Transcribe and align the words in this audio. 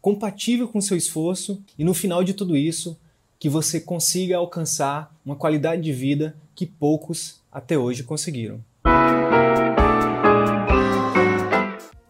compatível 0.00 0.66
com 0.66 0.80
seu 0.80 0.96
esforço 0.96 1.62
e 1.78 1.84
no 1.84 1.92
final 1.92 2.24
de 2.24 2.34
tudo 2.34 2.56
isso, 2.56 2.98
que 3.38 3.48
você 3.48 3.80
consiga 3.80 4.36
alcançar 4.36 5.14
uma 5.24 5.36
qualidade 5.36 5.82
de 5.82 5.92
vida 5.92 6.36
que 6.54 6.66
poucos 6.66 7.40
até 7.50 7.76
hoje 7.76 8.02
conseguiram. 8.02 8.62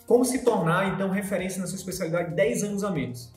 Como 0.07 0.25
se 0.25 0.45
tornar 0.45 0.95
então 0.95 1.09
referência 1.09 1.61
na 1.61 1.67
sua 1.67 1.77
especialidade 1.77 2.35
10 2.35 2.65
anos 2.65 2.85
a 2.85 2.91
menos? 2.91 3.33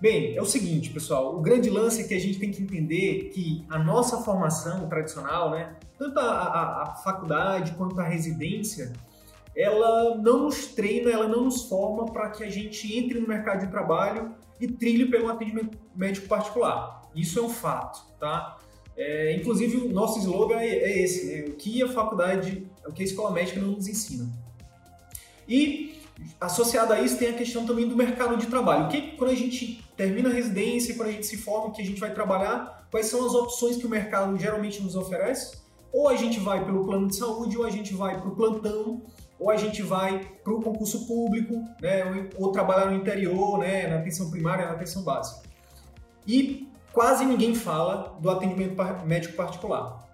Bem, 0.00 0.36
é 0.36 0.40
o 0.40 0.44
seguinte, 0.44 0.90
pessoal, 0.90 1.36
o 1.36 1.40
grande 1.40 1.68
lance 1.68 2.02
é 2.02 2.04
que 2.04 2.14
a 2.14 2.20
gente 2.20 2.38
tem 2.38 2.52
que 2.52 2.62
entender 2.62 3.30
que 3.34 3.64
a 3.68 3.78
nossa 3.78 4.18
formação 4.18 4.88
tradicional, 4.88 5.50
né, 5.50 5.74
tanto 5.98 6.20
a, 6.20 6.22
a, 6.22 6.82
a 6.82 6.94
faculdade 7.02 7.72
quanto 7.72 8.00
a 8.00 8.04
residência, 8.04 8.92
ela 9.58 10.16
não 10.16 10.44
nos 10.44 10.68
treina, 10.68 11.10
ela 11.10 11.26
não 11.26 11.44
nos 11.44 11.62
forma 11.62 12.06
para 12.06 12.30
que 12.30 12.44
a 12.44 12.48
gente 12.48 12.96
entre 12.96 13.18
no 13.18 13.26
mercado 13.26 13.66
de 13.66 13.72
trabalho 13.72 14.32
e 14.60 14.68
trilhe 14.68 15.06
pelo 15.06 15.28
atendimento 15.28 15.76
médico 15.96 16.28
particular. 16.28 17.02
Isso 17.12 17.40
é 17.40 17.42
um 17.42 17.48
fato, 17.48 18.00
tá? 18.20 18.56
É, 18.96 19.34
inclusive, 19.34 19.76
o 19.78 19.92
nosso 19.92 20.20
slogan 20.20 20.60
é, 20.60 20.68
é 20.68 21.02
esse, 21.02 21.26
né? 21.26 21.44
o 21.48 21.56
que 21.56 21.82
a 21.82 21.88
faculdade, 21.88 22.68
o 22.86 22.92
que 22.92 23.02
a 23.02 23.04
escola 23.04 23.32
médica 23.32 23.60
não 23.60 23.72
nos 23.72 23.88
ensina. 23.88 24.28
E, 25.48 26.02
associado 26.40 26.92
a 26.92 27.00
isso, 27.00 27.18
tem 27.18 27.30
a 27.30 27.32
questão 27.32 27.66
também 27.66 27.88
do 27.88 27.96
mercado 27.96 28.36
de 28.36 28.46
trabalho. 28.46 28.86
O 28.86 28.88
que, 28.88 29.16
quando 29.16 29.30
a 29.32 29.36
gente 29.36 29.84
termina 29.96 30.28
a 30.28 30.32
residência, 30.32 30.94
quando 30.94 31.08
a 31.08 31.12
gente 31.12 31.26
se 31.26 31.36
forma, 31.36 31.72
que 31.72 31.82
a 31.82 31.84
gente 31.84 31.98
vai 31.98 32.14
trabalhar, 32.14 32.86
quais 32.92 33.06
são 33.06 33.26
as 33.26 33.34
opções 33.34 33.76
que 33.76 33.86
o 33.86 33.88
mercado 33.88 34.36
geralmente 34.38 34.80
nos 34.80 34.94
oferece? 34.94 35.58
Ou 35.92 36.08
a 36.08 36.14
gente 36.14 36.38
vai 36.38 36.64
pelo 36.64 36.84
plano 36.84 37.08
de 37.08 37.16
saúde, 37.16 37.56
ou 37.56 37.64
a 37.64 37.70
gente 37.70 37.94
vai 37.94 38.20
para 38.20 38.28
o 38.28 38.36
plantão, 38.36 39.02
ou 39.38 39.50
a 39.50 39.56
gente 39.56 39.82
vai 39.82 40.20
para 40.42 40.52
o 40.52 40.60
concurso 40.60 41.06
público, 41.06 41.54
né, 41.80 42.04
ou, 42.36 42.46
ou 42.46 42.52
trabalhar 42.52 42.86
no 42.86 42.96
interior, 42.96 43.58
né, 43.58 43.86
na 43.86 43.96
atenção 43.98 44.30
primária, 44.30 44.66
na 44.66 44.72
atenção 44.72 45.02
básica. 45.02 45.48
E 46.26 46.68
quase 46.92 47.24
ninguém 47.24 47.54
fala 47.54 48.16
do 48.20 48.30
atendimento 48.30 48.76
médico 49.06 49.34
particular. 49.34 50.08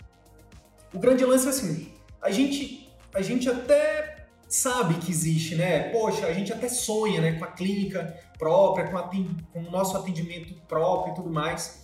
O 0.93 0.99
grande 0.99 1.25
lance 1.25 1.47
é 1.47 1.51
assim, 1.51 1.93
a 2.21 2.31
gente, 2.31 2.89
a 3.15 3.23
gente 3.23 3.49
até 3.49 4.27
sabe 4.49 4.95
que 4.95 5.11
existe, 5.11 5.57
né? 5.57 5.91
Poxa, 5.91 6.27
a 6.27 6.33
gente 6.33 6.53
até 6.53 6.69
sonha 6.69 7.21
né, 7.21 7.33
com 7.33 7.45
a 7.45 7.49
clínica 7.49 8.17
própria, 8.39 8.87
com, 8.87 8.99
com 9.53 9.59
o 9.59 9.71
nosso 9.71 9.97
atendimento 9.97 10.55
próprio 10.69 11.13
e 11.13 11.17
tudo 11.17 11.31
mais. 11.31 11.84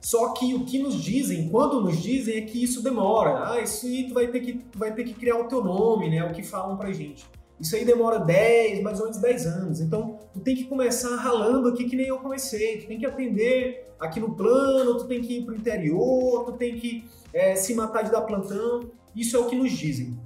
Só 0.00 0.32
que 0.32 0.54
o 0.54 0.64
que 0.64 0.78
nos 0.78 1.02
dizem, 1.02 1.48
quando 1.48 1.80
nos 1.80 2.00
dizem, 2.00 2.36
é 2.36 2.40
que 2.42 2.62
isso 2.62 2.82
demora. 2.82 3.52
Ah, 3.52 3.60
isso 3.60 3.86
aí 3.86 4.06
tu 4.08 4.14
vai 4.14 4.28
ter 4.28 4.40
que, 4.40 4.64
vai 4.74 4.94
ter 4.94 5.04
que 5.04 5.14
criar 5.14 5.38
o 5.38 5.48
teu 5.48 5.62
nome, 5.62 6.08
né? 6.08 6.24
O 6.24 6.32
que 6.32 6.42
falam 6.42 6.76
pra 6.76 6.92
gente. 6.92 7.26
Isso 7.60 7.74
aí 7.74 7.84
demora 7.84 8.20
10, 8.20 8.82
mais 8.82 9.00
ou 9.00 9.06
menos 9.06 9.20
10 9.20 9.46
anos. 9.46 9.80
Então, 9.80 10.18
tu 10.32 10.40
tem 10.40 10.54
que 10.54 10.64
começar 10.64 11.16
ralando 11.16 11.68
aqui 11.68 11.84
que 11.84 11.96
nem 11.96 12.06
eu 12.06 12.18
comecei. 12.18 12.78
Tu 12.78 12.86
tem 12.86 12.98
que 12.98 13.06
atender 13.06 13.92
aqui 13.98 14.20
no 14.20 14.34
plano, 14.34 14.96
tu 14.96 15.04
tem 15.06 15.20
que 15.20 15.38
ir 15.38 15.44
pro 15.44 15.56
interior, 15.56 16.44
tu 16.44 16.52
tem 16.52 16.78
que 16.78 17.04
é, 17.32 17.56
se 17.56 17.74
matar 17.74 18.02
de 18.02 18.12
dar 18.12 18.22
plantão. 18.22 18.88
Isso 19.14 19.36
é 19.36 19.40
o 19.40 19.46
que 19.46 19.56
nos 19.56 19.72
dizem. 19.72 20.16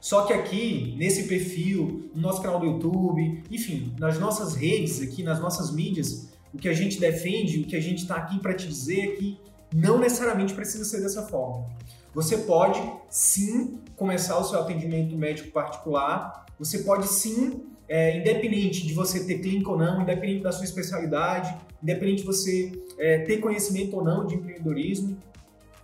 Só 0.00 0.22
que 0.22 0.32
aqui, 0.32 0.94
nesse 0.96 1.24
perfil, 1.24 2.08
no 2.14 2.22
nosso 2.22 2.40
canal 2.40 2.60
do 2.60 2.66
YouTube, 2.66 3.42
enfim, 3.50 3.92
nas 3.98 4.18
nossas 4.18 4.54
redes 4.54 5.02
aqui, 5.02 5.22
nas 5.22 5.40
nossas 5.40 5.70
mídias, 5.72 6.27
o 6.52 6.58
que 6.58 6.68
a 6.68 6.74
gente 6.74 6.98
defende, 6.98 7.60
o 7.60 7.64
que 7.64 7.76
a 7.76 7.80
gente 7.80 8.02
está 8.02 8.16
aqui 8.16 8.38
para 8.38 8.54
te 8.54 8.66
dizer 8.66 9.00
é 9.00 9.16
que 9.16 9.38
não 9.74 9.98
necessariamente 9.98 10.54
precisa 10.54 10.84
ser 10.84 11.00
dessa 11.00 11.22
forma. 11.26 11.66
Você 12.14 12.38
pode 12.38 12.80
sim 13.10 13.80
começar 13.96 14.38
o 14.38 14.44
seu 14.44 14.60
atendimento 14.60 15.16
médico 15.16 15.50
particular, 15.50 16.46
você 16.58 16.78
pode 16.78 17.06
sim, 17.06 17.66
é, 17.88 18.18
independente 18.18 18.86
de 18.86 18.92
você 18.94 19.24
ter 19.24 19.38
clínica 19.38 19.70
ou 19.70 19.78
não, 19.78 20.02
independente 20.02 20.42
da 20.42 20.52
sua 20.52 20.64
especialidade, 20.64 21.54
independente 21.82 22.22
de 22.22 22.26
você 22.26 22.72
é, 22.98 23.18
ter 23.20 23.38
conhecimento 23.38 23.96
ou 23.96 24.02
não 24.02 24.26
de 24.26 24.34
empreendedorismo, 24.34 25.16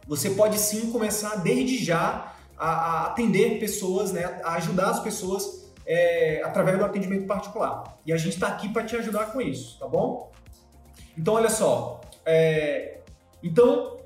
você 0.07 0.31
pode 0.31 0.59
sim 0.59 0.91
começar 0.91 1.37
desde 1.37 1.83
já 1.83 2.35
a, 2.57 2.69
a 2.69 3.07
atender 3.07 3.59
pessoas, 3.59 4.13
né, 4.13 4.41
a 4.45 4.55
ajudar 4.55 4.91
as 4.91 5.01
pessoas 5.01 5.73
é, 5.87 6.43
através 6.45 6.79
do 6.79 6.85
atendimento 6.85 7.27
particular. 7.27 7.99
E 8.05 8.13
a 8.13 8.17
gente 8.17 8.35
está 8.35 8.49
aqui 8.49 8.69
para 8.71 8.85
te 8.85 8.97
ajudar 8.97 9.27
com 9.27 9.41
isso, 9.41 9.79
tá 9.79 9.87
bom? 9.87 10.33
Então, 11.17 11.35
olha 11.35 11.51
só. 11.51 12.01
É... 12.25 12.99
Então, 13.43 13.97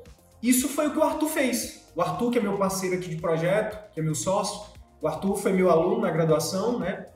isso 0.42 0.68
foi 0.68 0.88
o 0.88 0.92
que 0.92 0.98
o 0.98 1.02
Arthur 1.02 1.28
fez. 1.28 1.88
O 1.94 2.02
Arthur, 2.02 2.30
que 2.30 2.38
é 2.38 2.40
meu 2.40 2.56
parceiro 2.56 2.96
aqui 2.96 3.08
de 3.08 3.16
projeto, 3.16 3.92
que 3.92 4.00
é 4.00 4.02
meu 4.02 4.14
sócio, 4.14 4.72
o 5.00 5.08
Arthur 5.08 5.36
foi 5.36 5.52
meu 5.52 5.70
aluno 5.70 6.00
na 6.00 6.10
graduação, 6.10 6.78
né? 6.78 7.06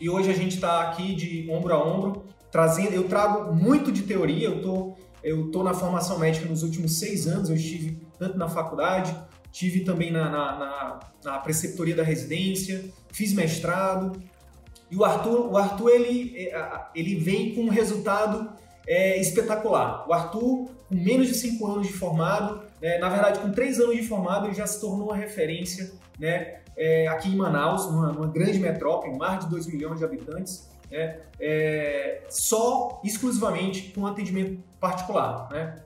E 0.00 0.08
hoje 0.08 0.30
a 0.30 0.34
gente 0.34 0.54
está 0.54 0.82
aqui 0.82 1.14
de 1.14 1.50
ombro 1.50 1.74
a 1.74 1.84
ombro, 1.84 2.24
trazendo. 2.50 2.94
Eu 2.94 3.08
trago 3.08 3.54
muito 3.54 3.90
de 3.90 4.02
teoria, 4.02 4.48
eu 4.48 4.62
tô, 4.62 4.96
eu 5.22 5.50
tô 5.50 5.62
na 5.62 5.74
formação 5.74 6.18
médica 6.18 6.48
nos 6.48 6.62
últimos 6.62 6.98
seis 6.98 7.26
anos, 7.26 7.50
eu 7.50 7.56
estive 7.56 8.00
tanto 8.18 8.38
na 8.38 8.48
faculdade, 8.48 9.16
tive 9.50 9.80
também 9.80 10.10
na, 10.12 10.30
na, 10.30 10.58
na, 10.58 11.00
na 11.24 11.38
preceptoria 11.38 11.96
da 11.96 12.02
residência, 12.02 12.92
fiz 13.12 13.32
mestrado. 13.32 14.12
E 14.90 14.96
o 14.96 15.04
Arthur, 15.04 15.52
o 15.52 15.56
Arthur 15.56 15.90
ele, 15.90 16.48
é, 16.48 16.86
ele 16.94 17.16
vem 17.16 17.54
com 17.54 17.62
um 17.62 17.68
resultado 17.68 18.52
é 18.88 19.20
espetacular. 19.20 20.08
O 20.08 20.14
Arthur, 20.14 20.70
com 20.88 20.94
menos 20.94 21.28
de 21.28 21.34
5 21.34 21.66
anos 21.66 21.86
de 21.86 21.92
formado, 21.92 22.62
né, 22.80 22.96
na 22.98 23.10
verdade 23.10 23.38
com 23.38 23.52
3 23.52 23.80
anos 23.80 23.96
de 23.96 24.02
formado, 24.02 24.46
ele 24.46 24.54
já 24.54 24.66
se 24.66 24.80
tornou 24.80 25.08
uma 25.08 25.16
referência 25.16 25.92
né, 26.18 26.60
é, 26.74 27.06
aqui 27.06 27.28
em 27.28 27.36
Manaus, 27.36 27.84
numa, 27.86 28.10
numa, 28.10 28.26
grande 28.28 28.58
metrópole, 28.58 29.16
mais 29.16 29.44
de 29.44 29.50
2 29.50 29.66
milhões 29.66 29.98
de 29.98 30.04
habitantes, 30.06 30.70
né, 30.90 31.18
é, 31.38 32.22
só 32.30 33.00
exclusivamente 33.04 33.92
com 33.92 34.06
atendimento 34.06 34.58
particular. 34.80 35.48
Né? 35.52 35.76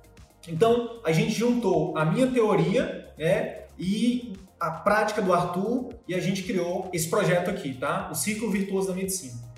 Então, 0.47 1.01
a 1.05 1.11
gente 1.11 1.33
juntou 1.33 1.99
a 1.99 2.05
minha 2.05 2.29
teoria 2.29 3.11
né, 3.19 3.63
e 3.77 4.35
a 4.61 4.71
prática 4.71 5.21
do 5.21 5.33
Arthur 5.33 5.93
e 6.07 6.15
a 6.15 6.21
gente 6.21 6.45
criou 6.45 6.89
esse 6.93 7.11
projeto 7.11 7.51
aqui, 7.51 7.75
tá? 7.75 8.09
O 8.13 8.15
Ciclo 8.15 8.49
Virtuoso 8.49 8.87
da 8.87 8.95
Medicina 8.95 9.52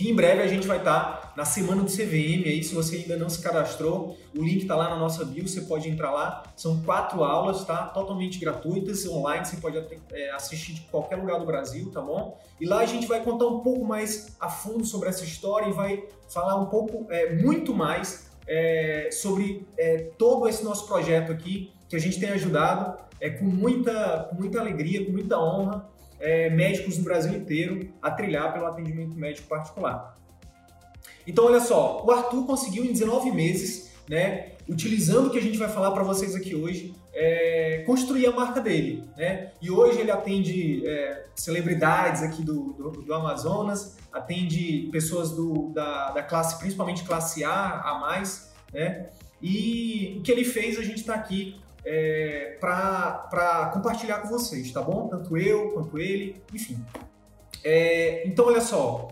que 0.00 0.10
em 0.10 0.14
breve 0.14 0.40
a 0.40 0.46
gente 0.46 0.66
vai 0.66 0.78
estar 0.78 1.34
na 1.36 1.44
semana 1.44 1.82
do 1.82 1.90
CVM 1.90 2.46
aí, 2.46 2.64
se 2.64 2.74
você 2.74 2.96
ainda 2.96 3.18
não 3.18 3.28
se 3.28 3.42
cadastrou, 3.42 4.16
o 4.34 4.42
link 4.42 4.62
está 4.62 4.74
lá 4.74 4.88
na 4.88 4.96
nossa 4.96 5.26
bio, 5.26 5.46
você 5.46 5.60
pode 5.60 5.90
entrar 5.90 6.10
lá, 6.10 6.42
são 6.56 6.80
quatro 6.80 7.22
aulas, 7.22 7.66
tá? 7.66 7.84
Totalmente 7.84 8.38
gratuitas, 8.38 9.06
online, 9.06 9.44
você 9.44 9.58
pode 9.58 9.76
é, 10.10 10.30
assistir 10.30 10.72
de 10.72 10.80
qualquer 10.90 11.16
lugar 11.16 11.38
do 11.38 11.44
Brasil, 11.44 11.90
tá 11.92 12.00
bom? 12.00 12.40
E 12.58 12.64
lá 12.64 12.78
a 12.78 12.86
gente 12.86 13.06
vai 13.06 13.22
contar 13.22 13.46
um 13.46 13.60
pouco 13.60 13.84
mais 13.84 14.34
a 14.40 14.48
fundo 14.48 14.86
sobre 14.86 15.10
essa 15.10 15.22
história 15.22 15.68
e 15.68 15.72
vai 15.72 16.02
falar 16.30 16.56
um 16.56 16.66
pouco, 16.66 17.06
é, 17.12 17.34
muito 17.34 17.74
mais 17.74 18.30
é, 18.48 19.10
sobre 19.12 19.66
é, 19.76 20.12
todo 20.16 20.48
esse 20.48 20.64
nosso 20.64 20.86
projeto 20.86 21.30
aqui, 21.30 21.74
que 21.90 21.94
a 21.94 22.00
gente 22.00 22.18
tem 22.18 22.30
ajudado 22.30 22.98
é, 23.20 23.28
com, 23.28 23.44
muita, 23.44 24.28
com 24.30 24.36
muita 24.36 24.60
alegria, 24.60 25.04
com 25.04 25.12
muita 25.12 25.38
honra, 25.38 25.86
é, 26.20 26.50
médicos 26.50 26.98
no 26.98 27.04
Brasil 27.04 27.32
inteiro 27.32 27.92
a 28.00 28.10
trilhar 28.10 28.52
pelo 28.52 28.66
atendimento 28.66 29.16
médico 29.16 29.48
particular. 29.48 30.14
Então, 31.26 31.46
olha 31.46 31.60
só, 31.60 32.04
o 32.04 32.10
Arthur 32.10 32.46
conseguiu 32.46 32.84
em 32.84 32.92
19 32.92 33.30
meses, 33.32 33.90
né, 34.08 34.52
utilizando 34.68 35.28
o 35.28 35.30
que 35.30 35.38
a 35.38 35.42
gente 35.42 35.58
vai 35.58 35.68
falar 35.68 35.90
para 35.92 36.02
vocês 36.02 36.34
aqui 36.34 36.54
hoje, 36.54 36.94
é, 37.12 37.82
construir 37.86 38.26
a 38.26 38.32
marca 38.32 38.60
dele. 38.60 39.04
Né? 39.16 39.52
E 39.60 39.70
hoje 39.70 40.00
ele 40.00 40.10
atende 40.10 40.86
é, 40.86 41.26
celebridades 41.34 42.22
aqui 42.22 42.42
do, 42.42 42.72
do, 42.72 42.90
do, 43.02 43.14
Amazonas, 43.14 43.96
atende 44.12 44.88
pessoas 44.92 45.30
do, 45.30 45.70
da, 45.72 46.10
da, 46.10 46.22
classe, 46.22 46.58
principalmente 46.58 47.04
classe 47.04 47.44
A, 47.44 47.80
a 47.80 47.98
mais, 47.98 48.52
né? 48.72 49.08
E 49.42 50.16
o 50.18 50.22
que 50.22 50.30
ele 50.30 50.44
fez, 50.44 50.78
a 50.78 50.82
gente 50.82 50.98
está 50.98 51.14
aqui 51.14 51.58
é, 51.84 52.56
para 52.60 53.70
compartilhar 53.72 54.18
com 54.20 54.28
vocês, 54.28 54.70
tá 54.72 54.82
bom? 54.82 55.08
Tanto 55.08 55.36
eu 55.36 55.70
quanto 55.72 55.98
ele, 55.98 56.42
enfim. 56.52 56.84
É, 57.64 58.26
então, 58.26 58.46
olha 58.46 58.60
só. 58.60 59.08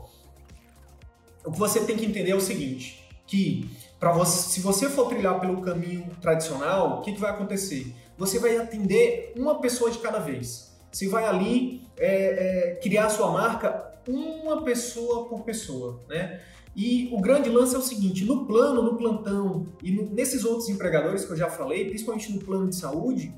O 1.45 1.53
que 1.53 1.59
você 1.59 1.81
tem 1.85 1.97
que 1.97 2.05
entender 2.05 2.31
é 2.31 2.35
o 2.35 2.41
seguinte: 2.41 3.09
que 3.27 3.71
para 3.99 4.13
você, 4.13 4.51
se 4.51 4.61
você 4.61 4.89
for 4.89 5.09
trilhar 5.09 5.41
pelo 5.41 5.61
caminho 5.61 6.11
tradicional, 6.21 6.99
o 6.99 7.03
que, 7.03 7.13
que 7.13 7.21
vai 7.21 7.31
acontecer? 7.31 7.95
Você 8.17 8.39
vai 8.39 8.57
atender 8.57 9.33
uma 9.37 9.61
pessoa 9.61 9.91
de 9.91 9.99
cada 9.99 10.19
vez. 10.19 10.77
Você 10.91 11.09
vai 11.09 11.25
ali 11.25 11.87
é, 11.97 12.71
é, 12.71 12.75
criar 12.77 13.11
sua 13.11 13.31
marca 13.31 13.89
uma 14.07 14.63
pessoa 14.63 15.29
por 15.29 15.43
pessoa, 15.43 16.01
né? 16.09 16.41
E 16.79 17.09
o 17.13 17.21
grande 17.21 17.51
lance 17.51 17.75
é 17.75 17.79
o 17.79 17.83
seguinte: 17.83 18.25
no 18.25 18.47
plano, 18.47 18.81
no 18.81 18.97
plantão 18.97 19.67
e 19.83 19.91
no, 19.91 20.09
nesses 20.15 20.45
outros 20.45 20.69
empregadores 20.69 21.25
que 21.25 21.33
eu 21.33 21.37
já 21.37 21.51
falei, 21.51 21.89
principalmente 21.89 22.33
no 22.33 22.39
plano 22.39 22.69
de 22.69 22.77
saúde, 22.77 23.35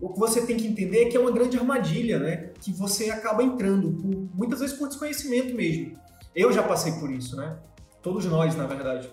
o 0.00 0.12
que 0.12 0.18
você 0.18 0.46
tem 0.46 0.56
que 0.56 0.68
entender 0.68 1.02
é 1.02 1.04
que 1.06 1.16
é 1.16 1.20
uma 1.20 1.32
grande 1.32 1.58
armadilha, 1.58 2.20
né? 2.20 2.52
Que 2.60 2.72
você 2.72 3.10
acaba 3.10 3.42
entrando, 3.42 3.90
por, 3.94 4.28
muitas 4.32 4.60
vezes 4.60 4.76
por 4.76 4.86
desconhecimento 4.86 5.56
mesmo. 5.56 5.98
Eu 6.32 6.52
já 6.52 6.62
passei 6.62 6.92
por 6.92 7.10
isso, 7.10 7.34
né? 7.34 7.58
Todos 8.00 8.24
nós, 8.26 8.54
na 8.54 8.64
verdade. 8.64 9.10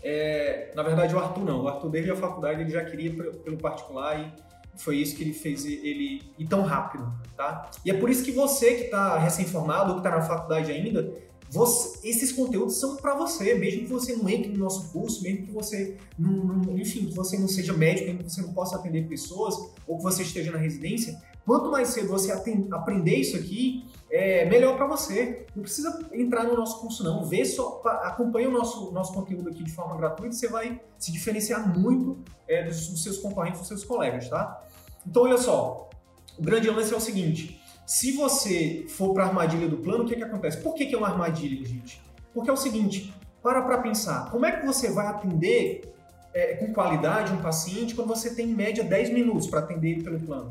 É, 0.00 0.70
na 0.76 0.84
verdade, 0.84 1.12
o 1.12 1.18
Arthur 1.18 1.44
não. 1.44 1.64
O 1.64 1.68
Arthur, 1.68 1.90
desde 1.90 2.12
a 2.12 2.16
faculdade, 2.16 2.60
ele 2.60 2.70
já 2.70 2.84
queria 2.84 3.12
pelo 3.12 3.56
particular 3.56 4.20
e 4.20 4.32
foi 4.80 4.98
isso 4.98 5.16
que 5.16 5.24
ele 5.24 5.32
fez 5.32 5.64
ele 5.64 6.22
ir 6.38 6.46
tão 6.46 6.62
rápido, 6.62 7.12
tá? 7.36 7.68
E 7.84 7.90
é 7.90 7.94
por 7.94 8.08
isso 8.08 8.22
que 8.22 8.30
você 8.30 8.74
que 8.74 8.84
está 8.84 9.18
recém-formado 9.18 9.88
ou 9.88 10.00
que 10.00 10.06
está 10.06 10.16
na 10.16 10.22
faculdade 10.22 10.70
ainda, 10.70 11.12
você, 11.50 12.08
esses 12.08 12.32
conteúdos 12.32 12.76
são 12.76 12.96
para 12.96 13.14
você, 13.14 13.54
mesmo 13.54 13.82
que 13.82 13.92
você 13.92 14.14
não 14.16 14.28
entre 14.28 14.50
no 14.50 14.58
nosso 14.58 14.90
curso, 14.92 15.22
mesmo 15.22 15.46
que 15.46 15.52
você 15.52 15.96
não, 16.18 16.32
não, 16.32 16.78
enfim, 16.78 17.06
que 17.06 17.14
você 17.14 17.38
não 17.38 17.48
seja 17.48 17.72
médico, 17.72 18.06
mesmo 18.06 18.24
que 18.24 18.32
você 18.32 18.42
não 18.42 18.52
possa 18.52 18.76
atender 18.76 19.08
pessoas, 19.08 19.54
ou 19.86 19.96
que 19.96 20.02
você 20.02 20.22
esteja 20.22 20.50
na 20.50 20.58
residência, 20.58 21.20
quanto 21.44 21.70
mais 21.70 21.88
cedo 21.88 22.08
você 22.08 22.32
aprender 22.32 23.16
isso 23.16 23.36
aqui, 23.36 23.86
é 24.10 24.44
melhor 24.46 24.76
para 24.76 24.86
você. 24.86 25.46
Não 25.54 25.62
precisa 25.62 26.06
entrar 26.12 26.44
no 26.44 26.56
nosso 26.56 26.80
curso 26.80 27.04
não, 27.04 27.24
vê 27.24 27.44
só, 27.44 27.80
acompanha 28.02 28.48
o 28.48 28.52
nosso, 28.52 28.90
nosso 28.90 29.12
conteúdo 29.12 29.48
aqui 29.48 29.62
de 29.62 29.72
forma 29.72 29.96
gratuita, 29.96 30.34
você 30.34 30.48
vai 30.48 30.80
se 30.98 31.12
diferenciar 31.12 31.78
muito 31.78 32.18
é, 32.48 32.64
dos, 32.64 32.88
dos 32.88 33.02
seus 33.02 33.18
concorrentes, 33.18 33.60
dos 33.60 33.68
seus 33.68 33.84
colegas, 33.84 34.28
tá? 34.28 34.64
Então 35.06 35.22
olha 35.22 35.38
só, 35.38 35.88
o 36.36 36.42
grande 36.42 36.68
lance 36.68 36.92
é 36.92 36.96
o 36.96 37.00
seguinte, 37.00 37.60
se 37.86 38.10
você 38.12 38.84
for 38.88 39.14
para 39.14 39.24
a 39.24 39.28
armadilha 39.28 39.68
do 39.68 39.76
plano, 39.76 40.02
o 40.02 40.06
que, 40.06 40.16
que 40.16 40.24
acontece? 40.24 40.60
Por 40.60 40.74
que, 40.74 40.86
que 40.86 40.94
é 40.94 40.98
uma 40.98 41.06
armadilha, 41.06 41.64
gente? 41.64 42.02
Porque 42.34 42.50
é 42.50 42.52
o 42.52 42.56
seguinte, 42.56 43.14
para 43.40 43.62
para 43.62 43.78
pensar, 43.78 44.28
como 44.32 44.44
é 44.44 44.50
que 44.50 44.66
você 44.66 44.90
vai 44.90 45.06
atender 45.06 45.94
é, 46.34 46.56
com 46.56 46.74
qualidade 46.74 47.32
um 47.32 47.40
paciente 47.40 47.94
quando 47.94 48.08
você 48.08 48.34
tem 48.34 48.50
em 48.50 48.54
média 48.54 48.82
10 48.82 49.10
minutos 49.10 49.46
para 49.46 49.60
atender 49.60 49.92
ele 49.92 50.02
pelo 50.02 50.18
plano? 50.18 50.50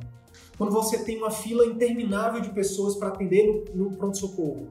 Quando 0.58 0.72
você 0.72 1.04
tem 1.04 1.18
uma 1.18 1.30
fila 1.30 1.66
interminável 1.66 2.40
de 2.40 2.50
pessoas 2.52 2.96
para 2.96 3.10
atender 3.10 3.66
no 3.76 3.92
pronto-socorro? 3.92 4.70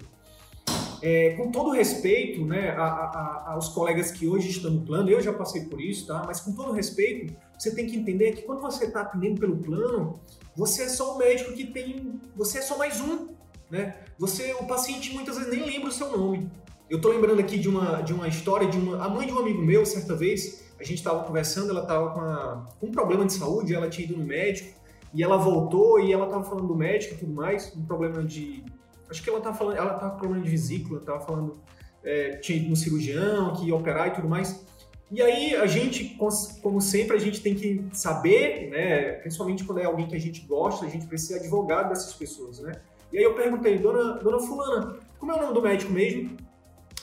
É, 1.06 1.34
com 1.34 1.50
todo 1.50 1.70
respeito 1.70 2.46
né, 2.46 2.70
a, 2.70 2.82
a, 2.82 3.52
aos 3.52 3.68
colegas 3.68 4.10
que 4.10 4.26
hoje 4.26 4.48
estão 4.48 4.70
no 4.70 4.80
plano, 4.80 5.10
eu 5.10 5.20
já 5.20 5.34
passei 5.34 5.66
por 5.66 5.78
isso, 5.78 6.06
tá? 6.06 6.22
mas 6.26 6.40
com 6.40 6.52
todo 6.52 6.72
respeito, 6.72 7.36
você 7.58 7.74
tem 7.74 7.86
que 7.86 7.94
entender 7.94 8.32
que 8.32 8.40
quando 8.40 8.62
você 8.62 8.86
está 8.86 9.02
atendendo 9.02 9.38
pelo 9.38 9.54
plano, 9.58 10.18
você 10.56 10.84
é 10.84 10.88
só 10.88 11.14
um 11.14 11.18
médico 11.18 11.52
que 11.52 11.66
tem. 11.66 12.18
Você 12.34 12.56
é 12.56 12.62
só 12.62 12.78
mais 12.78 13.02
um. 13.02 13.28
Né? 13.70 13.96
Você, 14.18 14.54
o 14.54 14.64
paciente 14.64 15.12
muitas 15.12 15.36
vezes 15.36 15.52
nem 15.52 15.66
lembra 15.66 15.90
o 15.90 15.92
seu 15.92 16.16
nome. 16.16 16.50
Eu 16.88 16.96
estou 16.96 17.12
lembrando 17.12 17.38
aqui 17.38 17.58
de 17.58 17.68
uma, 17.68 18.00
de 18.00 18.14
uma 18.14 18.26
história 18.26 18.66
de 18.66 18.78
uma. 18.78 19.04
A 19.04 19.08
mãe 19.10 19.26
de 19.26 19.32
um 19.34 19.40
amigo 19.40 19.60
meu, 19.60 19.84
certa 19.84 20.16
vez, 20.16 20.64
a 20.80 20.84
gente 20.84 20.98
estava 20.98 21.22
conversando, 21.24 21.68
ela 21.68 21.82
estava 21.82 22.66
com 22.80 22.86
um 22.86 22.90
problema 22.90 23.26
de 23.26 23.34
saúde, 23.34 23.74
ela 23.74 23.90
tinha 23.90 24.06
ido 24.06 24.16
no 24.16 24.24
médico, 24.24 24.74
e 25.12 25.22
ela 25.22 25.36
voltou 25.36 26.00
e 26.00 26.14
ela 26.14 26.24
estava 26.24 26.44
falando 26.44 26.66
do 26.66 26.74
médico 26.74 27.14
e 27.14 27.18
tudo 27.18 27.34
mais, 27.34 27.76
um 27.76 27.84
problema 27.84 28.24
de 28.24 28.64
Acho 29.08 29.22
que 29.22 29.30
ela 29.30 29.40
tá 29.40 29.52
falando, 29.52 29.76
ela 29.76 29.94
tá 29.94 30.10
com 30.10 30.18
problema 30.18 30.44
de 30.44 30.50
vesícula, 30.50 31.00
tava 31.00 31.20
falando, 31.20 31.60
é, 32.02 32.36
tinha 32.36 32.58
ido 32.58 32.70
no 32.70 32.76
cirurgião, 32.76 33.54
que 33.54 33.66
ia 33.66 33.74
operar 33.74 34.08
e 34.08 34.10
tudo 34.12 34.28
mais. 34.28 34.64
E 35.10 35.22
aí 35.22 35.54
a 35.54 35.66
gente, 35.66 36.16
como 36.60 36.80
sempre, 36.80 37.16
a 37.16 37.20
gente 37.20 37.40
tem 37.40 37.54
que 37.54 37.84
saber, 37.92 38.70
né, 38.70 39.12
principalmente 39.12 39.62
quando 39.62 39.78
é 39.78 39.84
alguém 39.84 40.06
que 40.06 40.16
a 40.16 40.20
gente 40.20 40.40
gosta, 40.40 40.86
a 40.86 40.88
gente 40.88 41.06
precisa 41.06 41.38
advogar 41.38 41.88
dessas 41.88 42.12
pessoas, 42.14 42.58
né? 42.60 42.72
E 43.12 43.18
aí 43.18 43.24
eu 43.24 43.34
perguntei, 43.34 43.78
dona, 43.78 44.14
dona 44.14 44.40
fulana, 44.40 44.98
como 45.18 45.30
é 45.30 45.36
o 45.36 45.40
nome 45.40 45.54
do 45.54 45.62
médico 45.62 45.92
mesmo? 45.92 46.36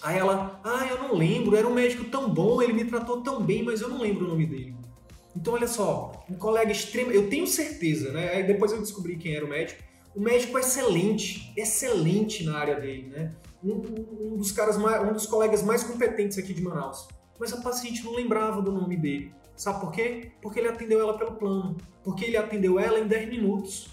Aí 0.02 0.18
ela, 0.18 0.60
ah, 0.64 0.86
eu 0.90 0.98
não 0.98 1.16
lembro, 1.16 1.56
era 1.56 1.68
um 1.68 1.74
médico 1.74 2.06
tão 2.06 2.30
bom, 2.30 2.62
ele 2.62 2.74
me 2.74 2.84
tratou 2.84 3.22
tão 3.22 3.42
bem, 3.42 3.64
mas 3.64 3.82
eu 3.82 3.88
não 3.88 4.02
lembro 4.02 4.26
o 4.26 4.30
nome 4.30 4.46
dele. 4.46 4.76
Então, 5.36 5.54
olha 5.54 5.68
só, 5.68 6.26
um 6.30 6.34
colega 6.34 6.72
extremo, 6.72 7.12
eu 7.12 7.30
tenho 7.30 7.48
certeza, 7.48 8.12
né? 8.12 8.32
Aí 8.34 8.44
depois 8.44 8.72
eu 8.72 8.80
descobri 8.80 9.16
quem 9.16 9.36
era 9.36 9.46
o 9.46 9.48
médico, 9.48 9.82
o 10.16 10.22
médico 10.22 10.58
é 10.58 10.62
excelente, 10.62 11.54
excelente 11.56 12.44
na 12.44 12.58
área 12.58 12.80
dele, 12.80 13.08
né? 13.08 13.34
Um, 13.64 13.82
um, 14.34 14.38
dos 14.38 14.52
caras 14.52 14.78
mais, 14.78 15.08
um 15.10 15.14
dos 15.14 15.26
colegas 15.26 15.64
mais 15.64 15.84
competentes 15.84 16.38
aqui 16.38 16.54
de 16.54 16.62
Manaus. 16.62 17.08
Mas 17.40 17.54
a 17.54 17.58
paciente 17.58 18.04
não 18.04 18.14
lembrava 18.14 18.62
do 18.62 18.72
nome 18.72 18.98
dele. 18.98 19.34
Sabe 19.56 19.80
por 19.80 19.92
quê? 19.92 20.32
Porque 20.42 20.60
ele 20.60 20.68
atendeu 20.68 21.00
ela 21.00 21.18
pelo 21.18 21.34
plano. 21.34 21.78
Porque 22.04 22.26
ele 22.26 22.38
atendeu 22.38 22.80
ela 22.80 23.00
em 23.00 23.08
10 23.08 23.30
minutos. 23.30 23.90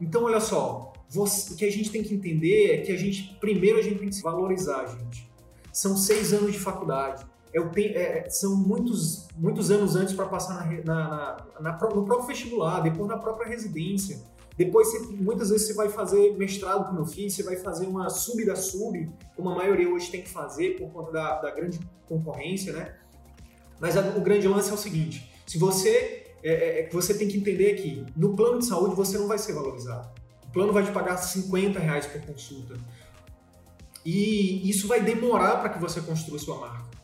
Então, 0.00 0.24
olha 0.24 0.40
só, 0.40 0.92
você, 1.08 1.54
o 1.54 1.56
que 1.56 1.64
a 1.64 1.70
gente 1.70 1.90
tem 1.90 2.02
que 2.02 2.14
entender 2.14 2.72
é 2.72 2.78
que 2.78 2.92
a 2.92 2.96
gente, 2.96 3.36
primeiro, 3.40 3.78
a 3.78 3.82
gente 3.82 4.00
tem 4.00 4.10
que 4.10 4.20
valorizar, 4.20 4.86
gente. 4.86 5.30
São 5.72 5.96
seis 5.96 6.32
anos 6.32 6.52
de 6.52 6.58
faculdade. 6.58 7.24
É, 7.54 7.80
é, 7.80 8.30
são 8.30 8.56
muitos, 8.56 9.28
muitos 9.36 9.70
anos 9.70 9.94
antes 9.94 10.12
para 10.12 10.26
passar 10.26 10.66
na, 10.66 10.82
na, 10.82 11.46
na, 11.60 11.72
no 11.72 12.04
próprio 12.04 12.26
vestibular, 12.26 12.80
depois 12.80 13.08
na 13.08 13.16
própria 13.16 13.48
residência. 13.48 14.20
Depois, 14.56 14.88
você, 14.88 15.00
muitas 15.00 15.50
vezes, 15.50 15.66
você 15.66 15.74
vai 15.74 15.88
fazer 15.88 16.36
mestrado 16.36 16.88
com 16.88 16.94
meu 16.94 17.06
filho, 17.06 17.30
você 17.30 17.42
vai 17.42 17.56
fazer 17.56 17.86
uma 17.86 18.08
sub 18.08 18.44
da 18.44 18.54
sub, 18.54 19.10
como 19.34 19.50
a 19.50 19.54
maioria 19.56 19.88
hoje 19.88 20.10
tem 20.10 20.22
que 20.22 20.28
fazer 20.28 20.76
por 20.76 20.90
conta 20.90 21.12
da, 21.12 21.40
da 21.40 21.50
grande 21.50 21.80
concorrência, 22.06 22.72
né? 22.72 22.94
Mas 23.80 23.96
a, 23.96 24.00
o 24.16 24.20
grande 24.20 24.46
lance 24.46 24.70
é 24.70 24.74
o 24.74 24.78
seguinte: 24.78 25.28
se 25.44 25.58
você, 25.58 26.26
é, 26.42 26.52
é, 26.52 26.80
é 26.80 26.88
você 26.90 27.14
tem 27.14 27.26
que 27.26 27.36
entender 27.36 27.74
que 27.74 28.04
no 28.16 28.36
plano 28.36 28.60
de 28.60 28.66
saúde 28.66 28.94
você 28.94 29.18
não 29.18 29.26
vai 29.26 29.38
ser 29.38 29.52
valorizado. 29.54 30.08
O 30.46 30.50
plano 30.52 30.72
vai 30.72 30.84
te 30.84 30.92
pagar 30.92 31.16
50 31.16 31.80
reais 31.80 32.06
por 32.06 32.20
consulta. 32.20 32.76
E 34.04 34.68
isso 34.68 34.86
vai 34.86 35.02
demorar 35.02 35.56
para 35.56 35.70
que 35.70 35.80
você 35.80 36.00
construa 36.00 36.38
sua 36.38 36.60
marca. 36.60 36.94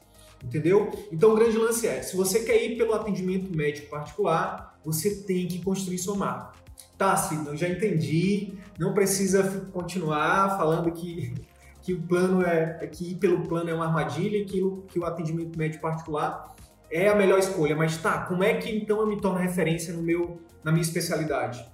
Entendeu? 0.44 0.90
Então 1.10 1.32
o 1.32 1.34
grande 1.34 1.56
lance 1.56 1.86
é: 1.86 2.00
se 2.02 2.16
você 2.16 2.40
quer 2.40 2.62
ir 2.62 2.76
pelo 2.76 2.94
atendimento 2.94 3.54
médico 3.54 3.90
particular, 3.90 4.78
você 4.84 5.22
tem 5.22 5.48
que 5.48 5.62
construir 5.62 5.98
sua 5.98 6.14
marca. 6.14 6.59
Tá, 7.00 7.16
eu 7.46 7.56
já 7.56 7.66
entendi, 7.66 8.58
não 8.78 8.92
precisa 8.92 9.42
continuar 9.72 10.58
falando 10.58 10.92
que, 10.92 11.32
que 11.80 11.94
o 11.94 12.02
plano 12.02 12.44
é, 12.44 12.78
é 12.82 12.86
que 12.86 13.12
ir 13.12 13.14
pelo 13.14 13.48
plano 13.48 13.70
é 13.70 13.74
uma 13.74 13.86
armadilha 13.86 14.36
e 14.36 14.44
que, 14.44 14.60
que 14.86 14.98
o 14.98 15.06
atendimento 15.06 15.58
médico 15.58 15.80
particular 15.80 16.54
é 16.90 17.08
a 17.08 17.14
melhor 17.14 17.38
escolha. 17.38 17.74
Mas 17.74 17.96
tá, 17.96 18.26
como 18.26 18.44
é 18.44 18.52
que 18.58 18.70
então 18.70 19.00
eu 19.00 19.06
me 19.06 19.18
torno 19.18 19.38
referência 19.38 19.94
no 19.94 20.02
meu, 20.02 20.42
na 20.62 20.70
minha 20.70 20.82
especialidade? 20.82 21.66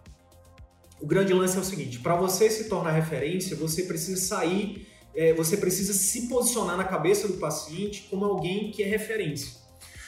O 1.00 1.06
grande 1.08 1.34
lance 1.34 1.56
é 1.56 1.60
o 1.60 1.64
seguinte: 1.64 1.98
para 1.98 2.14
você 2.14 2.48
se 2.48 2.68
tornar 2.68 2.92
referência, 2.92 3.56
você 3.56 3.82
precisa 3.82 4.20
sair, 4.24 4.86
é, 5.12 5.34
você 5.34 5.56
precisa 5.56 5.92
se 5.92 6.28
posicionar 6.28 6.76
na 6.76 6.84
cabeça 6.84 7.26
do 7.26 7.34
paciente 7.34 8.06
como 8.08 8.24
alguém 8.24 8.70
que 8.70 8.80
é 8.80 8.86
referência. 8.86 9.60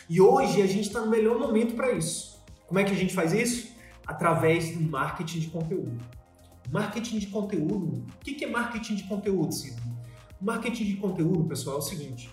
E 0.08 0.20
hoje 0.20 0.62
a 0.62 0.66
gente 0.68 0.86
está 0.86 1.00
no 1.00 1.10
melhor 1.10 1.36
momento 1.40 1.74
para 1.74 1.90
isso. 1.90 2.38
Como 2.68 2.78
é 2.78 2.84
que 2.84 2.92
a 2.92 2.96
gente 2.96 3.12
faz 3.12 3.32
isso? 3.32 3.67
Através 4.08 4.74
do 4.74 4.80
marketing 4.80 5.40
de 5.40 5.46
conteúdo. 5.48 6.00
Marketing 6.72 7.18
de 7.18 7.26
conteúdo. 7.26 8.06
O 8.20 8.24
que 8.24 8.44
é 8.44 8.48
marketing 8.48 8.96
de 8.96 9.04
conteúdo, 9.04 9.52
Sidney? 9.52 9.92
Marketing 10.40 10.84
de 10.84 10.96
conteúdo, 10.96 11.44
pessoal, 11.44 11.76
é 11.76 11.78
o 11.78 11.82
seguinte: 11.82 12.30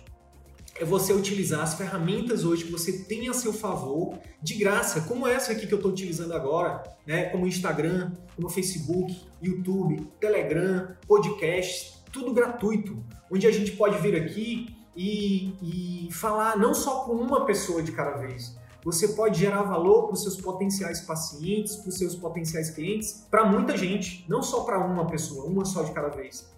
é 0.80 0.84
você 0.84 1.12
utilizar 1.12 1.60
as 1.60 1.74
ferramentas 1.74 2.44
hoje 2.44 2.64
que 2.64 2.72
você 2.72 3.04
tem 3.04 3.28
a 3.28 3.34
seu 3.34 3.52
favor, 3.52 4.18
de 4.42 4.54
graça, 4.54 5.02
como 5.02 5.26
essa 5.26 5.52
aqui 5.52 5.66
que 5.66 5.74
eu 5.74 5.78
estou 5.78 5.90
utilizando 5.90 6.32
agora, 6.32 6.82
né? 7.06 7.24
como 7.26 7.46
Instagram, 7.46 8.12
como 8.34 8.48
Facebook, 8.48 9.14
YouTube, 9.42 10.06
Telegram, 10.20 10.88
podcasts, 11.06 12.02
tudo 12.12 12.32
gratuito, 12.32 13.02
onde 13.30 13.46
a 13.46 13.50
gente 13.50 13.72
pode 13.72 13.98
vir 13.98 14.16
aqui 14.16 14.74
e, 14.94 16.06
e 16.06 16.12
falar 16.12 16.56
não 16.56 16.72
só 16.72 17.04
com 17.04 17.12
uma 17.12 17.44
pessoa 17.44 17.82
de 17.82 17.92
cada 17.92 18.16
vez, 18.16 18.56
você 18.86 19.08
pode 19.08 19.40
gerar 19.40 19.64
valor 19.64 20.04
para 20.04 20.14
os 20.14 20.22
seus 20.22 20.40
potenciais 20.40 21.00
pacientes, 21.00 21.74
para 21.74 21.88
os 21.88 21.98
seus 21.98 22.14
potenciais 22.14 22.70
clientes, 22.70 23.26
para 23.28 23.44
muita 23.44 23.76
gente, 23.76 24.24
não 24.28 24.44
só 24.44 24.60
para 24.60 24.78
uma 24.78 25.08
pessoa, 25.08 25.44
uma 25.44 25.64
só 25.64 25.82
de 25.82 25.90
cada 25.90 26.06
vez. 26.06 26.48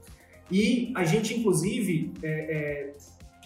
E 0.51 0.93
a 0.95 1.05
gente, 1.05 1.33
inclusive, 1.33 2.13
é, 2.23 2.29
é, 2.29 2.93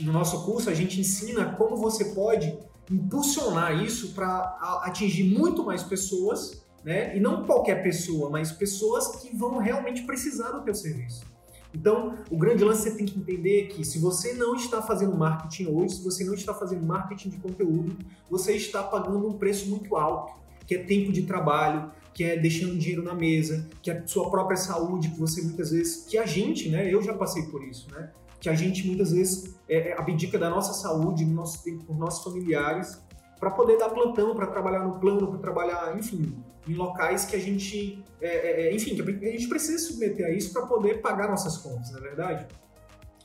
no 0.02 0.12
nosso 0.12 0.44
curso, 0.44 0.68
a 0.68 0.74
gente 0.74 0.98
ensina 0.98 1.54
como 1.54 1.76
você 1.76 2.06
pode 2.06 2.58
impulsionar 2.90 3.84
isso 3.84 4.14
para 4.14 4.80
atingir 4.82 5.32
muito 5.32 5.62
mais 5.62 5.84
pessoas, 5.84 6.60
né? 6.82 7.16
E 7.16 7.20
não 7.20 7.44
qualquer 7.44 7.84
pessoa, 7.84 8.30
mas 8.30 8.50
pessoas 8.50 9.22
que 9.22 9.32
vão 9.36 9.58
realmente 9.58 10.02
precisar 10.02 10.50
do 10.50 10.64
teu 10.64 10.74
serviço. 10.74 11.31
Então, 11.74 12.18
o 12.30 12.36
grande 12.36 12.62
lance 12.62 12.82
você 12.82 12.96
tem 12.96 13.06
que 13.06 13.18
entender 13.18 13.62
é 13.62 13.66
que 13.66 13.84
se 13.84 13.98
você 13.98 14.34
não 14.34 14.54
está 14.54 14.82
fazendo 14.82 15.16
marketing 15.16 15.66
hoje, 15.66 15.96
se 15.96 16.04
você 16.04 16.24
não 16.24 16.34
está 16.34 16.52
fazendo 16.52 16.84
marketing 16.84 17.30
de 17.30 17.38
conteúdo, 17.38 17.96
você 18.30 18.54
está 18.54 18.82
pagando 18.82 19.26
um 19.26 19.38
preço 19.38 19.68
muito 19.70 19.96
alto, 19.96 20.34
que 20.66 20.74
é 20.74 20.78
tempo 20.84 21.12
de 21.12 21.22
trabalho, 21.22 21.90
que 22.12 22.24
é 22.24 22.36
deixando 22.36 22.76
dinheiro 22.76 23.02
na 23.02 23.14
mesa, 23.14 23.68
que 23.80 23.90
é 23.90 23.98
a 23.98 24.06
sua 24.06 24.30
própria 24.30 24.56
saúde, 24.56 25.08
que 25.08 25.18
você 25.18 25.40
muitas 25.42 25.70
vezes, 25.70 26.04
que 26.04 26.18
a 26.18 26.26
gente, 26.26 26.68
né, 26.68 26.92
eu 26.92 27.02
já 27.02 27.14
passei 27.14 27.44
por 27.44 27.64
isso, 27.64 27.90
né, 27.90 28.10
que 28.38 28.48
a 28.48 28.54
gente 28.54 28.86
muitas 28.86 29.12
vezes 29.12 29.54
é, 29.68 29.90
é 29.90 29.98
abdica 29.98 30.38
da 30.38 30.50
nossa 30.50 30.74
saúde, 30.74 31.24
do 31.24 31.32
nosso 31.32 31.62
tempo 31.62 31.84
com 31.84 31.94
nossos 31.94 32.22
familiares, 32.22 33.00
para 33.40 33.50
poder 33.50 33.78
dar 33.78 33.88
plantão, 33.88 34.34
para 34.34 34.46
trabalhar 34.46 34.84
no 34.84 35.00
plano, 35.00 35.26
para 35.28 35.38
trabalhar, 35.38 35.96
enfim, 35.98 36.34
em 36.66 36.74
locais 36.74 37.24
que 37.24 37.34
a 37.34 37.38
gente, 37.38 38.02
é, 38.20 38.26
é, 38.26 38.68
é 38.68 38.74
enfim, 38.74 39.00
a 39.00 39.30
gente 39.30 39.48
precisa 39.48 39.78
submeter 39.78 40.26
a 40.26 40.30
isso 40.30 40.52
para 40.52 40.66
poder 40.66 41.00
pagar 41.00 41.28
nossas 41.28 41.58
contas, 41.58 41.90
não 41.90 41.98
é 41.98 42.02
verdade? 42.02 42.46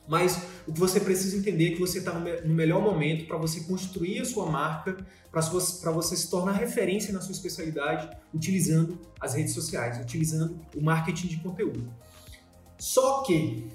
Mas 0.08 0.42
o 0.66 0.72
que 0.72 0.80
você 0.80 1.00
precisa 1.00 1.36
entender 1.36 1.68
é 1.68 1.72
que 1.72 1.80
você 1.80 2.00
está 2.00 2.14
no 2.14 2.54
melhor 2.54 2.82
momento 2.82 3.28
para 3.28 3.38
você 3.38 3.62
construir 3.62 4.22
a 4.22 4.26
sua 4.26 4.46
marca, 4.46 4.98
para 5.30 5.42
você 5.92 6.16
se 6.16 6.30
tornar 6.30 6.54
referência 6.54 7.14
na 7.14 7.20
sua 7.20 7.34
especialidade, 7.34 8.10
utilizando 8.34 9.00
as 9.20 9.34
redes 9.34 9.54
sociais, 9.54 10.00
utilizando 10.00 10.60
o 10.76 10.82
marketing 10.82 11.28
de 11.28 11.38
conteúdo. 11.38 11.92
Só 12.80 13.22
que, 13.24 13.68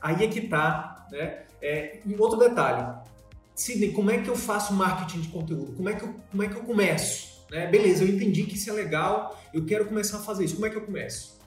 aí 0.00 0.24
é 0.24 0.28
que 0.28 0.38
está, 0.38 1.08
né? 1.10 1.42
É, 1.60 2.00
e 2.06 2.14
outro 2.14 2.38
detalhe, 2.38 2.98
Sidney, 3.54 3.92
como 3.92 4.10
é 4.10 4.22
que 4.22 4.30
eu 4.30 4.36
faço 4.36 4.72
marketing 4.72 5.20
de 5.20 5.28
conteúdo? 5.28 5.72
Como 5.72 5.88
é 5.88 5.94
que 5.94 6.04
eu, 6.04 6.14
como 6.30 6.42
é 6.42 6.48
que 6.48 6.56
eu 6.56 6.62
começo? 6.62 7.29
Né? 7.50 7.66
Beleza, 7.66 8.04
eu 8.04 8.08
entendi 8.08 8.44
que 8.44 8.54
isso 8.54 8.70
é 8.70 8.72
legal, 8.72 9.38
eu 9.52 9.64
quero 9.64 9.84
começar 9.86 10.18
a 10.18 10.20
fazer 10.20 10.44
isso. 10.44 10.54
Como 10.54 10.66
é 10.66 10.70
que 10.70 10.76
eu 10.76 10.82
começo? 10.82 11.38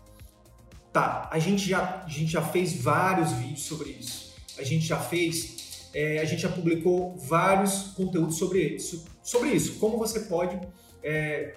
Tá, 0.92 1.28
a 1.32 1.40
gente 1.40 1.68
já, 1.68 2.04
a 2.06 2.10
gente 2.10 2.32
já 2.32 2.42
fez 2.42 2.80
vários 2.80 3.32
vídeos 3.32 3.64
sobre 3.64 3.90
isso. 3.92 4.34
A 4.60 4.64
gente 4.64 4.86
já 4.86 5.00
fez, 5.00 5.90
é, 5.94 6.20
a 6.20 6.26
gente 6.26 6.42
já 6.42 6.50
publicou 6.50 7.18
vários 7.18 7.94
conteúdos 7.96 8.38
sobre 8.38 8.60
isso. 8.60 9.06
Sobre 9.24 9.50
isso, 9.50 9.80
como 9.80 9.98
você 9.98 10.20
pode 10.22 10.60
é, 11.02 11.56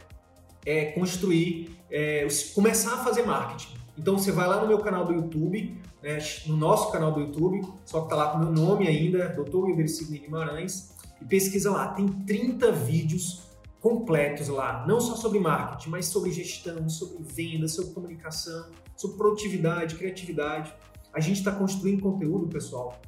é, 0.65 0.87
construir, 0.93 1.77
é, 1.91 2.27
começar 2.55 2.95
a 2.95 3.05
fazer 3.05 3.25
marketing. 3.27 3.77
Então 3.99 4.17
você 4.17 4.31
vai 4.31 4.47
lá 4.47 4.61
no 4.61 4.69
meu 4.69 4.79
canal 4.79 5.05
do 5.05 5.13
YouTube, 5.13 5.77
né, 6.03 6.19
no 6.47 6.57
nosso 6.57 6.91
canal 6.93 7.13
do 7.13 7.21
YouTube, 7.21 7.67
só 7.85 8.03
que 8.03 8.09
tá 8.09 8.17
lá 8.17 8.31
com 8.31 8.39
o 8.39 8.41
meu 8.41 8.53
nome 8.53 8.87
ainda, 8.87 9.29
Dr. 9.29 9.87
Sidney 9.87 10.21
Guimarães, 10.21 10.95
e 11.21 11.25
pesquisa 11.25 11.71
lá, 11.71 11.89
tem 11.89 12.07
30 12.07 12.73
vídeos 12.73 13.46
completos 13.81 14.49
lá, 14.49 14.85
não 14.87 15.01
só 15.01 15.15
sobre 15.15 15.39
marketing, 15.39 15.91
mas 15.91 16.07
sobre 16.07 16.33
gestão, 16.33 16.89
sobre 16.89 17.23
venda, 17.23 17.69
sobre 17.69 17.93
comunicação, 17.93 18.71
sobre 18.97 19.17
produtividade, 19.17 19.95
criatividade. 19.97 20.75
A 21.13 21.21
gente 21.21 21.39
está 21.39 21.53
construindo 21.53 22.03
conteúdo, 22.03 22.47
pessoal, 22.49 23.01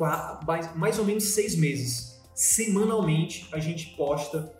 há 0.00 0.40
mais 0.76 0.98
ou 0.98 1.04
menos 1.04 1.24
seis 1.24 1.56
meses. 1.56 2.20
Semanalmente 2.34 3.48
a 3.52 3.58
gente 3.58 3.94
posta 3.96 4.52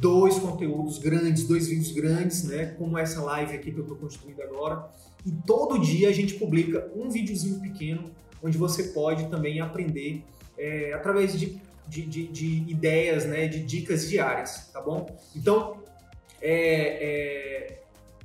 dois 0.00 0.38
conteúdos 0.38 0.98
grandes, 0.98 1.46
dois 1.46 1.68
vídeos 1.68 1.92
grandes, 1.92 2.44
né? 2.44 2.66
Como 2.78 2.98
essa 2.98 3.22
live 3.22 3.54
aqui 3.54 3.72
que 3.72 3.78
eu 3.78 3.82
estou 3.82 3.96
construindo 3.96 4.42
agora. 4.42 4.90
E 5.24 5.32
todo 5.32 5.78
dia 5.78 6.08
a 6.08 6.12
gente 6.12 6.34
publica 6.34 6.90
um 6.94 7.08
videozinho 7.08 7.60
pequeno 7.60 8.10
onde 8.42 8.58
você 8.58 8.84
pode 8.84 9.28
também 9.28 9.60
aprender 9.60 10.22
é, 10.58 10.92
através 10.92 11.38
de, 11.38 11.60
de, 11.88 12.02
de, 12.02 12.26
de, 12.26 12.70
ideias, 12.70 13.24
né? 13.24 13.46
De 13.46 13.62
dicas 13.62 14.08
diárias, 14.08 14.70
tá 14.72 14.80
bom? 14.80 15.06
Então 15.34 15.82
é, 16.40 16.52
é, 16.52 17.82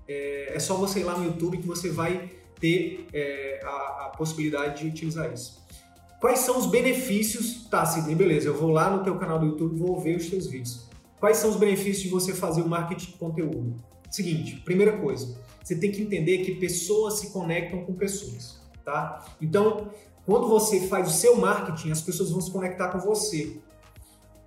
é, 0.08 0.56
é 0.56 0.60
só 0.60 0.76
você 0.76 1.00
ir 1.00 1.04
lá 1.04 1.18
no 1.18 1.26
YouTube 1.26 1.58
que 1.58 1.68
você 1.68 1.90
vai 1.90 2.32
ter 2.60 3.08
é, 3.14 3.60
a, 3.64 4.06
a 4.06 4.10
possibilidade 4.18 4.82
de 4.84 4.90
utilizar 4.90 5.32
isso. 5.34 5.62
Quais 6.20 6.40
são 6.40 6.60
os 6.60 6.68
benefícios? 6.68 7.68
Tá, 7.68 7.84
Sidney, 7.86 8.14
beleza, 8.16 8.48
eu 8.48 8.56
vou 8.56 8.70
lá 8.70 8.96
no 8.96 9.04
teu 9.04 9.18
canal 9.18 9.40
do 9.40 9.48
YouTube 9.48 9.76
vou 9.76 10.00
ver 10.00 10.18
os 10.18 10.30
teus 10.30 10.46
vídeos. 10.46 10.88
Quais 11.20 11.38
são 11.38 11.50
os 11.50 11.56
benefícios 11.56 12.04
de 12.04 12.10
você 12.10 12.34
fazer 12.34 12.62
o 12.62 12.70
marketing 12.70 13.12
de 13.12 13.18
conteúdo? 13.18 13.76
Seguinte, 14.10 14.58
primeira 14.58 14.98
coisa, 14.98 15.36
você 15.64 15.76
tem 15.76 15.92
que 15.92 16.02
entender 16.02 16.40
que 16.40 16.56
pessoas 16.56 17.20
se 17.20 17.32
conectam 17.32 17.84
com 17.86 17.94
pessoas, 17.94 18.62
tá? 18.84 19.26
Então, 19.42 19.90
quando 20.26 20.48
você 20.48 20.88
faz 20.88 21.08
o 21.08 21.12
seu 21.12 21.36
marketing, 21.38 21.92
as 21.92 22.02
pessoas 22.02 22.32
vão 22.32 22.42
se 22.42 22.52
conectar 22.52 22.90
com 22.90 23.00
você. 23.00 23.58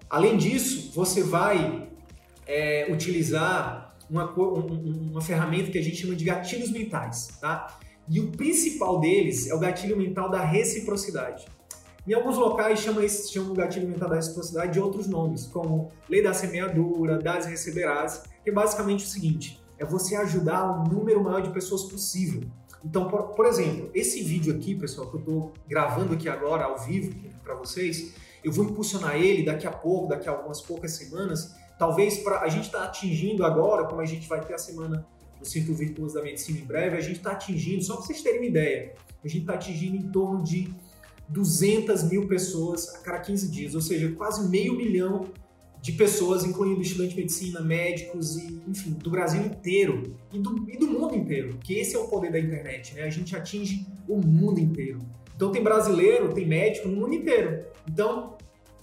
Além 0.09 0.37
disso, 0.37 0.93
você 0.95 1.23
vai 1.23 1.89
é, 2.47 2.89
utilizar 2.93 3.97
uma, 4.09 4.31
uma 4.31 5.21
ferramenta 5.21 5.71
que 5.71 5.79
a 5.79 5.83
gente 5.83 5.97
chama 5.97 6.15
de 6.15 6.25
gatilhos 6.25 6.71
mentais, 6.71 7.29
tá? 7.41 7.79
E 8.09 8.21
o 8.21 8.31
principal 8.33 9.01
deles 9.01 9.49
é 9.49 9.55
o 9.55 9.59
gatilho 9.59 9.97
mental 9.97 10.31
da 10.31 10.41
reciprocidade. 10.41 11.47
Em 12.07 12.13
alguns 12.13 12.37
locais 12.37 12.81
chamam 12.81 13.03
esse 13.03 13.33
chama 13.33 13.51
o 13.51 13.55
gatilho 13.55 13.89
mental 13.89 14.11
da 14.11 14.17
reciprocidade 14.17 14.75
de 14.75 14.81
outros 14.81 15.07
nomes, 15.07 15.47
como 15.47 15.91
lei 16.09 16.23
da 16.23 16.35
semeadura, 16.35 17.19
das 17.19 17.47
receberás, 17.47 18.25
que 18.43 18.51
é 18.51 18.53
basicamente 18.53 19.05
o 19.05 19.09
seguinte: 19.09 19.59
é 19.79 19.87
você 19.87 20.15
ajudar 20.17 20.65
o 20.65 20.85
número 20.85 21.25
maior 21.25 21.41
de 21.41 21.49
pessoas 21.49 21.85
possível. 21.85 22.43
Então, 22.85 23.09
por, 23.09 23.29
por 23.29 23.47
exemplo, 23.47 23.91
esse 23.95 24.23
vídeo 24.23 24.55
aqui, 24.55 24.75
pessoal, 24.75 25.09
que 25.09 25.17
eu 25.17 25.21
estou 25.21 25.53
gravando 25.67 26.13
aqui 26.13 26.29
agora 26.29 26.65
ao 26.65 26.79
vivo 26.79 27.15
para 27.43 27.55
vocês, 27.55 28.15
eu 28.43 28.53
vou 28.53 28.67
impulsionar 28.67 29.17
ele 29.17 29.43
daqui 29.43 29.67
a 29.67 29.71
pouco, 29.71 30.09
daqui 30.09 30.29
a 30.29 30.33
algumas 30.33 30.61
poucas 30.61 30.93
semanas, 30.93 31.55
talvez 31.79 32.19
para 32.19 32.41
a 32.41 32.49
gente 32.49 32.67
está 32.67 32.85
atingindo 32.85 33.45
agora, 33.45 33.87
como 33.87 34.01
a 34.01 34.05
gente 34.05 34.29
vai 34.29 34.45
ter 34.45 34.55
a 34.55 34.59
semana 34.59 35.07
do 35.41 35.47
Círculo 35.47 35.77
Virtuoso 35.77 36.15
da 36.15 36.23
Medicina 36.23 36.59
em 36.59 36.65
breve, 36.65 36.97
a 36.97 37.01
gente 37.01 37.17
está 37.17 37.33
atingindo, 37.33 37.83
só 37.83 37.97
para 37.97 38.05
vocês 38.05 38.23
terem 38.23 38.41
uma 38.41 38.47
ideia, 38.47 38.95
a 39.25 39.29
gente 39.29 39.41
está 39.41 39.55
atingindo 39.55 39.97
em 39.97 40.11
torno 40.11 40.43
de 40.45 40.73
200 41.29 42.05
mil 42.05 42.29
pessoas 42.29 42.95
a 42.95 42.99
cada 42.99 43.21
15 43.21 43.49
dias, 43.49 43.75
ou 43.75 43.81
seja, 43.81 44.13
quase 44.13 44.47
meio 44.49 44.75
milhão 44.75 45.27
de 45.85 45.93
pessoas, 45.93 46.47
incluindo 46.47 46.81
estudantes 46.81 47.15
de 47.15 47.21
medicina, 47.21 47.61
médicos 47.61 48.39
e, 48.39 48.59
enfim, 48.67 48.93
do 48.93 49.11
Brasil 49.11 49.43
inteiro 49.43 50.17
e 50.33 50.39
do, 50.39 50.65
e 50.67 50.79
do 50.79 50.87
mundo 50.87 51.15
inteiro, 51.15 51.59
que 51.63 51.75
esse 51.75 51.95
é 51.95 51.99
o 51.99 52.09
poder 52.09 52.33
da 52.33 52.41
internet, 52.41 52.95
né? 52.95 53.03
A 53.03 53.11
gente 53.11 53.37
atinge 53.37 53.87
o 54.09 54.17
mundo 54.17 54.59
inteiro. 54.59 55.01
Então 55.37 55.53
tem 55.53 55.63
brasileiro, 55.63 56.33
tem 56.33 56.47
médico 56.47 56.89
no 56.89 56.97
mundo 56.97 57.13
inteiro. 57.13 57.67
Então, 57.87 58.39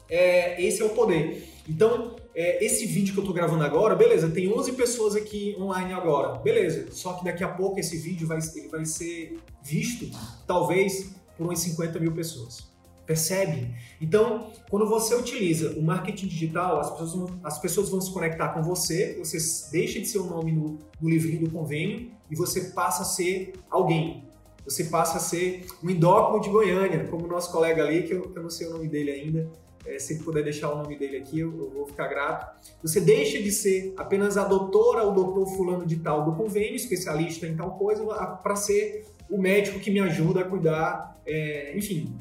é, 0.08 0.64
esse 0.64 0.84
é 0.84 0.86
o 0.86 0.90
poder. 0.90 1.50
Então, 1.68 2.18
é, 2.36 2.64
esse 2.64 2.86
vídeo 2.86 3.16
que 3.16 3.20
eu 3.20 3.24
estou 3.24 3.34
gravando 3.34 3.64
agora, 3.64 3.96
beleza, 3.96 4.30
tem 4.30 4.48
11 4.54 4.74
pessoas 4.74 5.16
aqui 5.16 5.56
online 5.60 5.94
agora, 5.94 6.38
beleza. 6.38 6.92
Só 6.92 7.14
que 7.14 7.26
daqui 7.26 7.44
a 7.44 7.48
pouco 7.48 7.80
esse 7.80 7.98
vídeo 7.98 8.28
vai, 8.28 8.38
ele 8.56 8.68
vai 8.68 8.86
ser 8.86 9.40
visto, 9.64 10.08
talvez, 10.46 11.16
por 11.36 11.48
umas 11.48 11.58
50 11.62 12.00
mil 12.00 12.12
pessoas. 12.12 12.71
Percebe? 13.06 13.74
Então, 14.00 14.52
quando 14.70 14.88
você 14.88 15.16
utiliza 15.16 15.72
o 15.78 15.82
marketing 15.82 16.28
digital, 16.28 16.80
as 16.80 16.92
pessoas, 16.92 17.14
vão, 17.14 17.40
as 17.44 17.60
pessoas 17.60 17.90
vão 17.90 18.00
se 18.00 18.12
conectar 18.14 18.50
com 18.50 18.62
você, 18.62 19.18
você 19.20 19.38
deixa 19.72 20.00
de 20.00 20.08
ser 20.08 20.20
o 20.20 20.26
nome 20.26 20.52
no, 20.52 20.80
no 21.00 21.10
livrinho 21.10 21.42
do 21.42 21.52
convênio 21.52 22.12
e 22.30 22.36
você 22.36 22.72
passa 22.72 23.02
a 23.02 23.06
ser 23.06 23.54
alguém. 23.70 24.24
Você 24.64 24.86
passa 24.86 25.18
a 25.18 25.20
ser 25.20 25.66
um 25.84 25.90
endócrino 25.90 26.42
de 26.42 26.50
Goiânia, 26.50 27.06
como 27.06 27.26
o 27.26 27.28
nosso 27.28 27.52
colega 27.52 27.84
ali, 27.84 28.04
que 28.04 28.14
eu, 28.14 28.32
eu 28.36 28.44
não 28.44 28.50
sei 28.50 28.68
o 28.68 28.72
nome 28.72 28.88
dele 28.88 29.12
ainda, 29.12 29.50
é, 29.86 29.98
se 29.98 30.14
ele 30.14 30.24
puder 30.24 30.44
deixar 30.44 30.72
o 30.72 30.78
nome 30.78 30.96
dele 30.98 31.18
aqui, 31.18 31.40
eu, 31.40 31.50
eu, 31.58 31.70
vou 31.72 31.88
ficar 31.88 32.08
grato. 32.08 32.56
Você 32.84 33.02
deixa 33.02 33.42
de 33.42 33.52
ser 33.52 33.94
apenas 33.98 34.38
a 34.38 34.44
doutora 34.44 35.04
ou 35.04 35.12
doutor 35.12 35.48
fulano 35.56 35.86
de 35.86 35.98
tal 35.98 36.24
do 36.24 36.34
convênio, 36.34 36.76
especialista 36.76 37.48
em 37.48 37.56
tal 37.56 37.78
coisa, 37.78 38.04
para 38.06 38.56
ser 38.56 39.06
o 39.30 39.38
médico 39.38 39.80
que 39.80 39.90
me 39.90 40.00
ajuda 40.00 40.42
a 40.42 40.44
cuidar, 40.44 41.20
é, 41.26 41.76
enfim, 41.76 42.14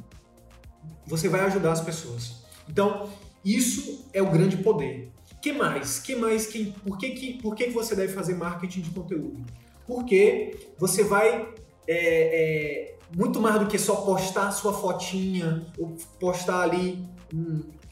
você 1.11 1.29
vai 1.29 1.41
ajudar 1.41 1.73
as 1.73 1.81
pessoas. 1.81 2.37
Então, 2.69 3.11
isso 3.45 4.07
é 4.13 4.23
o 4.23 4.31
grande 4.31 4.57
poder. 4.59 5.11
que 5.43 5.53
mais? 5.53 5.99
Que 5.99 6.15
mais? 6.15 6.47
Que, 6.47 6.73
por 6.87 6.97
que, 6.97 7.11
que, 7.11 7.43
por 7.43 7.55
que 7.57 7.69
você 7.71 7.97
deve 7.97 8.13
fazer 8.13 8.35
marketing 8.35 8.83
de 8.83 8.91
conteúdo? 8.91 9.45
Porque 9.87 10.69
você 10.79 11.03
vai 11.03 11.49
é, 11.89 11.97
é, 11.97 12.97
muito 13.17 13.41
mais 13.41 13.59
do 13.59 13.67
que 13.67 13.77
só 13.79 13.97
postar 13.97 14.53
sua 14.53 14.73
fotinha 14.73 15.67
ou 15.77 15.97
postar 16.21 16.61
ali 16.61 17.05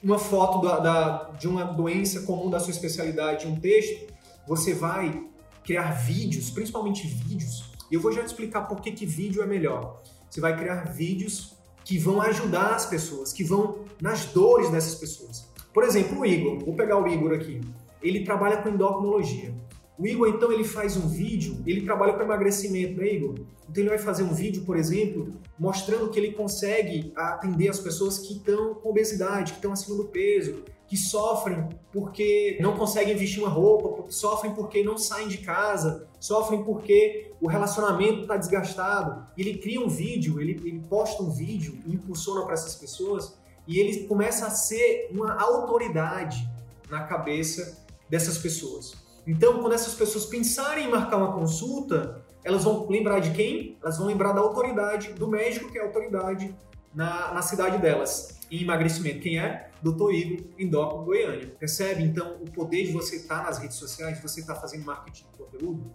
uma 0.03 0.19
foto 0.19 0.65
da, 0.65 0.79
da, 0.79 1.31
de 1.39 1.49
uma 1.49 1.65
doença 1.65 2.23
comum 2.23 2.49
da 2.49 2.61
sua 2.61 2.71
especialidade, 2.71 3.49
um 3.49 3.59
texto, 3.59 4.13
você 4.47 4.73
vai 4.75 5.25
criar 5.65 5.91
vídeos, 5.91 6.51
principalmente 6.51 7.07
vídeos, 7.07 7.65
e 7.91 7.95
eu 7.95 8.01
vou 8.01 8.13
já 8.13 8.23
te 8.23 8.27
explicar 8.27 8.63
por 8.63 8.81
que, 8.81 8.93
que 8.93 9.05
vídeo 9.05 9.43
é 9.43 9.47
melhor. 9.47 10.03
Você 10.31 10.41
vai 10.41 10.57
criar 10.57 10.85
vídeos 10.93 11.58
que 11.89 11.97
vão 11.97 12.21
ajudar 12.21 12.75
as 12.75 12.85
pessoas, 12.85 13.33
que 13.33 13.43
vão 13.43 13.79
nas 13.99 14.27
dores 14.27 14.69
dessas 14.69 14.95
pessoas. 14.95 15.49
Por 15.73 15.85
exemplo, 15.85 16.21
o 16.21 16.27
Igor, 16.27 16.59
vou 16.63 16.75
pegar 16.75 17.03
o 17.03 17.09
Igor 17.09 17.33
aqui. 17.33 17.63
Ele 18.03 18.27
trabalha 18.27 18.59
com 18.59 18.69
endocrinologia. 18.69 19.55
O 19.99 20.07
Igor, 20.07 20.29
então, 20.29 20.53
ele 20.53 20.65
faz 20.65 20.99
um 20.99 21.09
vídeo, 21.09 21.63
ele 21.67 21.87
trabalha 21.87 22.13
com 22.13 22.21
emagrecimento, 22.21 23.01
né, 23.01 23.15
Igor? 23.15 23.37
Então, 23.71 23.83
ele 23.83 23.89
vai 23.89 23.99
fazer 23.99 24.23
um 24.23 24.35
vídeo, 24.35 24.65
por 24.67 24.77
exemplo, 24.77 25.31
mostrando 25.59 26.11
que 26.11 26.21
ele 26.21 26.33
consegue 26.33 27.11
atender 27.17 27.71
as 27.71 27.81
pessoas 27.81 28.19
que 28.19 28.35
estão 28.35 28.75
com 28.75 28.91
obesidade, 28.91 29.53
que 29.53 29.59
estão 29.59 29.73
acima 29.73 29.97
do 29.97 30.09
peso, 30.09 30.65
que 30.87 30.97
sofrem 30.97 31.71
porque 31.91 32.59
não 32.61 32.77
conseguem 32.77 33.17
vestir 33.17 33.41
uma 33.41 33.49
roupa, 33.49 34.11
sofrem 34.11 34.55
porque 34.55 34.83
não 34.83 34.99
saem 34.99 35.29
de 35.29 35.39
casa, 35.39 36.08
sofrem 36.19 36.63
porque 36.65 37.33
o 37.41 37.47
relacionamento 37.47 38.23
está 38.23 38.37
desgastado. 38.37 39.27
Ele 39.37 39.59
cria 39.59 39.81
um 39.81 39.89
vídeo, 39.89 40.41
ele, 40.41 40.53
ele 40.65 40.81
posta 40.89 41.23
um 41.23 41.31
vídeo 41.31 41.79
impulsiona 41.87 42.45
para 42.45 42.55
essas 42.55 42.75
pessoas 42.75 43.37
e 43.67 43.79
ele 43.79 44.07
começa 44.07 44.47
a 44.47 44.51
ser 44.51 45.09
uma 45.11 45.41
autoridade 45.41 46.49
na 46.91 47.05
cabeça 47.05 47.85
dessas 48.09 48.39
pessoas. 48.39 48.95
Então, 49.27 49.61
quando 49.61 49.75
essas 49.75 49.95
pessoas 49.95 50.25
pensarem 50.25 50.87
em 50.87 50.91
marcar 50.91 51.19
uma 51.19 51.33
consulta, 51.33 52.25
elas 52.43 52.65
vão 52.65 52.89
lembrar 52.89 53.21
de 53.21 53.31
quem? 53.33 53.77
Elas 53.83 53.99
vão 53.99 54.07
lembrar 54.07 54.33
da 54.33 54.41
autoridade, 54.41 55.13
do 55.13 55.29
médico 55.29 55.71
que 55.71 55.79
é 55.79 55.83
autoridade 55.83 56.55
na, 56.95 57.35
na 57.35 57.43
cidade 57.43 57.77
delas 57.79 58.39
em 58.51 58.63
emagrecimento. 58.63 59.21
Quem 59.21 59.39
é? 59.39 59.71
Dr. 59.83 60.13
Igor, 60.13 60.47
endócrino 60.59 61.05
Goiânia. 61.05 61.55
Percebe? 61.59 62.03
Então, 62.03 62.37
o 62.41 62.51
poder 62.51 62.85
de 62.85 62.93
você 62.93 63.17
estar 63.17 63.43
nas 63.43 63.59
redes 63.59 63.77
sociais, 63.77 64.17
de 64.17 64.23
você 64.23 64.41
estar 64.41 64.55
fazendo 64.55 64.85
marketing 64.85 65.25
de 65.25 65.39
conteúdo. 65.39 65.95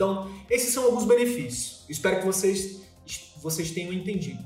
Então, 0.00 0.30
esses 0.48 0.72
são 0.72 0.84
alguns 0.84 1.04
benefícios. 1.04 1.84
Espero 1.86 2.20
que 2.20 2.24
vocês, 2.24 2.80
vocês 3.42 3.70
tenham 3.70 3.92
entendido. 3.92 4.42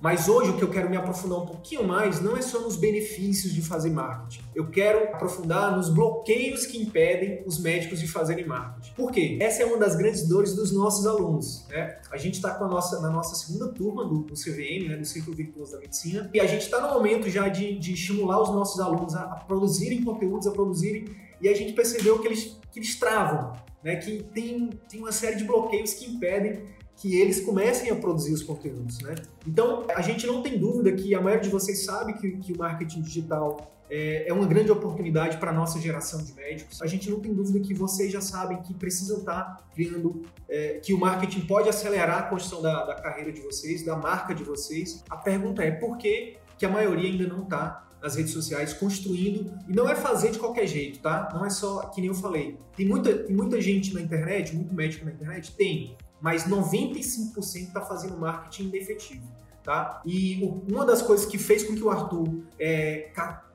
Mas 0.00 0.28
hoje 0.30 0.50
o 0.50 0.56
que 0.56 0.64
eu 0.64 0.70
quero 0.70 0.88
me 0.88 0.96
aprofundar 0.96 1.40
um 1.40 1.46
pouquinho 1.46 1.86
mais 1.86 2.22
não 2.22 2.34
é 2.34 2.40
só 2.40 2.58
nos 2.60 2.76
benefícios 2.76 3.52
de 3.52 3.60
fazer 3.60 3.90
marketing. 3.90 4.42
Eu 4.54 4.70
quero 4.70 5.14
aprofundar 5.14 5.76
nos 5.76 5.90
bloqueios 5.90 6.64
que 6.64 6.80
impedem 6.80 7.42
os 7.44 7.58
médicos 7.58 8.00
de 8.00 8.08
fazerem 8.08 8.46
marketing. 8.46 8.94
Por 8.94 9.12
quê? 9.12 9.36
Essa 9.42 9.62
é 9.62 9.66
uma 9.66 9.76
das 9.76 9.94
grandes 9.94 10.26
dores 10.26 10.54
dos 10.54 10.72
nossos 10.72 11.06
alunos. 11.06 11.66
Né? 11.68 11.98
A 12.10 12.16
gente 12.16 12.36
está 12.36 12.58
nossa, 12.66 12.98
na 13.02 13.10
nossa 13.10 13.34
segunda 13.34 13.68
turma 13.74 14.06
do, 14.06 14.20
do 14.20 14.32
CVM, 14.32 14.88
né, 14.88 14.96
do 14.96 15.04
Círculo 15.04 15.36
Virtuoso 15.36 15.72
da 15.72 15.80
Medicina, 15.80 16.30
e 16.32 16.40
a 16.40 16.46
gente 16.46 16.62
está 16.62 16.80
no 16.80 16.94
momento 16.94 17.28
já 17.28 17.46
de, 17.48 17.78
de, 17.78 17.92
estimular 17.92 18.40
os 18.40 18.48
nossos 18.48 18.80
alunos 18.80 19.14
a, 19.14 19.22
a 19.24 19.36
produzirem 19.36 20.02
conteúdos, 20.02 20.46
a 20.46 20.50
produzirem, 20.50 21.04
e 21.42 21.48
a 21.48 21.54
gente 21.54 21.74
percebeu 21.74 22.18
que 22.20 22.28
eles, 22.28 22.58
que 22.72 22.78
eles 22.78 22.98
travam, 22.98 23.52
né, 23.84 23.96
que 23.96 24.22
tem, 24.34 24.70
tem 24.88 25.00
uma 25.00 25.12
série 25.12 25.36
de 25.36 25.44
bloqueios 25.44 25.94
que 25.94 26.10
impedem 26.10 26.62
que 26.96 27.20
eles 27.20 27.40
comecem 27.40 27.90
a 27.90 27.96
produzir 27.96 28.32
os 28.32 28.42
conteúdos, 28.42 29.00
né? 29.00 29.16
Então, 29.46 29.84
a 29.94 30.00
gente 30.00 30.26
não 30.26 30.42
tem 30.42 30.56
dúvida 30.58 30.92
que 30.92 31.14
a 31.14 31.20
maioria 31.20 31.42
de 31.42 31.50
vocês 31.50 31.84
sabe 31.84 32.14
que, 32.14 32.36
que 32.38 32.52
o 32.52 32.58
marketing 32.58 33.02
digital 33.02 33.74
é, 33.90 34.28
é 34.28 34.32
uma 34.32 34.46
grande 34.46 34.70
oportunidade 34.70 35.36
para 35.38 35.50
a 35.50 35.52
nossa 35.52 35.80
geração 35.80 36.22
de 36.22 36.32
médicos. 36.34 36.80
A 36.80 36.86
gente 36.86 37.10
não 37.10 37.20
tem 37.20 37.34
dúvida 37.34 37.58
que 37.60 37.74
vocês 37.74 38.12
já 38.12 38.20
sabem 38.20 38.62
que 38.62 38.72
precisam 38.72 39.18
estar 39.18 39.68
criando, 39.74 40.22
é, 40.48 40.74
que 40.74 40.94
o 40.94 40.98
marketing 40.98 41.42
pode 41.42 41.68
acelerar 41.68 42.18
a 42.20 42.22
construção 42.22 42.62
da, 42.62 42.84
da 42.84 42.94
carreira 42.94 43.32
de 43.32 43.40
vocês, 43.40 43.84
da 43.84 43.96
marca 43.96 44.34
de 44.34 44.44
vocês. 44.44 45.02
A 45.10 45.16
pergunta 45.16 45.62
é 45.62 45.72
por 45.72 45.98
que, 45.98 46.36
que 46.56 46.64
a 46.64 46.68
maioria 46.68 47.10
ainda 47.10 47.26
não 47.26 47.42
está 47.42 47.88
nas 48.04 48.16
redes 48.16 48.34
sociais 48.34 48.74
construindo 48.74 49.50
e 49.66 49.72
não 49.72 49.88
é 49.88 49.94
fazer 49.94 50.30
de 50.30 50.38
qualquer 50.38 50.66
jeito, 50.66 50.98
tá? 51.00 51.30
Não 51.32 51.46
é 51.46 51.48
só 51.48 51.86
que 51.86 52.02
nem 52.02 52.10
eu 52.10 52.14
falei. 52.14 52.58
Tem 52.76 52.86
muita, 52.86 53.16
tem 53.16 53.34
muita 53.34 53.58
gente 53.62 53.94
na 53.94 54.00
internet, 54.02 54.54
muito 54.54 54.74
médico 54.74 55.06
na 55.06 55.12
internet, 55.12 55.52
tem 55.56 55.96
mas 56.20 56.46
95% 56.46 57.34
está 57.54 57.80
fazendo 57.82 58.16
marketing 58.16 58.68
inefetivo. 58.68 59.26
Tá? 59.62 60.02
E 60.04 60.42
uma 60.70 60.84
das 60.84 61.00
coisas 61.00 61.24
que 61.24 61.38
fez 61.38 61.62
com 61.62 61.74
que 61.74 61.82
o 61.82 61.90
Arthur 61.90 62.44
é, 62.58 63.10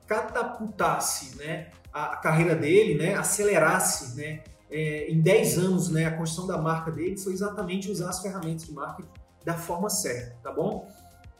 catapultasse 0.06 1.36
né, 1.36 1.68
a 1.92 2.16
carreira 2.16 2.54
dele, 2.56 2.96
né, 2.96 3.14
acelerasse 3.14 4.16
né, 4.16 4.42
é, 4.68 5.08
em 5.10 5.20
10 5.20 5.58
anos 5.58 5.88
né, 5.90 6.06
a 6.06 6.16
construção 6.16 6.48
da 6.48 6.58
marca 6.58 6.90
dele, 6.90 7.16
foi 7.16 7.32
exatamente 7.32 7.90
usar 7.90 8.10
as 8.10 8.20
ferramentas 8.20 8.66
de 8.66 8.72
marketing 8.72 9.08
da 9.44 9.54
forma 9.54 9.88
certa, 9.88 10.36
tá 10.42 10.52
bom? 10.52 10.88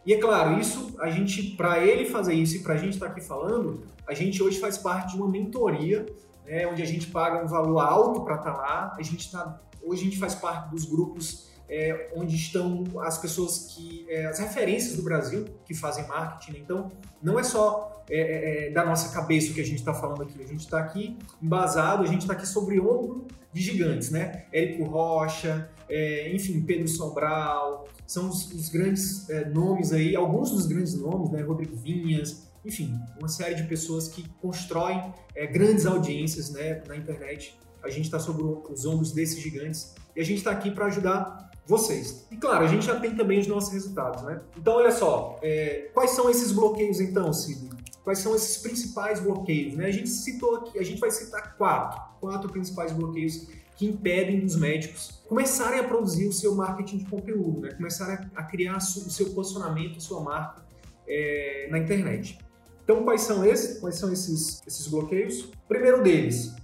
E 0.04 0.14
é 0.14 0.18
claro, 0.18 0.58
isso 0.58 0.94
a 0.98 1.10
gente, 1.10 1.54
para 1.56 1.84
ele 1.84 2.06
fazer 2.06 2.34
isso 2.34 2.56
e 2.56 2.62
para 2.62 2.74
a 2.74 2.76
gente 2.76 2.94
estar 2.94 3.06
tá 3.06 3.12
aqui 3.12 3.20
falando, 3.20 3.82
a 4.06 4.14
gente 4.14 4.42
hoje 4.42 4.58
faz 4.58 4.78
parte 4.78 5.12
de 5.12 5.20
uma 5.20 5.28
mentoria, 5.28 6.06
né, 6.46 6.66
onde 6.66 6.82
a 6.82 6.86
gente 6.86 7.08
paga 7.08 7.44
um 7.44 7.46
valor 7.46 7.80
alto 7.80 8.22
para 8.22 8.36
estar 8.36 8.52
tá 8.52 8.56
lá, 8.56 8.96
a 8.98 9.02
gente 9.02 9.20
está 9.20 9.60
Hoje 9.82 10.02
a 10.02 10.04
gente 10.04 10.18
faz 10.18 10.34
parte 10.34 10.70
dos 10.70 10.84
grupos 10.84 11.48
é, 11.68 12.10
onde 12.16 12.34
estão 12.34 12.84
as 13.00 13.18
pessoas 13.18 13.72
que, 13.72 14.04
é, 14.08 14.26
as 14.26 14.38
referências 14.38 14.96
do 14.96 15.02
Brasil 15.02 15.44
que 15.64 15.74
fazem 15.74 16.06
marketing. 16.06 16.52
Né? 16.52 16.58
Então, 16.62 16.92
não 17.22 17.38
é 17.38 17.42
só 17.42 18.04
é, 18.08 18.20
é, 18.20 18.66
é 18.66 18.70
da 18.70 18.84
nossa 18.84 19.14
cabeça 19.14 19.50
o 19.50 19.54
que 19.54 19.60
a 19.60 19.64
gente 19.64 19.78
está 19.78 19.94
falando 19.94 20.22
aqui. 20.22 20.42
A 20.42 20.46
gente 20.46 20.60
está 20.60 20.80
aqui 20.80 21.16
embasado, 21.40 22.02
a 22.02 22.06
gente 22.06 22.22
está 22.22 22.32
aqui 22.32 22.46
sobre 22.46 22.80
ombro 22.80 23.26
de 23.52 23.62
gigantes, 23.62 24.10
né? 24.10 24.46
Érico 24.52 24.84
Rocha, 24.84 25.70
é, 25.88 26.32
enfim, 26.34 26.60
Pedro 26.60 26.88
Sobral, 26.88 27.88
são 28.12 28.28
os, 28.28 28.50
os 28.52 28.68
grandes 28.68 29.26
nomes 29.54 29.92
aí, 29.92 30.16
alguns 30.16 30.50
dos 30.50 30.66
grandes 30.66 30.94
nomes, 30.94 31.30
né? 31.30 31.42
Rodrigo 31.42 31.76
Vinhas, 31.76 32.48
enfim, 32.64 32.98
uma 33.18 33.28
série 33.28 33.54
de 33.54 33.64
pessoas 33.64 34.08
que 34.08 34.28
constroem 34.40 35.14
grandes 35.52 35.86
audiências 35.86 36.50
né, 36.50 36.82
na 36.86 36.96
internet 36.96 37.58
a 37.82 37.88
gente 37.88 38.04
está 38.04 38.18
sobre 38.18 38.42
os 38.42 38.84
ombros 38.84 39.12
desses 39.12 39.38
gigantes 39.38 39.94
e 40.14 40.20
a 40.20 40.24
gente 40.24 40.38
está 40.38 40.50
aqui 40.50 40.70
para 40.70 40.86
ajudar 40.86 41.50
vocês. 41.66 42.26
E 42.30 42.36
claro, 42.36 42.64
a 42.64 42.68
gente 42.68 42.84
já 42.84 42.98
tem 42.98 43.14
também 43.14 43.40
os 43.40 43.46
nossos 43.46 43.72
resultados, 43.72 44.22
né? 44.22 44.40
Então, 44.56 44.74
olha 44.74 44.90
só, 44.90 45.38
é, 45.42 45.90
quais 45.94 46.10
são 46.10 46.28
esses 46.28 46.52
bloqueios 46.52 47.00
então, 47.00 47.32
Sidney? 47.32 47.70
Quais 48.02 48.18
são 48.18 48.34
esses 48.34 48.56
principais 48.58 49.20
bloqueios? 49.20 49.74
Né? 49.74 49.86
A 49.86 49.90
gente 49.90 50.08
citou 50.08 50.56
aqui, 50.56 50.78
a 50.78 50.82
gente 50.82 50.98
vai 50.98 51.10
citar 51.10 51.56
quatro, 51.56 52.00
quatro 52.18 52.50
principais 52.50 52.92
bloqueios 52.92 53.46
que 53.80 53.86
impedem 53.86 54.44
os 54.44 54.56
médicos 54.56 55.22
começarem 55.26 55.80
a 55.80 55.84
produzir 55.84 56.28
o 56.28 56.32
seu 56.34 56.54
marketing 56.54 56.98
de 56.98 57.06
conteúdo, 57.06 57.62
né? 57.62 57.70
começarem 57.72 58.28
a 58.34 58.42
criar 58.42 58.76
o 58.76 58.80
seu 58.80 59.30
posicionamento, 59.30 59.96
a 59.96 60.00
sua 60.00 60.20
marca 60.20 60.62
é, 61.08 61.66
na 61.70 61.78
internet. 61.78 62.36
Então, 62.84 63.02
quais 63.04 63.22
são 63.22 63.42
esses? 63.42 63.80
Quais 63.80 63.94
são 63.94 64.12
esses, 64.12 64.60
esses 64.66 64.86
bloqueios? 64.86 65.44
O 65.44 65.66
primeiro 65.66 66.02
deles, 66.02 66.54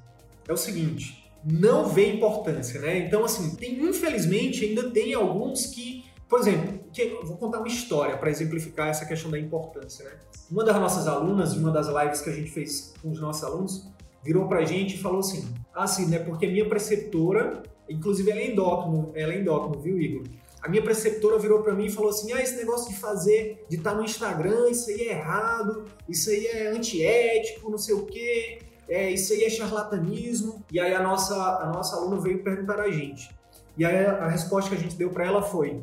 é 0.46 0.52
o 0.52 0.59
seguinte, 0.59 1.33
não 1.42 1.88
vê 1.88 2.12
importância, 2.12 2.83
né? 2.83 2.98
Então, 2.98 3.24
assim, 3.24 3.57
tem, 3.57 3.83
infelizmente, 3.83 4.66
ainda 4.66 4.90
tem 4.90 5.14
alguns 5.14 5.64
que, 5.64 6.05
por 6.29 6.38
exemplo, 6.40 6.81
que, 6.92 7.18
vou 7.24 7.38
contar 7.38 7.61
uma 7.61 7.68
história 7.68 8.18
para 8.18 8.29
exemplificar 8.29 8.88
essa 8.88 9.07
questão 9.07 9.31
da 9.31 9.38
importância, 9.38 10.05
né? 10.05 10.18
Uma 10.50 10.64
das 10.64 10.76
nossas 10.76 11.09
alunas, 11.09 11.55
de 11.55 11.61
uma 11.61 11.70
das 11.70 11.87
lives 11.87 12.20
que 12.20 12.29
a 12.29 12.35
gente 12.35 12.50
fez 12.50 12.92
com 13.00 13.11
os 13.11 13.20
nossos 13.20 13.42
alunos, 13.42 13.88
virou 14.22 14.46
pra 14.46 14.66
gente 14.66 14.96
e 14.96 14.98
falou 14.98 15.20
assim, 15.20 15.48
ah, 15.77 15.87
sim, 15.87 16.07
né? 16.07 16.19
Porque 16.19 16.47
minha 16.47 16.69
preceptora, 16.69 17.62
inclusive 17.89 18.31
ela 18.31 18.41
é 18.41 18.51
endócrino, 18.51 19.12
ela 19.15 19.33
é 19.33 19.39
endócrino, 19.39 19.79
viu, 19.81 20.01
Igor? 20.01 20.25
A 20.62 20.69
minha 20.69 20.83
preceptora 20.83 21.39
virou 21.39 21.62
para 21.62 21.75
mim 21.75 21.87
e 21.87 21.91
falou 21.91 22.11
assim: 22.11 22.33
ah, 22.33 22.43
esse 22.43 22.57
negócio 22.57 22.93
de 22.93 22.99
fazer, 22.99 23.65
de 23.69 23.77
estar 23.77 23.91
tá 23.91 23.97
no 23.97 24.05
Instagram, 24.05 24.69
isso 24.71 24.91
aí 24.91 25.03
é 25.03 25.11
errado, 25.11 25.85
isso 26.09 26.31
aí 26.31 26.47
é 26.47 26.69
antiético, 26.69 27.71
não 27.71 27.79
sei 27.79 27.95
o 27.95 28.05
quê 28.07 28.59
é, 28.89 29.11
isso 29.11 29.33
aí 29.33 29.45
é 29.45 29.51
charlatanismo. 29.51 30.65
E 30.71 30.79
aí 30.79 30.95
a 30.95 31.03
nossa, 31.03 31.35
a 31.35 31.67
nossa 31.67 31.97
aluna 31.97 32.21
veio 32.21 32.43
perguntar 32.43 32.81
a 32.81 32.91
gente. 32.91 33.31
E 33.77 33.85
aí 33.85 34.07
a 34.07 34.29
resposta 34.29 34.71
que 34.71 34.77
a 34.77 34.79
gente 34.79 34.97
deu 34.97 35.11
para 35.11 35.25
ela 35.25 35.43
foi: 35.43 35.83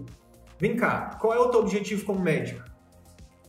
vem 0.58 0.76
cá, 0.76 1.18
qual 1.20 1.34
é 1.34 1.40
o 1.40 1.50
teu 1.50 1.60
objetivo 1.60 2.06
como 2.06 2.20
médico? 2.20 2.64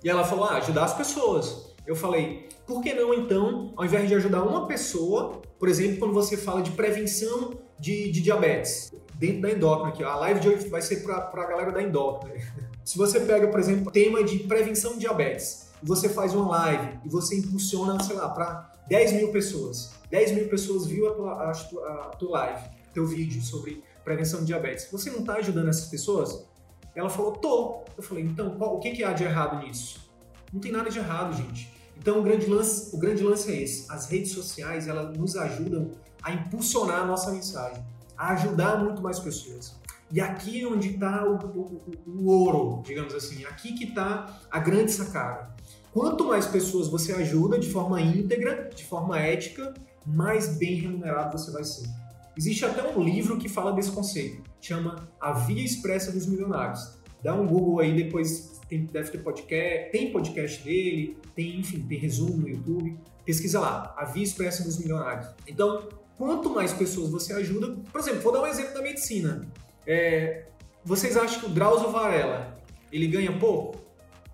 E 0.03 0.11
ela 0.11 0.25
falou: 0.25 0.45
ah, 0.45 0.57
ajudar 0.57 0.85
as 0.85 0.95
pessoas. 0.95 1.73
Eu 1.87 1.95
falei: 1.95 2.49
por 2.67 2.83
que 2.83 2.95
não 2.95 3.13
então, 3.13 3.73
ao 3.77 3.85
invés 3.85 4.09
de 4.09 4.15
ajudar 4.15 4.43
uma 4.43 4.67
pessoa, 4.67 5.43
por 5.59 5.69
exemplo, 5.69 5.99
quando 5.99 6.15
você 6.15 6.37
fala 6.37 6.63
de 6.63 6.71
prevenção 6.71 7.53
de, 7.79 8.11
de 8.11 8.21
diabetes, 8.21 8.93
dentro 9.15 9.43
da 9.43 9.51
endócrina 9.51 9.91
aqui, 9.91 10.03
a 10.03 10.17
live 10.17 10.41
de 10.41 10.49
hoje 10.49 10.69
vai 10.69 10.83
ser 10.83 11.03
para 11.03 11.31
a 11.33 11.47
galera 11.47 11.73
da 11.73 11.83
endócrina. 11.83 12.35
Se 12.85 12.99
você 12.99 13.21
pega, 13.21 13.49
por 13.49 13.59
exemplo, 13.59 13.91
tema 13.91 14.23
de 14.23 14.41
prevenção 14.41 14.93
de 14.95 15.01
diabetes, 15.01 15.71
e 15.83 15.87
você 15.87 16.09
faz 16.09 16.35
uma 16.35 16.49
live 16.49 16.99
e 17.05 17.09
você 17.09 17.37
impulsiona, 17.37 18.03
sei 18.03 18.17
lá, 18.17 18.29
para 18.29 18.73
10 18.89 19.13
mil 19.15 19.33
pessoas. 19.33 19.93
10 20.11 20.33
mil 20.33 20.49
pessoas 20.49 20.87
viu 20.87 21.09
a 21.09 21.15
tua, 21.15 21.33
a, 21.33 21.51
a 21.51 22.09
tua 22.17 22.39
live, 22.39 22.69
teu 22.93 23.07
vídeo 23.07 23.43
sobre 23.43 23.83
prevenção 24.03 24.41
de 24.41 24.47
diabetes. 24.47 24.89
Você 24.91 25.11
não 25.11 25.21
está 25.21 25.35
ajudando 25.35 25.69
essas 25.69 25.89
pessoas? 25.89 26.47
Ela 26.95 27.11
falou, 27.11 27.33
tô. 27.33 27.83
Eu 27.97 28.03
falei, 28.03 28.25
então, 28.25 28.57
qual, 28.57 28.77
o 28.77 28.81
que, 28.81 28.93
que 28.93 29.03
há 29.03 29.13
de 29.13 29.25
errado 29.25 29.65
nisso? 29.67 30.11
Não 30.53 30.61
tem 30.61 30.71
nada 30.71 30.89
de 30.89 30.99
errado, 30.99 31.37
gente. 31.37 31.74
Então, 31.97 32.21
o 32.21 32.23
grande 32.23 32.47
lance, 32.47 32.95
o 32.95 32.99
grande 32.99 33.23
lance 33.23 33.51
é 33.51 33.63
esse. 33.63 33.91
As 33.91 34.09
redes 34.09 34.33
sociais, 34.33 34.89
elas 34.89 35.17
nos 35.17 35.37
ajudam 35.37 35.93
a 36.23 36.33
impulsionar 36.33 37.03
a 37.03 37.07
nossa 37.07 37.31
mensagem, 37.31 37.83
a 38.17 38.33
ajudar 38.33 38.83
muito 38.83 39.03
mais 39.03 39.19
pessoas. 39.19 39.75
E 40.11 40.21
aqui 40.21 40.63
é 40.63 40.67
onde 40.67 40.91
está 40.95 41.25
o, 41.25 41.35
o, 41.35 41.81
o, 42.07 42.27
ouro, 42.27 42.83
digamos 42.85 43.15
assim. 43.15 43.45
Aqui 43.45 43.73
que 43.75 43.85
está 43.85 44.41
a 44.51 44.59
grande 44.59 44.93
sacada. 44.93 45.51
Quanto 45.93 46.25
mais 46.25 46.47
pessoas 46.47 46.89
você 46.89 47.13
ajuda 47.13 47.59
de 47.59 47.71
forma 47.71 48.01
íntegra, 48.01 48.71
de 48.75 48.85
forma 48.85 49.19
ética, 49.19 49.75
mais 50.07 50.57
bem 50.57 50.77
remunerado 50.77 51.37
você 51.37 51.51
vai 51.51 51.65
ser. 51.65 51.89
Existe 52.37 52.65
até 52.65 52.87
um 52.97 53.03
livro 53.03 53.39
que 53.39 53.49
fala 53.49 53.73
desse 53.73 53.93
conceito, 53.93 54.43
chama 54.61 55.09
A 55.21 55.33
Via 55.33 55.65
Expressa 55.65 56.11
dos 56.11 56.27
Milionários. 56.27 56.99
Dá 57.23 57.35
um 57.35 57.47
Google 57.47 57.81
aí, 57.81 57.95
depois 57.95 58.54
tem, 58.69 58.85
deve 58.85 59.11
ter 59.11 59.19
podcast, 59.19 59.91
tem 59.91 60.13
podcast 60.13 60.63
dele, 60.63 61.17
tem, 61.35 61.61
enfim, 61.61 61.81
tem 61.81 61.99
resumo 61.99 62.37
no 62.37 62.49
YouTube. 62.49 62.99
Pesquisa 63.25 63.61
lá, 63.61 63.95
A 63.97 64.05
Via 64.05 64.23
Expressa 64.23 64.63
dos 64.63 64.79
Milionários. 64.79 65.29
Então, 65.47 65.89
quanto 66.17 66.51
mais 66.51 66.73
pessoas 66.73 67.11
você 67.11 67.33
ajuda, 67.33 67.77
por 67.91 68.01
exemplo, 68.01 68.21
vou 68.21 68.33
dar 68.33 68.43
um 68.43 68.47
exemplo 68.47 68.75
da 68.75 68.83
medicina. 68.83 69.49
É, 69.87 70.47
vocês 70.85 71.17
acham 71.17 71.41
que 71.41 71.47
o 71.47 71.49
Drauzio 71.49 71.91
Varela, 71.91 72.59
ele 72.93 73.07
ganha 73.07 73.33
pouco? 73.39 73.83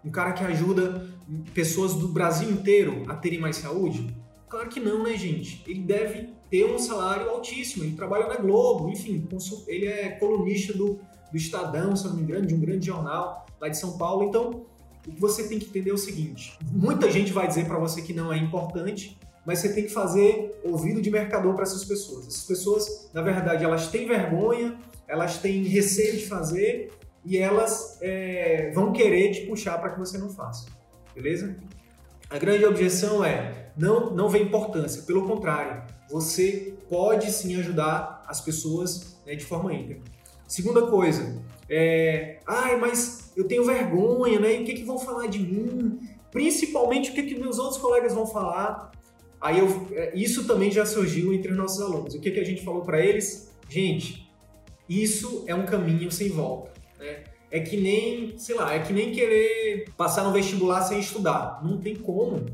Um 0.05 0.11
cara 0.11 0.33
que 0.33 0.43
ajuda 0.43 1.07
pessoas 1.55 1.95
do 1.95 2.09
Brasil 2.09 2.51
inteiro 2.51 3.05
a 3.09 3.14
terem 3.14 3.38
mais 3.38 3.57
saúde? 3.57 4.14
Claro 4.49 4.69
que 4.69 4.81
não, 4.81 5.05
né, 5.05 5.16
gente? 5.16 5.62
Ele 5.66 5.83
deve 5.83 6.31
ter 6.51 6.64
um 6.64 6.79
salário 6.79 7.31
altíssimo. 7.31 7.85
Ele 7.85 7.95
trabalha 7.95 8.27
na 8.27 8.37
Globo, 8.37 8.90
enfim, 8.90 9.27
ele 9.69 9.87
é 9.87 10.11
colunista 10.11 10.73
do, 10.73 10.99
do 11.31 11.37
Estadão, 11.37 11.95
se 11.95 12.07
não 12.07 12.14
me 12.14 12.23
engano, 12.23 12.47
de 12.47 12.55
um 12.55 12.61
grande 12.61 12.87
jornal 12.87 13.47
lá 13.61 13.69
de 13.69 13.79
São 13.79 13.97
Paulo. 13.97 14.25
Então, 14.25 14.66
o 15.07 15.12
que 15.12 15.21
você 15.21 15.49
tem 15.49 15.59
que 15.59 15.66
entender 15.66 15.90
é 15.90 15.95
o 15.95 15.99
seguinte: 15.99 16.59
muita 16.71 17.11
gente 17.11 17.33
vai 17.33 17.47
dizer 17.47 17.66
para 17.66 17.79
você 17.79 18.03
que 18.03 18.12
não 18.12 18.33
é 18.33 18.38
importante, 18.38 19.19
mas 19.45 19.59
você 19.59 19.73
tem 19.73 19.85
que 19.85 19.90
fazer 19.90 20.61
ouvido 20.62 21.01
de 21.01 21.11
mercador 21.11 21.55
para 21.55 21.62
essas 21.62 21.85
pessoas. 21.85 22.27
Essas 22.27 22.45
pessoas, 22.45 23.11
na 23.12 23.23
verdade, 23.23 23.64
elas 23.64 23.88
têm 23.88 24.07
vergonha, 24.07 24.79
elas 25.09 25.38
têm 25.38 25.64
receio 25.64 26.16
de 26.16 26.27
fazer 26.27 26.93
e 27.25 27.37
elas 27.37 27.99
é, 28.01 28.71
vão 28.75 28.93
querer 28.93 29.33
te 29.33 29.47
puxar 29.47 29.79
para 29.79 29.90
que 29.90 29.99
você 29.99 30.16
não 30.19 30.31
faça, 30.31 30.66
beleza? 31.14 31.57
A 32.29 32.38
grande 32.38 32.64
objeção 32.64 33.25
é 33.25 33.73
não 33.77 34.14
não 34.14 34.29
vê 34.29 34.40
importância, 34.40 35.03
pelo 35.03 35.27
contrário, 35.27 35.83
você 36.09 36.75
pode 36.88 37.31
sim 37.31 37.57
ajudar 37.57 38.23
as 38.27 38.40
pessoas 38.40 39.16
né, 39.27 39.35
de 39.35 39.45
forma 39.45 39.73
íntegra. 39.73 40.03
Segunda 40.50 40.84
coisa, 40.88 41.40
é, 41.68 42.40
ai, 42.44 42.76
mas 42.76 43.30
eu 43.36 43.46
tenho 43.46 43.64
vergonha, 43.64 44.40
né? 44.40 44.56
E 44.56 44.62
o 44.62 44.64
que, 44.64 44.74
que 44.74 44.82
vão 44.82 44.98
falar 44.98 45.28
de 45.28 45.38
mim? 45.38 46.00
Principalmente 46.32 47.12
o 47.12 47.14
que, 47.14 47.22
que 47.22 47.38
meus 47.38 47.60
outros 47.60 47.78
colegas 47.80 48.12
vão 48.12 48.26
falar. 48.26 48.90
Aí 49.40 49.60
eu, 49.60 49.86
é, 49.92 50.10
isso 50.12 50.48
também 50.48 50.68
já 50.68 50.84
surgiu 50.84 51.32
entre 51.32 51.52
os 51.52 51.56
nossos 51.56 51.80
alunos. 51.80 52.16
O 52.16 52.20
que, 52.20 52.32
que 52.32 52.40
a 52.40 52.44
gente 52.44 52.64
falou 52.64 52.82
para 52.82 52.98
eles? 52.98 53.52
Gente, 53.68 54.28
isso 54.88 55.44
é 55.46 55.54
um 55.54 55.64
caminho 55.64 56.10
sem 56.10 56.30
volta. 56.30 56.72
Né? 56.98 57.22
É 57.48 57.60
que 57.60 57.76
nem, 57.76 58.36
sei 58.36 58.56
lá, 58.56 58.74
é 58.74 58.80
que 58.80 58.92
nem 58.92 59.12
querer 59.12 59.88
passar 59.96 60.24
no 60.24 60.32
vestibular 60.32 60.82
sem 60.82 60.98
estudar. 60.98 61.60
Não 61.62 61.78
tem 61.78 61.94
como. 61.94 62.44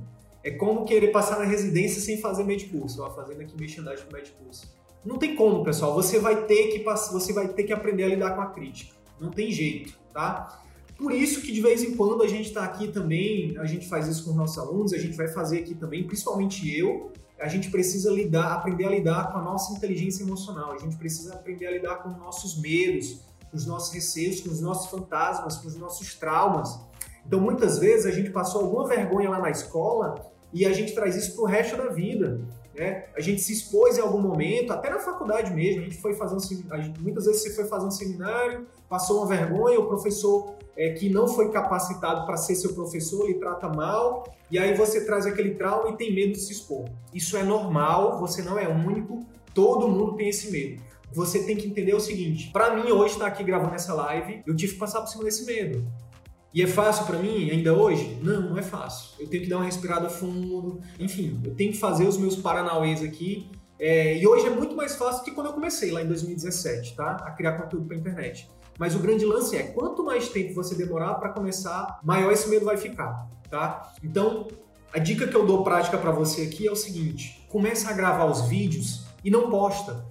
É 0.44 0.50
como 0.50 0.84
querer 0.84 1.12
passar 1.12 1.38
na 1.38 1.46
residência 1.46 2.02
sem 2.02 2.20
fazer 2.20 2.44
medicurso. 2.44 3.02
Ó, 3.02 3.08
fazendo 3.08 3.40
aqui 3.40 3.58
merchandising 3.58 4.04
com 4.04 4.12
medicurso. 4.12 4.76
Não 5.04 5.18
tem 5.18 5.36
como, 5.36 5.64
pessoal. 5.64 5.94
Você 5.94 6.18
vai 6.18 6.44
ter 6.46 6.68
que 6.68 6.84
você 6.84 7.32
vai 7.32 7.48
ter 7.48 7.64
que 7.64 7.72
aprender 7.72 8.04
a 8.04 8.08
lidar 8.08 8.34
com 8.34 8.40
a 8.40 8.46
crítica. 8.46 8.94
Não 9.20 9.30
tem 9.30 9.50
jeito, 9.50 9.94
tá? 10.12 10.62
Por 10.96 11.12
isso 11.12 11.42
que 11.42 11.52
de 11.52 11.60
vez 11.60 11.82
em 11.82 11.94
quando 11.94 12.22
a 12.22 12.28
gente 12.28 12.48
está 12.48 12.64
aqui 12.64 12.88
também, 12.88 13.56
a 13.58 13.66
gente 13.66 13.86
faz 13.86 14.08
isso 14.08 14.24
com 14.24 14.30
os 14.30 14.36
nossos 14.36 14.58
alunos, 14.58 14.92
a 14.94 14.98
gente 14.98 15.16
vai 15.16 15.28
fazer 15.28 15.58
aqui 15.58 15.74
também, 15.74 16.06
principalmente 16.06 16.74
eu, 16.74 17.12
a 17.38 17.48
gente 17.48 17.70
precisa 17.70 18.10
lidar, 18.10 18.54
aprender 18.54 18.86
a 18.86 18.90
lidar 18.90 19.30
com 19.30 19.38
a 19.38 19.42
nossa 19.42 19.74
inteligência 19.74 20.22
emocional, 20.22 20.72
a 20.72 20.78
gente 20.78 20.96
precisa 20.96 21.34
aprender 21.34 21.66
a 21.66 21.70
lidar 21.70 21.96
com 21.96 22.08
os 22.08 22.16
nossos 22.16 22.58
medos, 22.58 23.20
com 23.50 23.56
os 23.56 23.66
nossos 23.66 23.92
receios, 23.92 24.40
com 24.40 24.48
os 24.48 24.60
nossos 24.60 24.90
fantasmas, 24.90 25.58
com 25.58 25.68
os 25.68 25.76
nossos 25.76 26.14
traumas. 26.14 26.80
Então, 27.26 27.40
muitas 27.40 27.78
vezes 27.78 28.06
a 28.06 28.10
gente 28.10 28.30
passou 28.30 28.62
alguma 28.62 28.88
vergonha 28.88 29.28
lá 29.28 29.38
na 29.38 29.50
escola 29.50 30.14
e 30.52 30.64
a 30.64 30.72
gente 30.72 30.94
traz 30.94 31.14
isso 31.14 31.34
para 31.34 31.42
o 31.42 31.46
resto 31.46 31.76
da 31.76 31.88
vida. 31.88 32.40
Né? 32.76 33.06
A 33.16 33.20
gente 33.20 33.40
se 33.40 33.54
expôs 33.54 33.96
em 33.96 34.02
algum 34.02 34.20
momento, 34.20 34.70
até 34.70 34.90
na 34.90 34.98
faculdade 34.98 35.52
mesmo, 35.54 35.80
a 35.80 35.84
gente 35.84 35.96
foi 35.96 36.14
fazendo, 36.14 36.42
muitas 37.00 37.24
vezes 37.24 37.42
você 37.42 37.54
foi 37.54 37.64
fazer 37.64 37.86
um 37.86 37.90
seminário, 37.90 38.66
passou 38.86 39.18
uma 39.18 39.26
vergonha, 39.26 39.80
o 39.80 39.86
professor 39.86 40.54
é, 40.76 40.90
que 40.90 41.08
não 41.08 41.26
foi 41.26 41.50
capacitado 41.50 42.26
para 42.26 42.36
ser 42.36 42.54
seu 42.54 42.74
professor, 42.74 43.26
lhe 43.26 43.34
trata 43.34 43.66
mal, 43.68 44.30
e 44.50 44.58
aí 44.58 44.76
você 44.76 45.06
traz 45.06 45.24
aquele 45.24 45.54
trauma 45.54 45.90
e 45.90 45.96
tem 45.96 46.14
medo 46.14 46.32
de 46.32 46.40
se 46.40 46.52
expor. 46.52 46.84
Isso 47.14 47.36
é 47.36 47.42
normal, 47.42 48.18
você 48.18 48.42
não 48.42 48.58
é 48.58 48.68
único, 48.68 49.24
todo 49.54 49.88
mundo 49.88 50.14
tem 50.14 50.28
esse 50.28 50.50
medo. 50.50 50.82
Você 51.12 51.44
tem 51.44 51.56
que 51.56 51.66
entender 51.66 51.94
o 51.94 52.00
seguinte: 52.00 52.50
para 52.52 52.74
mim, 52.74 52.90
hoje, 52.90 53.14
estar 53.14 53.24
tá 53.24 53.30
aqui 53.30 53.42
gravando 53.42 53.74
essa 53.74 53.94
live, 53.94 54.42
eu 54.46 54.54
tive 54.54 54.74
que 54.74 54.78
passar 54.78 55.00
por 55.00 55.08
cima 55.08 55.24
desse 55.24 55.46
medo. 55.46 55.82
E 56.56 56.62
é 56.62 56.66
fácil 56.66 57.04
para 57.04 57.18
mim 57.18 57.50
ainda 57.50 57.74
hoje? 57.74 58.18
Não, 58.22 58.40
não 58.40 58.58
é 58.58 58.62
fácil. 58.62 59.10
Eu 59.20 59.28
tenho 59.28 59.42
que 59.42 59.48
dar 59.50 59.56
uma 59.56 59.66
respirada 59.66 60.08
fundo, 60.08 60.80
enfim, 60.98 61.38
eu 61.44 61.54
tenho 61.54 61.70
que 61.70 61.76
fazer 61.76 62.08
os 62.08 62.16
meus 62.16 62.34
paranauês 62.34 63.02
aqui. 63.02 63.50
É, 63.78 64.16
e 64.16 64.26
hoje 64.26 64.46
é 64.46 64.50
muito 64.50 64.74
mais 64.74 64.96
fácil 64.96 65.22
que 65.22 65.32
quando 65.32 65.48
eu 65.48 65.52
comecei 65.52 65.90
lá 65.90 66.00
em 66.00 66.06
2017, 66.06 66.96
tá? 66.96 67.10
A 67.26 67.32
criar 67.32 67.60
conteúdo 67.60 67.86
para 67.86 67.98
internet. 67.98 68.50
Mas 68.78 68.94
o 68.94 68.98
grande 69.00 69.26
lance 69.26 69.54
é, 69.54 69.64
quanto 69.64 70.02
mais 70.02 70.30
tempo 70.30 70.54
você 70.54 70.74
demorar 70.74 71.16
para 71.16 71.28
começar, 71.28 72.00
maior 72.02 72.32
esse 72.32 72.48
medo 72.48 72.64
vai 72.64 72.78
ficar, 72.78 73.28
tá? 73.50 73.92
Então, 74.02 74.48
a 74.94 74.98
dica 74.98 75.28
que 75.28 75.36
eu 75.36 75.44
dou 75.44 75.62
prática 75.62 75.98
para 75.98 76.10
você 76.10 76.44
aqui 76.44 76.66
é 76.66 76.72
o 76.72 76.76
seguinte: 76.76 77.46
começa 77.50 77.90
a 77.90 77.92
gravar 77.92 78.24
os 78.24 78.48
vídeos 78.48 79.04
e 79.22 79.30
não 79.30 79.50
posta. 79.50 80.06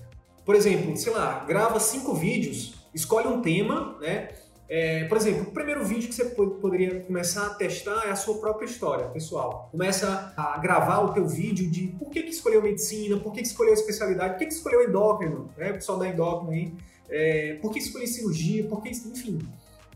Por 0.45 0.53
exemplo, 0.53 0.95
sei 0.95 1.12
lá, 1.12 1.43
grava 1.43 1.79
cinco 1.79 2.13
vídeos, 2.13 2.75
escolhe 2.93 3.27
um 3.27 3.41
tema, 3.41 3.97
né? 3.99 4.29
É, 4.67 5.04
por 5.06 5.17
exemplo, 5.17 5.43
o 5.43 5.51
primeiro 5.51 5.86
vídeo 5.86 6.10
que 6.10 6.15
você 6.15 6.25
poderia 6.25 6.99
começar 7.01 7.45
a 7.45 7.49
testar 7.51 8.08
é 8.08 8.12
a 8.12 8.15
sua 8.15 8.39
própria 8.39 8.65
história, 8.65 9.06
pessoal. 9.10 9.69
Começa 9.71 10.34
a 10.36 10.58
gravar 10.58 11.01
o 11.01 11.13
teu 11.13 11.28
vídeo 11.28 11.69
de 11.69 11.88
por 11.99 12.10
que, 12.10 12.23
que 12.23 12.32
escolheu 12.32 12.62
medicina, 12.62 13.17
por 13.17 13.32
que, 13.32 13.41
que 13.41 13.47
escolheu 13.47 13.73
especialidade, 13.73 14.34
por 14.34 14.39
que, 14.39 14.47
que 14.47 14.54
escolheu 14.54 14.89
endócrino, 14.89 15.51
né? 15.56 15.71
O 15.71 15.73
pessoal 15.75 15.99
da 15.99 16.08
endócrino 16.08 16.51
aí. 16.51 16.73
É, 17.08 17.60
por 17.62 17.71
que 17.71 17.78
escolheu 17.80 18.08
cirurgia, 18.08 18.63
por 18.65 18.82
que, 18.82 18.89
enfim. 18.89 19.39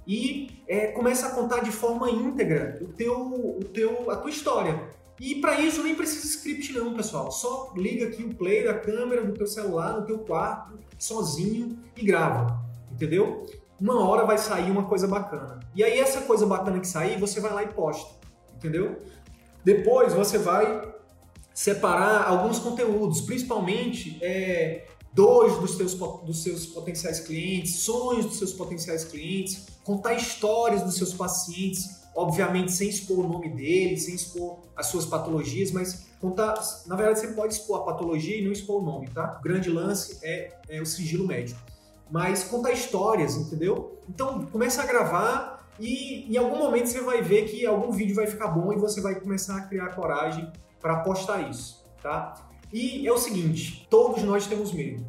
E 0.06 0.64
é, 0.68 0.88
começa 0.88 1.28
a 1.28 1.32
contar 1.32 1.62
de 1.62 1.72
forma 1.72 2.10
íntegra 2.10 2.78
o 2.82 2.88
teu, 2.88 3.20
o 3.20 3.64
teu, 3.64 4.10
a 4.12 4.16
tua 4.16 4.30
história. 4.30 4.90
E 5.20 5.36
para 5.36 5.60
isso 5.60 5.84
nem 5.84 5.96
precisa 5.96 6.26
script 6.26 6.74
não, 6.74 6.96
pessoal. 6.96 7.32
Só 7.32 7.74
liga 7.76 8.06
aqui 8.06 8.24
o 8.24 8.34
play 8.36 8.64
da 8.64 8.74
câmera 8.74 9.24
do 9.24 9.34
teu 9.34 9.48
celular 9.48 10.00
no 10.00 10.06
teu 10.06 10.20
quarto, 10.20 10.80
sozinho 10.98 11.78
e 11.98 12.06
grava, 12.06 12.60
entendeu? 12.92 13.46
Uma 13.80 14.08
hora 14.08 14.26
vai 14.26 14.38
sair 14.38 14.70
uma 14.70 14.84
coisa 14.84 15.08
bacana. 15.08 15.60
E 15.74 15.84
aí 15.84 16.00
essa 16.00 16.22
coisa 16.22 16.46
bacana 16.46 16.80
que 16.80 16.88
sair, 16.88 17.20
você 17.20 17.40
vai 17.40 17.54
lá 17.54 17.64
e 17.64 17.68
posta, 17.68 18.14
entendeu? 18.56 18.98
Depois 19.64 20.14
você 20.14 20.38
vai 20.38 20.94
separar 21.54 22.28
alguns 22.28 22.60
conteúdos, 22.60 23.22
principalmente 23.22 24.18
é, 24.22 24.86
dois 25.14 25.58
dos 25.58 25.78
seus, 25.78 25.94
dos 25.94 26.44
seus 26.44 26.66
potenciais 26.66 27.20
clientes, 27.20 27.76
sonhos 27.80 28.26
dos 28.26 28.38
seus 28.38 28.54
potenciais 28.54 29.04
clientes, 29.04 29.68
contar 29.84 30.14
histórias 30.14 30.82
dos 30.84 30.96
seus 30.96 31.14
pacientes, 31.14 32.00
obviamente 32.16 32.72
sem 32.72 32.90
expor 32.90 33.20
o 33.20 33.28
nome 33.28 33.50
deles, 33.50 34.04
sem 34.06 34.16
expor 34.16 34.60
as 34.76 34.88
suas 34.88 35.06
patologias, 35.06 35.72
mas 35.72 36.08
contar. 36.20 36.54
Na 36.86 36.96
verdade, 36.96 37.20
você 37.20 37.28
pode 37.30 37.54
expor 37.54 37.82
a 37.82 37.84
patologia 37.84 38.38
e 38.38 38.44
não 38.44 38.52
expor 38.52 38.82
o 38.82 38.86
nome, 38.86 39.10
tá? 39.10 39.38
O 39.40 39.44
grande 39.44 39.70
lance 39.70 40.20
é, 40.24 40.58
é 40.68 40.82
o 40.82 40.86
sigilo 40.86 41.26
médico 41.28 41.69
mas 42.12 42.44
contar 42.44 42.72
histórias, 42.72 43.36
entendeu? 43.36 44.00
Então 44.08 44.46
começa 44.48 44.82
a 44.82 44.86
gravar 44.86 45.70
e 45.80 46.26
em 46.32 46.38
algum 46.38 46.58
momento 46.58 46.88
você 46.88 47.02
vai 47.02 47.22
ver 47.22 47.46
que 47.46 47.66
algum 47.66 47.92
vídeo 47.92 48.16
vai 48.16 48.28
ficar 48.28 48.48
bom 48.48 48.74
e 48.74 48.78
você 48.78 49.00
vai 49.00 49.16
começar 49.16 49.58
a 49.58 49.62
criar 49.62 49.90
coragem 49.90 50.52
para 50.82 50.98
postar 50.98 51.50
isso, 51.50 51.84
tá? 52.02 52.50
E 52.72 53.08
é 53.08 53.12
o 53.12 53.18
seguinte, 53.18 53.88
todos 53.90 54.24
nós 54.24 54.46
temos 54.48 54.72
medo. 54.72 55.06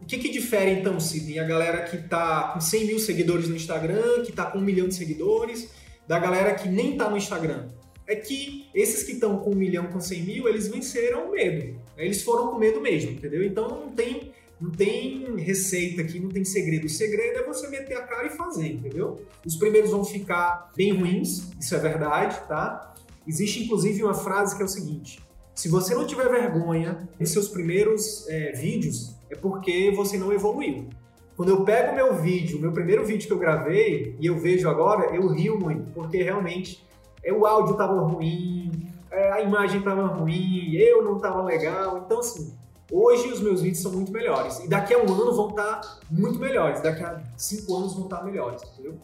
O 0.00 0.06
que, 0.06 0.18
que 0.18 0.30
difere 0.30 0.72
então, 0.72 0.98
Sidney, 1.00 1.38
a 1.38 1.44
galera 1.44 1.82
que 1.82 1.96
tá 1.96 2.52
com 2.52 2.60
100 2.60 2.86
mil 2.86 2.98
seguidores 2.98 3.48
no 3.48 3.56
Instagram, 3.56 4.22
que 4.24 4.32
tá 4.32 4.44
com 4.44 4.58
um 4.58 4.62
milhão 4.62 4.88
de 4.88 4.94
seguidores, 4.94 5.70
da 6.06 6.18
galera 6.18 6.54
que 6.54 6.68
nem 6.68 6.96
tá 6.96 7.10
no 7.10 7.16
Instagram? 7.16 7.68
É 8.06 8.14
que 8.14 8.68
esses 8.74 9.02
que 9.02 9.12
estão 9.12 9.38
com 9.38 9.50
um 9.50 9.54
milhão, 9.54 9.86
com 9.88 10.00
100 10.00 10.22
mil, 10.22 10.48
eles 10.48 10.68
venceram 10.68 11.28
o 11.28 11.32
medo. 11.32 11.78
Eles 11.96 12.22
foram 12.22 12.48
com 12.48 12.58
medo 12.58 12.80
mesmo, 12.80 13.10
entendeu? 13.10 13.44
Então 13.44 13.68
não 13.68 13.90
tem 13.90 14.32
não 14.60 14.70
tem 14.70 15.36
receita 15.36 16.02
aqui, 16.02 16.18
não 16.18 16.30
tem 16.30 16.44
segredo. 16.44 16.86
O 16.86 16.88
segredo 16.88 17.38
é 17.38 17.42
você 17.44 17.68
meter 17.68 17.96
a 17.96 18.02
cara 18.02 18.26
e 18.26 18.30
fazer, 18.30 18.72
entendeu? 18.72 19.20
Os 19.46 19.56
primeiros 19.56 19.90
vão 19.90 20.04
ficar 20.04 20.70
bem 20.76 20.92
ruins, 20.92 21.50
isso 21.60 21.74
é 21.74 21.78
verdade, 21.78 22.40
tá? 22.48 22.94
Existe 23.26 23.64
inclusive 23.64 24.02
uma 24.02 24.14
frase 24.14 24.56
que 24.56 24.62
é 24.62 24.64
o 24.64 24.68
seguinte: 24.68 25.20
se 25.54 25.68
você 25.68 25.94
não 25.94 26.06
tiver 26.06 26.28
vergonha 26.28 27.08
em 27.20 27.24
seus 27.24 27.48
primeiros 27.48 28.26
é, 28.28 28.52
vídeos, 28.52 29.14
é 29.30 29.36
porque 29.36 29.92
você 29.92 30.16
não 30.18 30.32
evoluiu. 30.32 30.88
Quando 31.36 31.50
eu 31.50 31.64
pego 31.64 31.94
meu 31.94 32.14
vídeo, 32.16 32.58
meu 32.58 32.72
primeiro 32.72 33.06
vídeo 33.06 33.28
que 33.28 33.32
eu 33.32 33.38
gravei, 33.38 34.16
e 34.18 34.26
eu 34.26 34.36
vejo 34.36 34.68
agora, 34.68 35.14
eu 35.14 35.28
rio 35.28 35.56
muito, 35.56 35.88
porque 35.92 36.20
realmente 36.20 36.84
é, 37.22 37.32
o 37.32 37.46
áudio 37.46 37.72
estava 37.72 38.00
ruim, 38.00 38.72
é, 39.08 39.30
a 39.30 39.40
imagem 39.40 39.78
estava 39.78 40.04
ruim, 40.06 40.74
eu 40.74 41.04
não 41.04 41.16
estava 41.16 41.42
legal. 41.44 42.02
Então, 42.04 42.18
assim, 42.18 42.57
Hoje 42.90 43.28
os 43.28 43.40
meus 43.40 43.60
vídeos 43.60 43.82
são 43.82 43.92
muito 43.92 44.10
melhores. 44.10 44.60
E 44.60 44.68
daqui 44.68 44.94
a 44.94 44.98
um 44.98 45.12
ano 45.12 45.34
vão 45.34 45.50
estar 45.50 45.80
tá 45.80 45.98
muito 46.10 46.38
melhores. 46.38 46.80
Daqui 46.80 47.02
a 47.02 47.22
cinco 47.36 47.76
anos 47.76 47.94
vão 47.94 48.04
estar 48.04 48.18
tá 48.18 48.24
melhores, 48.24 48.62
entendeu? 48.62 48.98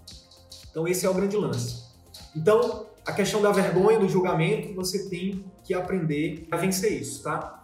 Então 0.70 0.88
esse 0.88 1.04
é 1.04 1.10
o 1.10 1.14
grande 1.14 1.36
lance. 1.36 1.84
Então, 2.34 2.86
a 3.06 3.12
questão 3.12 3.40
da 3.42 3.52
vergonha, 3.52 3.98
do 3.98 4.08
julgamento, 4.08 4.74
você 4.74 5.08
tem 5.08 5.44
que 5.62 5.74
aprender 5.74 6.48
a 6.50 6.56
vencer 6.56 6.92
isso, 6.92 7.22
tá? 7.22 7.62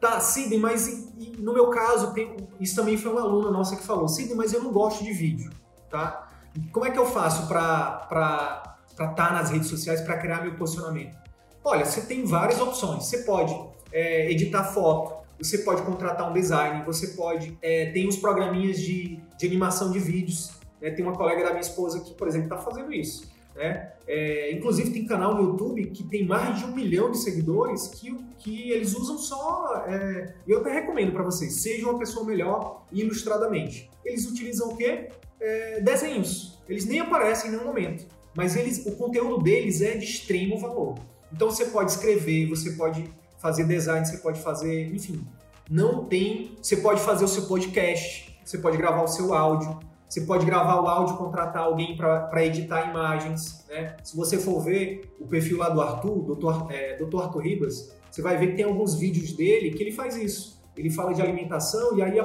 Tá, 0.00 0.20
Sidney, 0.20 0.58
mas 0.58 0.86
e, 0.86 1.12
e, 1.18 1.36
no 1.38 1.52
meu 1.52 1.68
caso, 1.70 2.12
tem, 2.12 2.36
isso 2.60 2.76
também 2.76 2.96
foi 2.96 3.12
uma 3.12 3.22
aluna 3.22 3.50
nossa 3.50 3.76
que 3.76 3.82
falou, 3.82 4.08
Sidney, 4.08 4.36
mas 4.36 4.52
eu 4.52 4.62
não 4.62 4.72
gosto 4.72 5.04
de 5.04 5.12
vídeo, 5.12 5.50
tá? 5.90 6.28
Como 6.72 6.86
é 6.86 6.90
que 6.90 6.98
eu 6.98 7.06
faço 7.06 7.46
para 7.46 8.76
estar 8.90 9.08
tá 9.14 9.32
nas 9.32 9.50
redes 9.50 9.68
sociais 9.68 10.00
para 10.00 10.16
criar 10.16 10.42
meu 10.42 10.54
posicionamento? 10.54 11.16
Olha, 11.64 11.84
você 11.84 12.00
tem 12.00 12.24
várias 12.24 12.60
opções. 12.60 13.04
Você 13.04 13.18
pode 13.18 13.54
é, 13.92 14.30
editar 14.30 14.64
foto, 14.64 15.17
você 15.38 15.58
pode 15.58 15.82
contratar 15.82 16.28
um 16.28 16.32
design, 16.32 16.84
você 16.84 17.08
pode. 17.08 17.56
É, 17.62 17.90
tem 17.92 18.08
os 18.08 18.16
programinhas 18.16 18.78
de, 18.78 19.20
de 19.38 19.46
animação 19.46 19.90
de 19.90 19.98
vídeos. 19.98 20.52
Né? 20.80 20.90
Tem 20.90 21.04
uma 21.04 21.14
colega 21.14 21.44
da 21.44 21.50
minha 21.50 21.60
esposa 21.60 22.00
que, 22.00 22.14
por 22.14 22.26
exemplo, 22.26 22.46
está 22.46 22.58
fazendo 22.58 22.92
isso. 22.92 23.30
Né? 23.54 23.92
É, 24.06 24.52
inclusive 24.52 24.90
tem 24.90 25.04
canal 25.04 25.34
no 25.34 25.50
YouTube 25.50 25.86
que 25.86 26.04
tem 26.04 26.24
mais 26.24 26.58
de 26.58 26.64
um 26.64 26.74
milhão 26.74 27.10
de 27.10 27.18
seguidores 27.18 27.88
que, 27.88 28.16
que 28.38 28.70
eles 28.70 28.96
usam 28.96 29.18
só. 29.18 29.84
É, 29.86 30.34
eu 30.46 30.60
até 30.60 30.72
recomendo 30.72 31.12
para 31.12 31.24
vocês, 31.24 31.54
seja 31.54 31.88
uma 31.88 31.98
pessoa 31.98 32.24
melhor 32.24 32.84
ilustradamente. 32.92 33.90
Eles 34.04 34.26
utilizam 34.26 34.68
o 34.68 34.76
quê? 34.76 35.08
É, 35.40 35.80
desenhos. 35.80 36.58
Eles 36.68 36.86
nem 36.86 37.00
aparecem 37.00 37.48
em 37.48 37.52
nenhum 37.54 37.66
momento. 37.66 38.06
Mas 38.34 38.54
eles, 38.56 38.86
o 38.86 38.92
conteúdo 38.92 39.42
deles 39.42 39.80
é 39.80 39.96
de 39.96 40.04
extremo 40.04 40.58
valor. 40.58 40.94
Então 41.32 41.50
você 41.50 41.66
pode 41.66 41.90
escrever, 41.90 42.48
você 42.48 42.72
pode 42.72 43.10
fazer 43.38 43.64
design, 43.64 44.06
você 44.06 44.18
pode 44.18 44.40
fazer, 44.40 44.94
enfim. 44.94 45.26
Não 45.70 46.04
tem. 46.04 46.56
Você 46.60 46.76
pode 46.76 47.00
fazer 47.00 47.24
o 47.24 47.28
seu 47.28 47.46
podcast, 47.46 48.38
você 48.44 48.58
pode 48.58 48.76
gravar 48.76 49.02
o 49.02 49.08
seu 49.08 49.34
áudio, 49.34 49.78
você 50.08 50.22
pode 50.22 50.46
gravar 50.46 50.80
o 50.80 50.86
áudio, 50.86 51.16
contratar 51.16 51.64
alguém 51.64 51.96
para 51.96 52.44
editar 52.44 52.90
imagens. 52.90 53.64
Né? 53.68 53.94
Se 54.02 54.16
você 54.16 54.38
for 54.38 54.60
ver 54.60 55.14
o 55.20 55.26
perfil 55.26 55.58
lá 55.58 55.68
do 55.68 55.80
Arthur, 55.80 56.34
Dr. 56.34 56.72
É, 56.72 56.96
Dr. 56.96 57.20
Arthur 57.20 57.42
Ribas, 57.42 57.92
você 58.10 58.22
vai 58.22 58.36
ver 58.38 58.48
que 58.48 58.56
tem 58.56 58.64
alguns 58.64 58.94
vídeos 58.94 59.32
dele 59.32 59.70
que 59.70 59.82
ele 59.82 59.92
faz 59.92 60.16
isso. 60.16 60.58
ele 60.76 60.90
fala 60.90 61.12
de 61.12 61.20
alimentação 61.20 61.96
e 61.96 62.02
aí 62.02 62.18
a, 62.18 62.24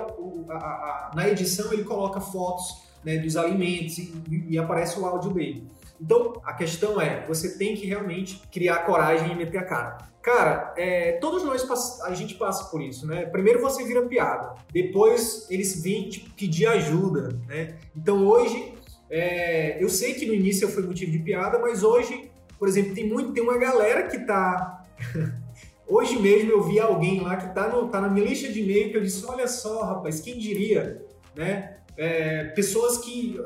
a, 0.50 0.56
a, 0.56 1.12
na 1.14 1.28
edição 1.28 1.74
ele 1.74 1.84
coloca 1.84 2.22
fotos 2.22 2.84
né, 3.04 3.18
dos 3.18 3.36
alimentos 3.36 3.98
e, 3.98 4.46
e 4.50 4.58
aparece 4.58 4.98
o 4.98 5.06
áudio 5.06 5.32
dele. 5.32 5.68
Então, 6.00 6.34
a 6.44 6.54
questão 6.54 7.00
é, 7.00 7.26
você 7.26 7.58
tem 7.58 7.76
que 7.76 7.86
realmente 7.86 8.42
criar 8.52 8.80
coragem 8.86 9.32
e 9.32 9.36
meter 9.36 9.58
a 9.58 9.66
cara. 9.66 10.13
Cara, 10.24 10.74
é, 10.78 11.12
todos 11.14 11.44
nós 11.44 11.70
a 12.02 12.14
gente 12.14 12.36
passa 12.36 12.64
por 12.72 12.82
isso, 12.82 13.06
né? 13.06 13.26
Primeiro 13.26 13.60
você 13.60 13.84
vira 13.84 14.02
piada, 14.04 14.56
depois 14.72 15.46
eles 15.50 15.84
vêm 15.84 16.08
te 16.08 16.22
pedir 16.22 16.66
ajuda, 16.66 17.38
né? 17.46 17.76
Então 17.94 18.26
hoje, 18.26 18.74
é, 19.10 19.84
eu 19.84 19.90
sei 19.90 20.14
que 20.14 20.26
no 20.26 20.34
início 20.34 20.70
foi 20.70 20.84
motivo 20.84 21.12
de 21.12 21.20
piada, 21.20 21.60
mas 21.60 21.84
hoje, 21.84 22.32
por 22.58 22.70
exemplo, 22.70 22.96
tem 22.96 23.06
muito, 23.06 23.34
tem 23.34 23.44
uma 23.44 23.58
galera 23.58 24.08
que 24.08 24.20
tá 24.20 24.86
Hoje 25.86 26.18
mesmo 26.18 26.50
eu 26.50 26.64
vi 26.64 26.80
alguém 26.80 27.20
lá 27.20 27.36
que 27.36 27.54
tá, 27.54 27.68
no, 27.68 27.90
tá 27.90 28.00
na 28.00 28.10
minha 28.10 28.26
lista 28.26 28.48
de 28.48 28.62
e-mail 28.62 28.90
que 28.90 28.98
eu 28.98 29.02
disse, 29.02 29.26
olha 29.26 29.48
só, 29.48 29.84
rapaz, 29.84 30.22
quem 30.22 30.38
diria, 30.38 31.06
né? 31.36 31.78
É, 31.98 32.46
pessoas 32.46 32.98
que 32.98 33.38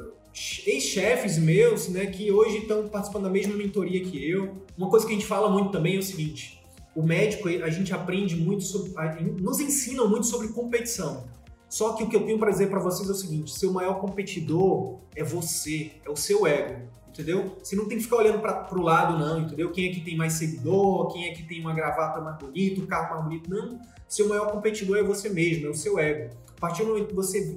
ex-chefes 0.66 1.40
meus, 1.40 1.90
né, 1.90 2.06
que 2.06 2.32
hoje 2.32 2.60
estão 2.60 2.88
participando 2.88 3.24
da 3.24 3.30
mesma 3.30 3.56
mentoria 3.56 4.00
que 4.02 4.30
eu. 4.30 4.56
Uma 4.78 4.90
coisa 4.90 5.06
que 5.06 5.12
a 5.12 5.16
gente 5.16 5.26
fala 5.26 5.50
muito 5.50 5.72
também 5.72 5.96
é 5.96 6.00
o 6.00 6.04
seguinte: 6.04 6.57
o 6.98 7.04
médico, 7.04 7.48
a 7.48 7.70
gente 7.70 7.94
aprende 7.94 8.36
muito 8.36 8.64
sobre, 8.64 8.92
nos 9.40 9.60
ensinam 9.60 10.10
muito 10.10 10.26
sobre 10.26 10.48
competição. 10.48 11.26
Só 11.70 11.94
que 11.94 12.04
o 12.04 12.10
que 12.10 12.16
eu 12.16 12.26
tenho 12.26 12.40
para 12.40 12.50
dizer 12.50 12.72
para 12.72 12.80
vocês 12.80 13.08
é 13.08 13.12
o 13.12 13.16
seguinte: 13.16 13.52
seu 13.52 13.72
maior 13.72 14.02
competidor 14.02 14.98
é 15.16 15.24
você, 15.24 15.92
é 16.04 16.10
o 16.10 16.16
seu 16.16 16.48
ego, 16.48 16.82
entendeu? 17.08 17.56
Você 17.62 17.76
não 17.76 17.88
tem 17.88 18.00
que 18.00 18.04
ficar 18.06 18.16
olhando 18.16 18.40
para 18.40 18.76
o 18.76 18.82
lado, 18.82 19.16
não, 19.16 19.42
entendeu? 19.42 19.70
Quem 19.70 19.92
é 19.92 19.94
que 19.94 20.02
tem 20.02 20.18
mais 20.18 20.34
seguidor, 20.34 21.14
quem 21.14 21.28
é 21.28 21.36
que 21.36 21.44
tem 21.44 21.62
uma 21.62 21.72
gravata 21.72 22.20
mais 22.20 22.36
bonita, 22.40 22.82
um 22.82 22.88
carro 22.88 23.12
mais 23.12 23.24
bonito, 23.26 23.48
não. 23.48 23.80
Seu 24.08 24.28
maior 24.28 24.52
competidor 24.52 24.98
é 24.98 25.04
você 25.04 25.30
mesmo, 25.30 25.68
é 25.68 25.70
o 25.70 25.76
seu 25.76 26.00
ego. 26.00 26.36
A 26.58 26.60
partir 26.60 26.82
do 26.82 26.88
momento 26.88 27.10
que 27.10 27.16
você 27.16 27.56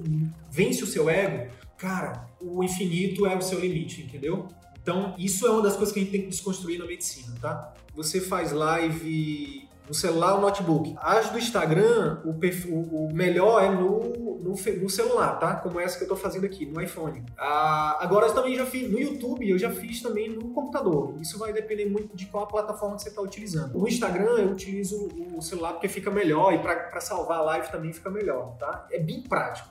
vence 0.51 0.83
o 0.83 0.87
seu 0.87 1.09
ego, 1.09 1.51
cara, 1.79 2.27
o 2.39 2.63
infinito 2.63 3.25
é 3.25 3.35
o 3.35 3.41
seu 3.41 3.59
limite, 3.59 4.03
entendeu? 4.03 4.47
Então, 4.81 5.15
isso 5.17 5.45
é 5.45 5.51
uma 5.51 5.61
das 5.61 5.75
coisas 5.75 5.93
que 5.93 5.99
a 5.99 6.03
gente 6.03 6.11
tem 6.11 6.21
que 6.21 6.29
desconstruir 6.29 6.79
na 6.79 6.85
medicina, 6.85 7.35
tá? 7.39 7.73
Você 7.95 8.19
faz 8.19 8.51
live 8.51 9.67
no 9.87 9.93
celular 9.93 10.35
ou 10.35 10.41
notebook. 10.41 10.95
As 10.99 11.29
do 11.29 11.37
Instagram, 11.37 12.19
o, 12.25 12.33
perfil, 12.33 12.75
o 12.75 13.13
melhor 13.13 13.63
é 13.63 13.69
no, 13.69 13.99
no, 14.39 14.55
no, 14.55 14.89
celular, 14.89 15.39
tá? 15.39 15.55
Como 15.55 15.79
essa 15.79 15.97
que 15.97 16.03
eu 16.03 16.07
tô 16.07 16.15
fazendo 16.15 16.45
aqui, 16.45 16.65
no 16.65 16.81
iPhone. 16.81 17.23
Ah, 17.37 17.97
agora 17.99 18.27
eu 18.27 18.33
também 18.33 18.55
já 18.55 18.65
fiz 18.65 18.89
no 18.89 18.99
YouTube, 18.99 19.49
eu 19.49 19.57
já 19.57 19.69
fiz 19.69 20.01
também 20.01 20.29
no 20.29 20.49
computador. 20.49 21.15
Isso 21.19 21.37
vai 21.37 21.53
depender 21.53 21.85
muito 21.85 22.15
de 22.15 22.25
qual 22.27 22.47
plataforma 22.47 22.95
que 22.95 23.03
você 23.03 23.09
está 23.09 23.21
utilizando. 23.21 23.77
No 23.77 23.87
Instagram 23.87 24.37
eu 24.37 24.51
utilizo 24.51 25.09
o 25.35 25.41
celular 25.41 25.73
porque 25.73 25.87
fica 25.87 26.09
melhor 26.09 26.53
e 26.53 26.59
para 26.59 26.99
salvar 27.01 27.39
a 27.39 27.41
live 27.41 27.71
também 27.71 27.91
fica 27.91 28.09
melhor, 28.09 28.55
tá? 28.57 28.87
É 28.91 28.99
bem 28.99 29.21
prático. 29.21 29.69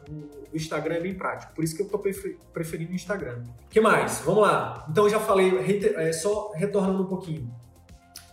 O 0.53 0.57
Instagram 0.57 0.97
é 0.97 1.01
bem 1.01 1.15
prático, 1.15 1.53
por 1.55 1.63
isso 1.63 1.77
que 1.77 1.83
eu 1.83 1.89
tô 1.89 1.99
preferindo 1.99 2.93
o 2.93 2.95
Instagram. 2.95 3.45
O 3.67 3.71
que 3.71 3.81
mais? 3.81 4.21
Vamos 4.25 4.43
lá. 4.43 4.85
Então 4.91 5.05
eu 5.05 5.11
já 5.11 5.21
falei, 5.21 5.53
é, 5.97 6.13
só 6.13 6.53
retornando 6.53 7.05
um 7.05 7.07
pouquinho. 7.07 7.51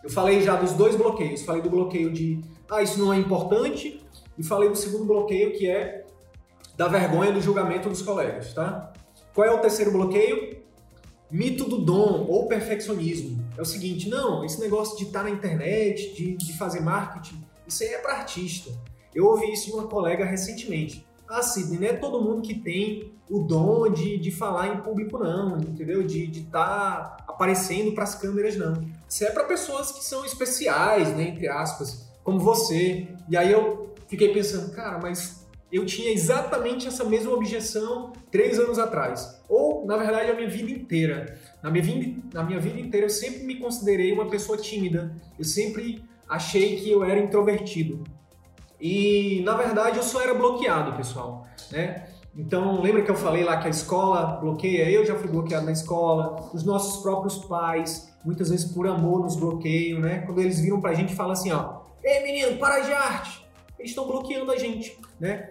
Eu 0.07 0.11
falei 0.13 0.41
já 0.41 0.55
dos 0.55 0.71
dois 0.71 0.95
bloqueios. 0.95 1.41
Falei 1.41 1.61
do 1.61 1.69
bloqueio 1.69 2.13
de, 2.13 2.39
ah, 2.71 2.81
isso 2.81 2.97
não 2.97 3.13
é 3.13 3.17
importante, 3.17 4.01
e 4.37 4.43
falei 4.43 4.69
do 4.69 4.75
segundo 4.77 5.03
bloqueio 5.03 5.51
que 5.51 5.69
é 5.69 6.05
da 6.77 6.87
vergonha 6.87 7.33
do 7.33 7.41
julgamento 7.41 7.89
dos 7.89 8.01
colegas, 8.01 8.53
tá? 8.53 8.93
Qual 9.33 9.45
é 9.45 9.51
o 9.51 9.59
terceiro 9.59 9.91
bloqueio? 9.91 10.61
Mito 11.29 11.65
do 11.65 11.79
dom 11.79 12.25
ou 12.29 12.47
perfeccionismo. 12.47 13.43
É 13.57 13.61
o 13.61 13.65
seguinte, 13.65 14.07
não, 14.07 14.45
esse 14.45 14.61
negócio 14.61 14.97
de 14.97 15.03
estar 15.03 15.23
na 15.23 15.29
internet, 15.29 16.13
de, 16.13 16.37
de 16.37 16.57
fazer 16.57 16.79
marketing, 16.79 17.43
isso 17.67 17.83
aí 17.83 17.89
é 17.89 17.97
para 17.97 18.13
artista. 18.13 18.71
Eu 19.13 19.25
ouvi 19.25 19.51
isso 19.51 19.65
de 19.65 19.73
uma 19.73 19.87
colega 19.87 20.23
recentemente. 20.23 21.05
Ah, 21.27 21.41
Sidney, 21.41 21.79
não 21.79 21.87
é 21.87 21.93
todo 21.93 22.21
mundo 22.21 22.41
que 22.41 22.55
tem 22.55 23.11
o 23.29 23.39
dom 23.39 23.91
de, 23.91 24.17
de 24.17 24.31
falar 24.31 24.69
em 24.69 24.77
público, 24.79 25.17
não, 25.17 25.57
entendeu? 25.57 26.01
De 26.01 26.31
estar 26.31 27.17
tá 27.17 27.17
aparecendo 27.27 27.91
para 27.91 28.05
as 28.05 28.15
câmeras, 28.15 28.55
não. 28.55 28.95
Isso 29.09 29.23
é 29.23 29.31
para 29.31 29.43
pessoas 29.45 29.91
que 29.91 30.03
são 30.03 30.25
especiais, 30.25 31.15
né, 31.15 31.29
entre 31.29 31.47
aspas, 31.47 32.07
como 32.23 32.39
você. 32.39 33.07
E 33.29 33.37
aí 33.37 33.51
eu 33.51 33.93
fiquei 34.07 34.33
pensando, 34.33 34.71
cara, 34.73 34.97
mas 34.99 35.45
eu 35.71 35.85
tinha 35.85 36.11
exatamente 36.11 36.87
essa 36.87 37.03
mesma 37.03 37.31
objeção 37.31 38.13
três 38.31 38.59
anos 38.59 38.79
atrás. 38.79 39.41
Ou, 39.49 39.85
na 39.85 39.97
verdade, 39.97 40.31
a 40.31 40.33
minha 40.33 40.49
vida 40.49 40.71
inteira. 40.71 41.37
Na 41.61 41.69
minha 41.69 41.83
vida, 41.83 42.21
na 42.33 42.43
minha 42.43 42.59
vida 42.59 42.79
inteira, 42.79 43.05
eu 43.05 43.09
sempre 43.09 43.43
me 43.43 43.55
considerei 43.55 44.11
uma 44.11 44.29
pessoa 44.29 44.57
tímida. 44.57 45.15
Eu 45.37 45.45
sempre 45.45 46.03
achei 46.27 46.77
que 46.77 46.91
eu 46.91 47.03
era 47.03 47.19
introvertido. 47.19 48.03
E 48.79 49.41
na 49.43 49.55
verdade 49.55 49.97
eu 49.97 50.03
só 50.03 50.21
era 50.21 50.33
bloqueado, 50.33 50.95
pessoal, 50.95 51.47
né? 51.71 52.07
Então, 52.37 52.81
lembra 52.81 53.01
que 53.01 53.09
eu 53.09 53.15
falei 53.15 53.43
lá 53.43 53.57
que 53.57 53.67
a 53.67 53.71
escola 53.71 54.37
bloqueia? 54.39 54.89
Eu 54.91 55.03
já 55.03 55.15
fui 55.15 55.27
bloqueado 55.27 55.65
na 55.65 55.71
escola, 55.71 56.49
os 56.53 56.63
nossos 56.63 57.01
próprios 57.01 57.39
pais, 57.39 58.13
muitas 58.23 58.51
vezes 58.51 58.71
por 58.71 58.87
amor, 58.87 59.21
nos 59.21 59.35
bloqueiam, 59.35 59.99
né? 59.99 60.19
Quando 60.19 60.39
eles 60.39 60.59
viram 60.59 60.79
pra 60.79 60.93
gente 60.93 61.13
e 61.13 61.15
falam 61.15 61.31
assim, 61.31 61.51
ó, 61.51 61.79
ei 62.03 62.23
menino, 62.23 62.57
para 62.59 62.81
de 62.81 62.93
arte! 62.93 63.43
Eles 63.79 63.89
estão 63.89 64.05
bloqueando 64.05 64.51
a 64.51 64.57
gente, 64.57 64.99
né? 65.19 65.49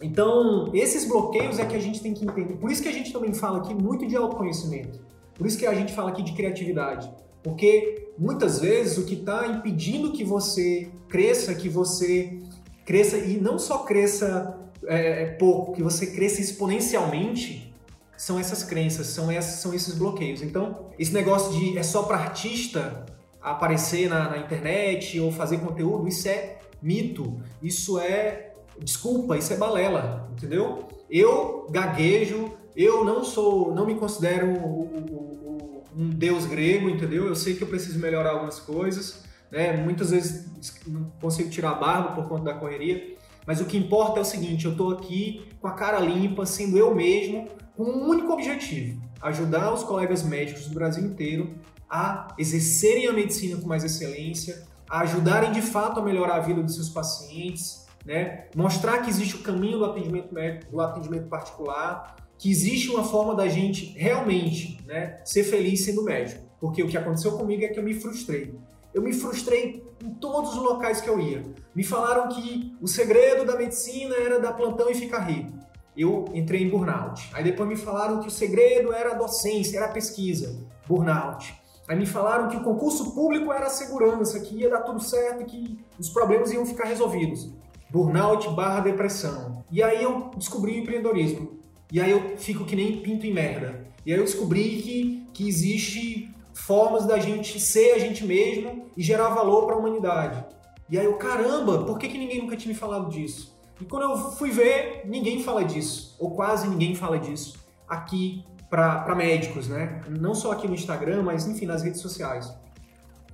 Então, 0.00 0.70
esses 0.72 1.04
bloqueios 1.04 1.58
é 1.58 1.64
que 1.64 1.74
a 1.74 1.80
gente 1.80 2.00
tem 2.00 2.14
que 2.14 2.24
entender. 2.24 2.54
Por 2.54 2.70
isso 2.70 2.82
que 2.82 2.88
a 2.88 2.92
gente 2.92 3.12
também 3.12 3.34
fala 3.34 3.58
aqui 3.58 3.74
muito 3.74 4.06
de 4.06 4.16
autoconhecimento. 4.16 5.00
Por 5.34 5.46
isso 5.46 5.58
que 5.58 5.66
a 5.66 5.74
gente 5.74 5.92
fala 5.92 6.10
aqui 6.10 6.22
de 6.22 6.32
criatividade. 6.32 7.12
Porque 7.42 8.10
muitas 8.16 8.60
vezes 8.60 8.98
o 8.98 9.04
que 9.04 9.14
está 9.14 9.46
impedindo 9.46 10.12
que 10.12 10.24
você 10.24 10.88
cresça, 11.08 11.54
que 11.54 11.68
você 11.68 12.38
cresça 12.84 13.16
e 13.16 13.40
não 13.40 13.58
só 13.58 13.78
cresça 13.78 14.58
é, 14.86 15.22
é, 15.22 15.26
pouco, 15.26 15.72
que 15.72 15.82
você 15.82 16.06
cresça 16.08 16.40
exponencialmente, 16.40 17.74
são 18.16 18.38
essas 18.38 18.62
crenças, 18.62 19.08
são, 19.08 19.30
essas, 19.30 19.60
são 19.60 19.74
esses 19.74 19.94
bloqueios. 19.94 20.42
Então, 20.42 20.90
esse 20.98 21.12
negócio 21.12 21.52
de 21.58 21.76
é 21.76 21.82
só 21.82 22.04
para 22.04 22.18
artista 22.18 23.04
aparecer 23.40 24.08
na, 24.08 24.30
na 24.30 24.38
internet 24.38 25.18
ou 25.18 25.32
fazer 25.32 25.58
conteúdo, 25.58 26.06
isso 26.06 26.28
é 26.28 26.58
mito, 26.80 27.40
isso 27.60 27.98
é 27.98 28.52
desculpa, 28.78 29.36
isso 29.36 29.52
é 29.52 29.56
balela, 29.56 30.28
entendeu? 30.32 30.88
Eu 31.10 31.66
gaguejo, 31.70 32.52
eu 32.74 33.04
não 33.04 33.24
sou, 33.24 33.74
não 33.74 33.86
me 33.86 33.96
considero 33.96 34.46
o, 34.46 34.82
o, 34.84 35.82
um 35.96 36.08
deus 36.08 36.46
grego, 36.46 36.88
entendeu? 36.88 37.26
Eu 37.26 37.34
sei 37.34 37.54
que 37.54 37.62
eu 37.62 37.68
preciso 37.68 37.98
melhorar 37.98 38.30
algumas 38.30 38.58
coisas, 38.58 39.24
né? 39.50 39.76
Muitas 39.76 40.10
vezes 40.10 40.46
não 40.86 41.12
consigo 41.20 41.50
tirar 41.50 41.72
a 41.72 41.74
barba 41.74 42.12
por 42.12 42.28
conta 42.28 42.44
da 42.44 42.54
correria, 42.54 43.16
mas 43.46 43.60
o 43.60 43.64
que 43.64 43.76
importa 43.76 44.18
é 44.18 44.22
o 44.22 44.24
seguinte: 44.24 44.64
eu 44.64 44.72
estou 44.72 44.90
aqui 44.90 45.48
com 45.60 45.68
a 45.68 45.72
cara 45.72 45.98
limpa, 45.98 46.46
sendo 46.46 46.78
eu 46.78 46.94
mesmo, 46.94 47.48
com 47.76 47.84
um 47.84 48.08
único 48.08 48.32
objetivo: 48.32 49.00
ajudar 49.20 49.72
os 49.72 49.82
colegas 49.82 50.22
médicos 50.22 50.66
do 50.66 50.74
Brasil 50.74 51.04
inteiro 51.04 51.54
a 51.88 52.28
exercerem 52.38 53.06
a 53.06 53.12
medicina 53.12 53.60
com 53.60 53.68
mais 53.68 53.84
excelência, 53.84 54.66
a 54.88 55.00
ajudarem 55.00 55.52
de 55.52 55.60
fato 55.60 56.00
a 56.00 56.02
melhorar 56.02 56.36
a 56.36 56.40
vida 56.40 56.62
dos 56.62 56.74
seus 56.74 56.88
pacientes, 56.88 57.86
né? 58.04 58.46
mostrar 58.56 59.02
que 59.02 59.10
existe 59.10 59.36
o 59.36 59.42
caminho 59.42 59.78
do 59.78 59.84
atendimento 59.84 60.32
médico, 60.32 60.72
do 60.72 60.80
atendimento 60.80 61.28
particular, 61.28 62.16
que 62.38 62.50
existe 62.50 62.88
uma 62.88 63.04
forma 63.04 63.34
da 63.34 63.46
gente 63.46 63.92
realmente 63.96 64.78
né, 64.86 65.20
ser 65.24 65.44
feliz 65.44 65.84
sendo 65.84 66.02
médico. 66.02 66.42
Porque 66.58 66.82
o 66.82 66.88
que 66.88 66.96
aconteceu 66.96 67.32
comigo 67.32 67.62
é 67.62 67.68
que 67.68 67.78
eu 67.78 67.84
me 67.84 67.94
frustrei. 67.94 68.54
Eu 68.94 69.02
me 69.02 69.12
frustrei 69.12 69.84
em 70.02 70.10
todos 70.14 70.54
os 70.54 70.62
locais 70.62 71.00
que 71.00 71.08
eu 71.08 71.20
ia. 71.20 71.44
Me 71.74 71.84
falaram 71.84 72.28
que 72.28 72.76
o 72.80 72.88
segredo 72.88 73.44
da 73.44 73.56
medicina 73.56 74.14
era 74.16 74.40
dar 74.40 74.52
plantão 74.54 74.90
e 74.90 74.94
ficar 74.94 75.20
rico. 75.20 75.52
Eu 75.96 76.24
entrei 76.34 76.62
em 76.62 76.68
burnout. 76.68 77.30
Aí 77.32 77.44
depois 77.44 77.68
me 77.68 77.76
falaram 77.76 78.20
que 78.20 78.28
o 78.28 78.30
segredo 78.30 78.92
era 78.92 79.12
a 79.12 79.14
docência, 79.14 79.76
era 79.76 79.86
a 79.86 79.92
pesquisa. 79.92 80.58
Burnout. 80.86 81.54
Aí 81.86 81.96
me 81.96 82.06
falaram 82.06 82.48
que 82.48 82.56
o 82.56 82.62
concurso 82.62 83.14
público 83.14 83.52
era 83.52 83.66
a 83.66 83.70
segurança, 83.70 84.40
que 84.40 84.56
ia 84.56 84.70
dar 84.70 84.80
tudo 84.80 85.00
certo, 85.00 85.44
que 85.44 85.78
os 85.98 86.08
problemas 86.08 86.52
iam 86.52 86.64
ficar 86.64 86.84
resolvidos. 86.84 87.50
Burnout 87.90 88.48
barra 88.50 88.80
depressão. 88.80 89.62
E 89.70 89.82
aí 89.82 90.02
eu 90.02 90.30
descobri 90.36 90.72
o 90.72 90.78
empreendedorismo. 90.78 91.60
E 91.90 92.00
aí 92.00 92.10
eu 92.10 92.38
fico 92.38 92.64
que 92.64 92.74
nem 92.74 93.02
pinto 93.02 93.26
em 93.26 93.32
merda. 93.32 93.86
E 94.06 94.12
aí 94.12 94.18
eu 94.18 94.24
descobri 94.24 94.80
que, 94.82 95.26
que 95.34 95.46
existe 95.46 96.34
formas 96.54 97.06
da 97.06 97.18
gente 97.18 97.58
ser 97.58 97.92
a 97.92 97.98
gente 97.98 98.24
mesmo 98.24 98.90
e 98.96 99.02
gerar 99.02 99.28
valor 99.30 99.66
para 99.66 99.74
a 99.74 99.78
humanidade. 99.78 100.44
E 100.88 100.98
aí 100.98 101.04
eu, 101.04 101.16
caramba, 101.16 101.84
por 101.84 101.98
que, 101.98 102.08
que 102.08 102.18
ninguém 102.18 102.42
nunca 102.42 102.56
tinha 102.56 102.72
me 102.72 102.78
falado 102.78 103.08
disso? 103.08 103.58
E 103.80 103.84
quando 103.84 104.02
eu 104.02 104.16
fui 104.32 104.50
ver, 104.50 105.02
ninguém 105.06 105.42
fala 105.42 105.64
disso, 105.64 106.14
ou 106.18 106.32
quase 106.32 106.68
ninguém 106.68 106.94
fala 106.94 107.18
disso, 107.18 107.58
aqui 107.88 108.44
para 108.68 109.14
médicos, 109.14 109.68
né? 109.68 110.00
Não 110.08 110.34
só 110.34 110.52
aqui 110.52 110.68
no 110.68 110.74
Instagram, 110.74 111.22
mas 111.22 111.46
enfim, 111.46 111.66
nas 111.66 111.82
redes 111.82 112.00
sociais. 112.00 112.52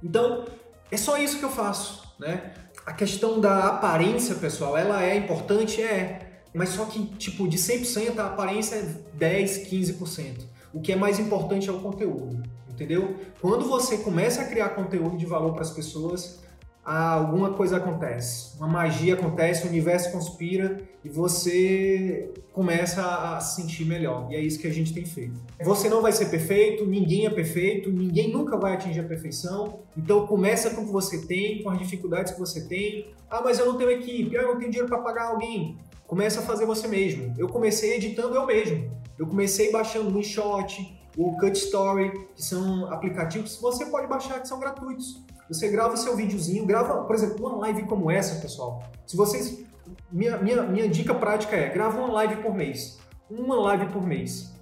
Então, 0.02 0.46
é 0.90 0.96
só 0.96 1.18
isso 1.18 1.38
que 1.38 1.44
eu 1.44 1.50
faço, 1.50 2.14
né? 2.18 2.54
A 2.86 2.92
questão 2.92 3.40
da 3.40 3.68
aparência, 3.68 4.34
pessoal, 4.36 4.76
ela 4.76 5.02
é 5.04 5.16
importante? 5.16 5.82
É. 5.82 6.40
Mas 6.54 6.70
só 6.70 6.86
que, 6.86 7.04
tipo, 7.16 7.46
de 7.46 7.58
100% 7.58 8.18
a 8.18 8.26
aparência 8.26 8.76
é 8.76 8.82
10, 9.14 9.68
15%. 9.68 10.44
O 10.72 10.80
que 10.80 10.92
é 10.92 10.96
mais 10.96 11.18
importante 11.18 11.68
é 11.68 11.72
o 11.72 11.80
conteúdo 11.80 12.42
entendeu? 12.78 13.16
Quando 13.40 13.66
você 13.66 13.98
começa 13.98 14.42
a 14.42 14.44
criar 14.44 14.68
conteúdo 14.70 15.16
de 15.16 15.26
valor 15.26 15.52
para 15.52 15.62
as 15.62 15.70
pessoas, 15.70 16.40
alguma 16.84 17.52
coisa 17.52 17.76
acontece, 17.76 18.56
uma 18.56 18.68
magia 18.68 19.14
acontece, 19.14 19.66
o 19.66 19.68
universo 19.68 20.10
conspira 20.12 20.80
e 21.04 21.08
você 21.08 22.30
começa 22.52 23.02
a 23.04 23.40
se 23.40 23.60
sentir 23.60 23.84
melhor. 23.84 24.28
E 24.30 24.36
é 24.36 24.40
isso 24.40 24.58
que 24.58 24.66
a 24.66 24.72
gente 24.72 24.94
tem 24.94 25.04
feito. 25.04 25.38
Você 25.60 25.88
não 25.88 26.00
vai 26.00 26.12
ser 26.12 26.26
perfeito, 26.26 26.86
ninguém 26.86 27.26
é 27.26 27.30
perfeito, 27.30 27.90
ninguém 27.90 28.32
nunca 28.32 28.56
vai 28.56 28.74
atingir 28.74 29.00
a 29.00 29.04
perfeição. 29.04 29.80
Então 29.96 30.26
começa 30.26 30.70
com 30.70 30.82
o 30.82 30.86
que 30.86 30.92
você 30.92 31.26
tem, 31.26 31.62
com 31.62 31.70
as 31.70 31.78
dificuldades 31.78 32.32
que 32.32 32.38
você 32.38 32.66
tem. 32.66 33.12
Ah, 33.28 33.42
mas 33.44 33.58
eu 33.58 33.66
não 33.66 33.76
tenho 33.76 33.90
equipe, 33.90 34.36
ah, 34.36 34.42
eu 34.42 34.48
não 34.48 34.58
tenho 34.58 34.70
dinheiro 34.70 34.88
para 34.88 34.98
pagar 35.02 35.28
alguém. 35.28 35.76
Começa 36.06 36.40
a 36.40 36.42
fazer 36.42 36.64
você 36.64 36.88
mesmo. 36.88 37.34
Eu 37.36 37.48
comecei 37.48 37.96
editando 37.96 38.34
eu 38.34 38.46
mesmo. 38.46 38.90
Eu 39.18 39.26
comecei 39.26 39.70
baixando 39.70 40.14
o 40.14 40.18
InShot, 40.18 40.97
o 41.18 41.36
Cut 41.36 41.58
Story, 41.58 42.12
que 42.36 42.42
são 42.42 42.86
aplicativos 42.92 43.56
que 43.56 43.62
você 43.62 43.86
pode 43.86 44.06
baixar 44.06 44.40
que 44.40 44.46
são 44.46 44.60
gratuitos. 44.60 45.20
Você 45.48 45.68
grava 45.68 45.96
seu 45.96 46.14
videozinho, 46.14 46.64
grava, 46.64 47.02
por 47.02 47.16
exemplo, 47.16 47.44
uma 47.44 47.56
live 47.56 47.82
como 47.86 48.08
essa, 48.08 48.40
pessoal. 48.40 48.84
Se 49.04 49.16
vocês. 49.16 49.66
Minha, 50.12 50.36
minha, 50.38 50.62
minha 50.62 50.88
dica 50.88 51.12
prática 51.12 51.56
é: 51.56 51.70
grava 51.70 51.98
uma 51.98 52.12
live 52.12 52.36
por 52.36 52.54
mês. 52.54 52.98
Uma 53.28 53.56
live 53.56 53.86
por 53.86 54.06
mês. 54.06 54.54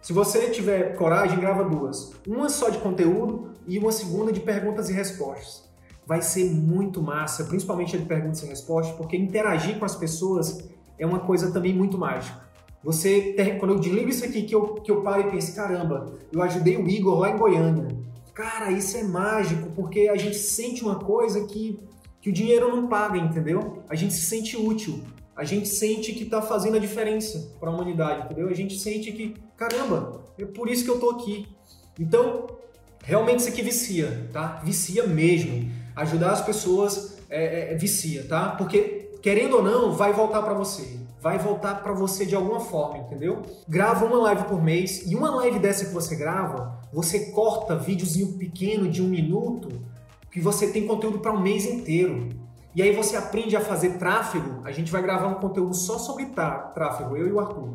Se 0.00 0.12
você 0.12 0.50
tiver 0.50 0.96
coragem, 0.96 1.40
grava 1.40 1.64
duas. 1.64 2.12
Uma 2.28 2.48
só 2.48 2.68
de 2.68 2.78
conteúdo 2.78 3.52
e 3.66 3.76
uma 3.78 3.90
segunda 3.90 4.30
de 4.30 4.38
perguntas 4.38 4.88
e 4.88 4.92
respostas. 4.92 5.68
Vai 6.06 6.22
ser 6.22 6.44
muito 6.44 7.02
massa, 7.02 7.44
principalmente 7.44 7.96
a 7.96 7.98
de 7.98 8.04
perguntas 8.04 8.42
e 8.42 8.46
respostas, 8.46 8.94
porque 8.96 9.16
interagir 9.16 9.78
com 9.78 9.84
as 9.84 9.96
pessoas 9.96 10.62
é 10.98 11.06
uma 11.06 11.20
coisa 11.20 11.50
também 11.50 11.74
muito 11.74 11.98
mágica. 11.98 12.43
Você, 12.84 13.34
quando 13.58 13.72
eu 13.72 13.80
desligo 13.80 14.10
isso 14.10 14.24
aqui, 14.24 14.42
que 14.42 14.54
eu, 14.54 14.74
que 14.74 14.90
eu 14.90 15.00
paro 15.00 15.26
e 15.26 15.30
penso, 15.30 15.54
caramba, 15.56 16.18
eu 16.30 16.42
ajudei 16.42 16.76
o 16.76 16.86
Igor 16.86 17.18
lá 17.18 17.30
em 17.30 17.38
Goiânia. 17.38 17.88
Cara, 18.34 18.70
isso 18.70 18.96
é 18.98 19.02
mágico, 19.02 19.70
porque 19.74 20.08
a 20.08 20.16
gente 20.16 20.36
sente 20.36 20.84
uma 20.84 20.96
coisa 20.96 21.46
que, 21.46 21.80
que 22.20 22.28
o 22.28 22.32
dinheiro 22.32 22.76
não 22.76 22.86
paga, 22.86 23.16
entendeu? 23.16 23.82
A 23.88 23.94
gente 23.94 24.12
se 24.12 24.26
sente 24.26 24.56
útil. 24.56 25.02
A 25.34 25.44
gente 25.44 25.66
sente 25.66 26.12
que 26.12 26.24
está 26.24 26.42
fazendo 26.42 26.76
a 26.76 26.80
diferença 26.80 27.52
para 27.58 27.70
a 27.70 27.72
humanidade, 27.72 28.26
entendeu? 28.26 28.48
A 28.48 28.54
gente 28.54 28.78
sente 28.78 29.10
que, 29.12 29.34
caramba, 29.56 30.22
é 30.38 30.44
por 30.44 30.68
isso 30.68 30.84
que 30.84 30.90
eu 30.90 30.96
estou 30.96 31.10
aqui. 31.12 31.48
Então, 31.98 32.46
realmente 33.02 33.40
isso 33.40 33.48
aqui 33.48 33.62
vicia, 33.62 34.28
tá? 34.30 34.60
Vicia 34.62 35.06
mesmo. 35.06 35.70
Ajudar 35.96 36.32
as 36.32 36.42
pessoas 36.44 37.18
é, 37.30 37.72
é 37.72 37.76
vicia, 37.76 38.24
tá? 38.24 38.50
Porque, 38.50 39.10
querendo 39.22 39.56
ou 39.56 39.62
não, 39.62 39.92
vai 39.92 40.12
voltar 40.12 40.42
para 40.42 40.54
você 40.54 41.03
vai 41.24 41.38
voltar 41.38 41.82
para 41.82 41.94
você 41.94 42.26
de 42.26 42.36
alguma 42.36 42.60
forma, 42.60 42.98
entendeu? 42.98 43.40
Grava 43.66 44.04
uma 44.04 44.18
live 44.24 44.44
por 44.44 44.62
mês 44.62 45.10
e 45.10 45.16
uma 45.16 45.34
live 45.36 45.58
dessa 45.58 45.86
que 45.86 45.94
você 45.94 46.14
grava, 46.14 46.78
você 46.92 47.30
corta 47.30 47.78
videozinho 47.78 48.34
pequeno 48.34 48.90
de 48.90 49.00
um 49.00 49.08
minuto 49.08 49.70
que 50.30 50.38
você 50.38 50.66
tem 50.66 50.86
conteúdo 50.86 51.20
para 51.20 51.32
um 51.32 51.40
mês 51.40 51.64
inteiro. 51.64 52.28
E 52.74 52.82
aí 52.82 52.94
você 52.94 53.16
aprende 53.16 53.56
a 53.56 53.60
fazer 53.62 53.96
tráfego. 53.96 54.60
A 54.64 54.70
gente 54.70 54.92
vai 54.92 55.00
gravar 55.00 55.28
um 55.28 55.40
conteúdo 55.40 55.74
só 55.74 55.98
sobre 55.98 56.26
tráfego, 56.26 57.16
eu 57.16 57.26
e 57.26 57.32
o 57.32 57.40
Arthur. 57.40 57.70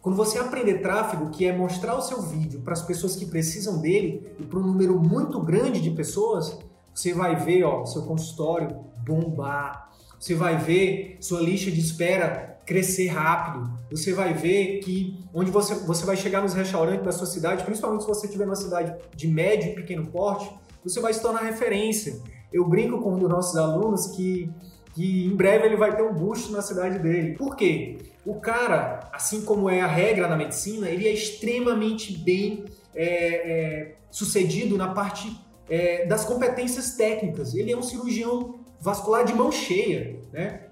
Quando 0.00 0.16
você 0.16 0.38
aprender 0.38 0.80
tráfego, 0.80 1.28
que 1.28 1.44
é 1.44 1.54
mostrar 1.54 1.96
o 1.96 2.00
seu 2.00 2.22
vídeo 2.22 2.62
para 2.62 2.72
as 2.72 2.80
pessoas 2.80 3.16
que 3.16 3.26
precisam 3.26 3.82
dele 3.82 4.34
e 4.38 4.44
para 4.44 4.58
um 4.58 4.62
número 4.62 4.98
muito 4.98 5.38
grande 5.40 5.78
de 5.78 5.90
pessoas, 5.90 6.58
você 6.94 7.12
vai 7.12 7.36
ver 7.36 7.64
ó, 7.64 7.84
seu 7.84 8.00
consultório 8.04 8.74
bombar. 9.04 9.90
Você 10.18 10.34
vai 10.34 10.56
ver 10.56 11.18
sua 11.20 11.42
lista 11.42 11.70
de 11.70 11.80
espera 11.80 12.53
crescer 12.66 13.08
rápido. 13.08 13.70
Você 13.90 14.12
vai 14.12 14.32
ver 14.32 14.80
que 14.80 15.18
onde 15.32 15.50
você, 15.50 15.74
você 15.74 16.04
vai 16.04 16.16
chegar 16.16 16.42
nos 16.42 16.54
restaurantes 16.54 17.04
da 17.04 17.12
sua 17.12 17.26
cidade, 17.26 17.64
principalmente 17.64 18.02
se 18.02 18.08
você 18.08 18.26
estiver 18.26 18.44
numa 18.44 18.56
cidade 18.56 18.94
de 19.14 19.28
médio 19.28 19.72
e 19.72 19.74
pequeno 19.74 20.06
porte, 20.06 20.50
você 20.82 21.00
vai 21.00 21.12
se 21.12 21.20
tornar 21.20 21.42
referência. 21.42 22.20
Eu 22.52 22.68
brinco 22.68 23.00
com 23.00 23.14
um 23.14 23.18
dos 23.18 23.28
nossos 23.28 23.56
alunos 23.56 24.08
que, 24.08 24.50
que 24.94 25.26
em 25.26 25.34
breve 25.34 25.66
ele 25.66 25.76
vai 25.76 25.96
ter 25.96 26.02
um 26.02 26.14
busto 26.14 26.52
na 26.52 26.62
cidade 26.62 26.98
dele. 26.98 27.36
Por 27.36 27.56
quê? 27.56 27.98
O 28.24 28.36
cara, 28.36 29.10
assim 29.12 29.42
como 29.42 29.68
é 29.68 29.80
a 29.80 29.86
regra 29.86 30.28
na 30.28 30.36
medicina, 30.36 30.88
ele 30.88 31.06
é 31.06 31.12
extremamente 31.12 32.16
bem 32.16 32.64
é, 32.94 33.06
é, 33.06 33.94
sucedido 34.10 34.76
na 34.78 34.88
parte 34.94 35.36
é, 35.68 36.06
das 36.06 36.24
competências 36.24 36.92
técnicas. 36.96 37.54
Ele 37.54 37.72
é 37.72 37.76
um 37.76 37.82
cirurgião 37.82 38.60
vascular 38.80 39.24
de 39.24 39.34
mão 39.34 39.50
cheia, 39.50 40.20
né? 40.32 40.63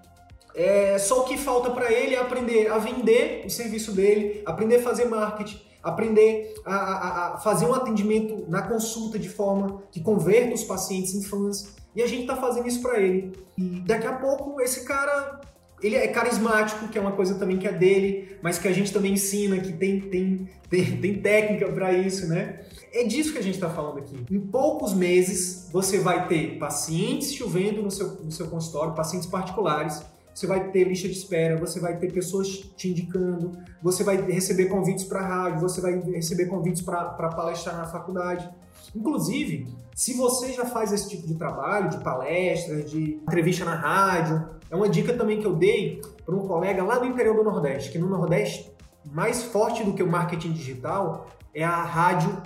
É, 0.54 0.98
só 0.98 1.22
o 1.22 1.24
que 1.24 1.36
falta 1.36 1.70
para 1.70 1.90
ele 1.90 2.14
é 2.14 2.20
aprender 2.20 2.70
a 2.70 2.78
vender 2.78 3.44
o 3.46 3.50
serviço 3.50 3.92
dele, 3.92 4.42
aprender 4.44 4.76
a 4.76 4.82
fazer 4.82 5.06
marketing, 5.06 5.60
aprender 5.82 6.54
a, 6.64 6.74
a, 6.74 7.34
a, 7.34 7.36
fazer 7.38 7.66
um 7.66 7.74
atendimento 7.74 8.44
na 8.48 8.62
consulta 8.62 9.18
de 9.18 9.28
forma 9.28 9.82
que 9.90 10.00
converta 10.00 10.54
os 10.54 10.64
pacientes 10.64 11.14
em 11.14 11.22
fãs. 11.22 11.74
E 11.94 12.02
a 12.02 12.06
gente 12.06 12.22
está 12.22 12.36
fazendo 12.36 12.68
isso 12.68 12.80
para 12.80 12.98
ele. 13.00 13.32
E 13.58 13.80
daqui 13.80 14.06
a 14.06 14.12
pouco 14.12 14.60
esse 14.60 14.84
cara, 14.84 15.40
ele 15.82 15.96
é 15.96 16.06
carismático, 16.08 16.88
que 16.88 16.96
é 16.96 17.00
uma 17.00 17.12
coisa 17.12 17.34
também 17.34 17.58
que 17.58 17.66
é 17.66 17.72
dele, 17.72 18.36
mas 18.40 18.58
que 18.58 18.68
a 18.68 18.72
gente 18.72 18.92
também 18.92 19.12
ensina, 19.12 19.58
que 19.58 19.72
tem, 19.72 20.00
tem, 20.00 20.48
tem, 20.70 20.96
tem 20.96 21.20
técnica 21.20 21.70
para 21.70 21.92
isso, 21.92 22.28
né? 22.28 22.60
É 22.92 23.04
disso 23.04 23.32
que 23.32 23.38
a 23.38 23.42
gente 23.42 23.54
está 23.54 23.68
falando 23.68 23.98
aqui. 23.98 24.16
Em 24.30 24.40
poucos 24.40 24.94
meses, 24.94 25.68
você 25.72 25.98
vai 25.98 26.28
ter 26.28 26.58
pacientes 26.58 27.32
chovendo 27.32 27.82
no 27.82 27.90
seu, 27.90 28.08
no 28.22 28.30
seu 28.30 28.46
consultório, 28.48 28.94
pacientes 28.94 29.26
particulares, 29.26 30.02
você 30.34 30.46
vai 30.46 30.70
ter 30.70 30.84
lista 30.84 31.08
de 31.08 31.14
espera, 31.14 31.56
você 31.56 31.78
vai 31.78 31.96
ter 31.96 32.12
pessoas 32.12 32.48
te 32.76 32.88
indicando, 32.88 33.52
você 33.82 34.02
vai 34.02 34.16
receber 34.16 34.66
convites 34.66 35.04
para 35.04 35.20
rádio, 35.20 35.60
você 35.60 35.80
vai 35.80 35.98
receber 36.00 36.46
convites 36.46 36.82
para 36.82 37.04
palestrar 37.28 37.76
na 37.76 37.84
faculdade. 37.84 38.48
Inclusive, 38.94 39.66
se 39.94 40.14
você 40.14 40.52
já 40.52 40.64
faz 40.64 40.92
esse 40.92 41.08
tipo 41.08 41.26
de 41.26 41.34
trabalho, 41.34 41.90
de 41.90 41.98
palestra, 41.98 42.82
de 42.82 43.20
entrevista 43.22 43.64
na 43.64 43.74
rádio, 43.74 44.44
é 44.70 44.76
uma 44.76 44.88
dica 44.88 45.12
também 45.12 45.38
que 45.40 45.46
eu 45.46 45.54
dei 45.54 46.00
para 46.24 46.34
um 46.34 46.46
colega 46.46 46.82
lá 46.82 46.98
do 46.98 47.06
interior 47.06 47.36
do 47.36 47.44
Nordeste, 47.44 47.90
que 47.90 47.98
no 47.98 48.08
Nordeste, 48.08 48.70
mais 49.04 49.42
forte 49.42 49.82
do 49.84 49.92
que 49.92 50.02
o 50.02 50.06
marketing 50.06 50.52
digital 50.52 51.26
é 51.54 51.62
a 51.62 51.82
rádio 51.82 52.42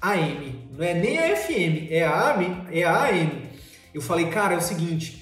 AM. 0.00 0.68
Não 0.72 0.84
é 0.84 0.94
nem 0.94 1.18
a 1.18 1.36
FM, 1.36 1.90
é 1.90 2.04
a 2.04 2.30
AM. 2.30 2.66
É 2.72 2.84
a 2.84 3.04
AM. 3.04 3.50
Eu 3.92 4.00
falei, 4.00 4.30
cara, 4.30 4.54
é 4.54 4.56
o 4.56 4.62
seguinte, 4.62 5.19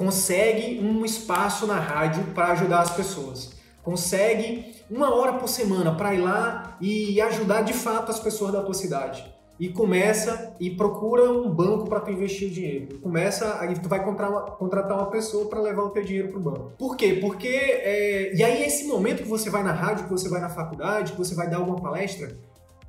consegue 0.00 0.80
um 0.82 1.04
espaço 1.04 1.66
na 1.66 1.78
rádio 1.78 2.24
para 2.34 2.52
ajudar 2.52 2.80
as 2.80 2.90
pessoas. 2.90 3.50
Consegue 3.82 4.74
uma 4.90 5.14
hora 5.14 5.34
por 5.34 5.46
semana 5.46 5.94
para 5.94 6.14
ir 6.14 6.22
lá 6.22 6.78
e 6.80 7.20
ajudar 7.20 7.60
de 7.60 7.74
fato 7.74 8.10
as 8.10 8.18
pessoas 8.18 8.50
da 8.50 8.62
tua 8.62 8.72
cidade. 8.72 9.22
E 9.58 9.68
começa 9.68 10.56
e 10.58 10.70
procura 10.70 11.30
um 11.30 11.50
banco 11.50 11.86
para 11.86 12.00
tu 12.00 12.10
investir 12.10 12.48
o 12.48 12.50
dinheiro. 12.50 12.98
Começa, 13.00 13.60
aí 13.60 13.78
tu 13.78 13.90
vai 13.90 14.02
contratar 14.02 14.30
uma, 14.30 14.50
contratar 14.52 14.96
uma 14.96 15.10
pessoa 15.10 15.50
para 15.50 15.60
levar 15.60 15.82
o 15.82 15.90
teu 15.90 16.02
dinheiro 16.02 16.28
para 16.28 16.38
o 16.38 16.42
banco. 16.42 16.72
Por 16.78 16.96
quê? 16.96 17.18
Porque 17.20 17.48
é, 17.48 18.34
e 18.34 18.42
aí 18.42 18.62
esse 18.62 18.86
momento 18.86 19.22
que 19.22 19.28
você 19.28 19.50
vai 19.50 19.62
na 19.62 19.72
rádio, 19.72 20.04
que 20.04 20.10
você 20.10 20.30
vai 20.30 20.40
na 20.40 20.48
faculdade, 20.48 21.12
que 21.12 21.18
você 21.18 21.34
vai 21.34 21.50
dar 21.50 21.58
alguma 21.58 21.78
palestra, 21.78 22.38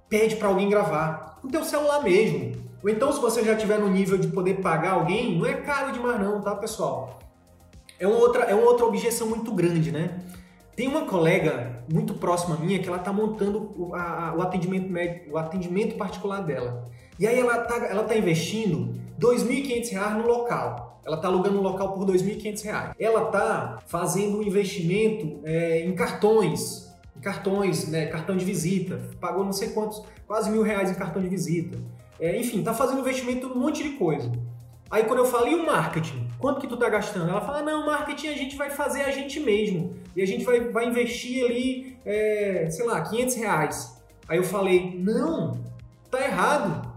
pede 0.07 0.37
para 0.37 0.47
alguém 0.47 0.69
gravar 0.69 1.39
no 1.43 1.51
teu 1.51 1.65
celular 1.65 2.01
mesmo. 2.01 2.70
Ou 2.83 2.89
então, 2.89 3.11
se 3.11 3.19
você 3.19 3.43
já 3.43 3.53
estiver 3.53 3.79
no 3.79 3.89
nível 3.89 4.17
de 4.17 4.27
poder 4.27 4.55
pagar 4.55 4.93
alguém, 4.93 5.37
não 5.37 5.45
é 5.45 5.53
caro 5.53 5.91
demais 5.91 6.19
não, 6.19 6.41
tá, 6.41 6.55
pessoal? 6.55 7.19
É 7.99 8.07
uma 8.07 8.17
outra, 8.17 8.45
é 8.45 8.55
uma 8.55 8.65
outra 8.65 8.85
objeção 8.85 9.27
muito 9.27 9.51
grande, 9.53 9.91
né? 9.91 10.19
Tem 10.75 10.87
uma 10.87 11.05
colega 11.05 11.83
muito 11.91 12.15
próxima 12.15 12.55
minha 12.57 12.79
que 12.79 12.87
ela 12.87 12.97
está 12.97 13.13
montando 13.13 13.71
o, 13.75 13.93
a, 13.93 14.33
o, 14.35 14.41
atendimento 14.41 14.89
médico, 14.89 15.33
o 15.33 15.37
atendimento 15.37 15.95
particular 15.95 16.41
dela. 16.41 16.89
E 17.19 17.27
aí 17.27 17.39
ela 17.39 17.61
está 17.61 17.85
ela 17.85 18.03
tá 18.03 18.17
investindo 18.17 18.93
R$ 19.19 19.37
2.500 19.37 20.13
no 20.15 20.25
local. 20.25 20.99
Ela 21.05 21.17
está 21.17 21.27
alugando 21.27 21.59
um 21.59 21.61
local 21.61 21.93
por 21.93 22.09
R$ 22.09 22.17
2.500. 22.17 22.95
Ela 22.97 23.25
está 23.25 23.79
fazendo 23.85 24.39
um 24.39 24.41
investimento 24.41 25.39
é, 25.43 25.85
em 25.85 25.93
cartões, 25.93 26.91
cartões, 27.21 27.87
né, 27.87 28.07
cartão 28.07 28.35
de 28.35 28.45
visita. 28.45 28.99
Pagou 29.19 29.43
não 29.43 29.53
sei 29.53 29.69
quantos, 29.69 30.01
quase 30.25 30.49
mil 30.49 30.63
reais 30.63 30.89
em 30.89 30.95
cartão 30.95 31.21
de 31.21 31.27
visita. 31.27 31.77
É, 32.21 32.39
enfim, 32.39 32.61
tá 32.61 32.71
fazendo 32.71 32.99
investimento 32.99 33.47
em 33.47 33.49
um 33.49 33.55
monte 33.55 33.81
de 33.81 33.89
coisa. 33.97 34.31
Aí 34.91 35.05
quando 35.05 35.19
eu 35.19 35.25
falo, 35.25 35.47
e 35.47 35.55
o 35.55 35.65
marketing? 35.65 36.27
Quanto 36.37 36.61
que 36.61 36.67
tu 36.67 36.77
tá 36.77 36.87
gastando? 36.87 37.29
Ela 37.29 37.41
fala, 37.41 37.63
não, 37.63 37.85
marketing 37.85 38.27
a 38.27 38.35
gente 38.35 38.55
vai 38.55 38.69
fazer 38.69 39.01
a 39.01 39.09
gente 39.09 39.39
mesmo. 39.39 39.95
E 40.15 40.21
a 40.21 40.27
gente 40.27 40.43
vai, 40.43 40.59
vai 40.59 40.87
investir 40.87 41.43
ali, 41.43 41.97
é, 42.05 42.67
sei 42.69 42.85
lá, 42.85 43.01
500 43.01 43.35
reais. 43.35 43.97
Aí 44.27 44.37
eu 44.37 44.43
falei, 44.43 44.95
não, 44.99 45.57
tá 46.11 46.23
errado. 46.23 46.91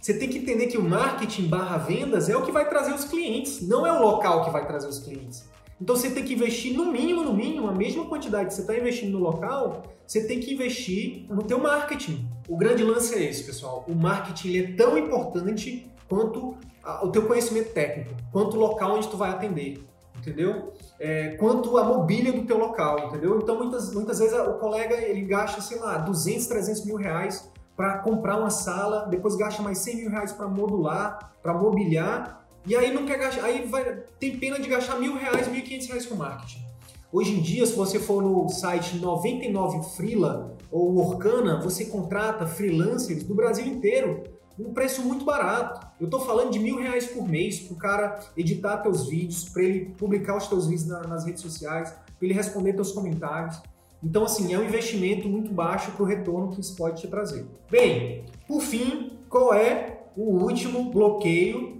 Você 0.00 0.14
tem 0.14 0.28
que 0.28 0.38
entender 0.38 0.68
que 0.68 0.78
o 0.78 0.82
marketing 0.82 1.48
barra 1.48 1.78
vendas 1.78 2.28
é 2.28 2.36
o 2.36 2.42
que 2.42 2.52
vai 2.52 2.68
trazer 2.68 2.92
os 2.92 3.04
clientes, 3.04 3.66
não 3.66 3.84
é 3.84 3.92
o 3.92 4.00
local 4.00 4.44
que 4.44 4.50
vai 4.50 4.64
trazer 4.64 4.86
os 4.86 5.00
clientes. 5.00 5.44
Então 5.80 5.94
você 5.96 6.10
tem 6.10 6.24
que 6.24 6.34
investir 6.34 6.76
no 6.76 6.92
mínimo, 6.92 7.22
no 7.22 7.32
mínimo, 7.32 7.68
a 7.68 7.72
mesma 7.72 8.04
quantidade 8.06 8.48
que 8.48 8.54
você 8.54 8.62
está 8.62 8.76
investindo 8.76 9.18
no 9.18 9.24
local, 9.24 9.84
você 10.06 10.26
tem 10.26 10.40
que 10.40 10.52
investir 10.52 11.26
no 11.28 11.42
teu 11.42 11.58
marketing. 11.58 12.28
O 12.48 12.56
grande 12.56 12.82
lance 12.82 13.14
é 13.14 13.22
esse, 13.22 13.44
pessoal. 13.44 13.84
O 13.88 13.94
marketing 13.94 14.58
é 14.58 14.72
tão 14.72 14.98
importante 14.98 15.88
quanto 16.08 16.56
o 17.02 17.08
teu 17.08 17.26
conhecimento 17.26 17.72
técnico, 17.72 18.10
quanto 18.32 18.56
o 18.56 18.60
local 18.60 18.96
onde 18.96 19.08
tu 19.08 19.16
vai 19.16 19.30
atender, 19.30 19.84
entendeu? 20.16 20.72
É, 20.98 21.36
quanto 21.36 21.76
a 21.76 21.84
mobília 21.84 22.32
do 22.32 22.44
teu 22.44 22.58
local, 22.58 23.08
entendeu? 23.08 23.38
Então 23.38 23.56
muitas, 23.58 23.92
muitas 23.92 24.18
vezes 24.18 24.36
o 24.38 24.54
colega 24.54 24.96
ele 24.96 25.20
gasta, 25.22 25.60
sei 25.60 25.78
lá, 25.78 25.98
200, 25.98 26.46
300 26.46 26.84
mil 26.86 26.96
reais 26.96 27.50
para 27.76 27.98
comprar 27.98 28.38
uma 28.38 28.50
sala, 28.50 29.06
depois 29.06 29.36
gasta 29.36 29.62
mais 29.62 29.78
100 29.78 29.96
mil 29.96 30.10
reais 30.10 30.32
para 30.32 30.48
modular, 30.48 31.32
para 31.42 31.54
mobiliar, 31.54 32.47
E 32.68 32.76
aí 32.76 32.92
não 32.92 33.06
quer 33.06 33.18
gastar, 33.18 33.44
aí 33.44 33.66
vai, 33.66 33.96
tem 34.20 34.36
pena 34.36 34.60
de 34.60 34.68
gastar 34.68 35.00
mil 35.00 35.16
reais, 35.16 35.48
mil 35.48 35.60
e 35.60 35.62
quinhentos 35.62 35.86
reais 35.86 36.04
com 36.04 36.14
marketing. 36.14 36.62
Hoje 37.10 37.32
em 37.32 37.40
dia, 37.40 37.64
se 37.64 37.74
você 37.74 37.98
for 37.98 38.22
no 38.22 38.46
site 38.50 38.98
99 38.98 39.96
Freela 39.96 40.54
ou 40.70 40.98
Orkana, 40.98 41.62
você 41.62 41.86
contrata 41.86 42.46
freelancers 42.46 43.22
do 43.22 43.34
Brasil 43.34 43.64
inteiro 43.64 44.22
um 44.58 44.74
preço 44.74 45.02
muito 45.02 45.24
barato. 45.24 45.86
Eu 45.98 46.04
estou 46.04 46.20
falando 46.20 46.50
de 46.50 46.58
mil 46.58 46.76
reais 46.76 47.06
por 47.06 47.26
mês 47.26 47.58
para 47.58 47.74
o 47.74 47.78
cara 47.78 48.20
editar 48.36 48.76
teus 48.78 49.08
vídeos, 49.08 49.48
para 49.48 49.62
ele 49.62 49.86
publicar 49.96 50.36
os 50.36 50.46
teus 50.46 50.66
vídeos 50.66 50.88
na, 50.88 51.00
nas 51.04 51.24
redes 51.24 51.40
sociais, 51.40 51.88
para 51.90 52.26
ele 52.26 52.34
responder 52.34 52.74
teus 52.74 52.92
comentários. 52.92 53.58
Então, 54.02 54.24
assim, 54.24 54.52
é 54.52 54.58
um 54.58 54.64
investimento 54.64 55.26
muito 55.26 55.50
baixo 55.50 55.92
para 55.92 56.02
o 56.02 56.06
retorno 56.06 56.50
que 56.50 56.60
isso 56.60 56.76
pode 56.76 57.00
te 57.00 57.08
trazer. 57.08 57.46
Bem, 57.70 58.26
por 58.46 58.60
fim, 58.60 59.12
qual 59.30 59.54
é 59.54 60.00
o 60.14 60.42
último 60.42 60.90
bloqueio 60.90 61.77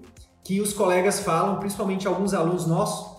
que 0.48 0.62
os 0.62 0.72
colegas 0.72 1.20
falam, 1.20 1.58
principalmente 1.58 2.08
alguns 2.08 2.32
alunos 2.32 2.66
nossos? 2.66 3.18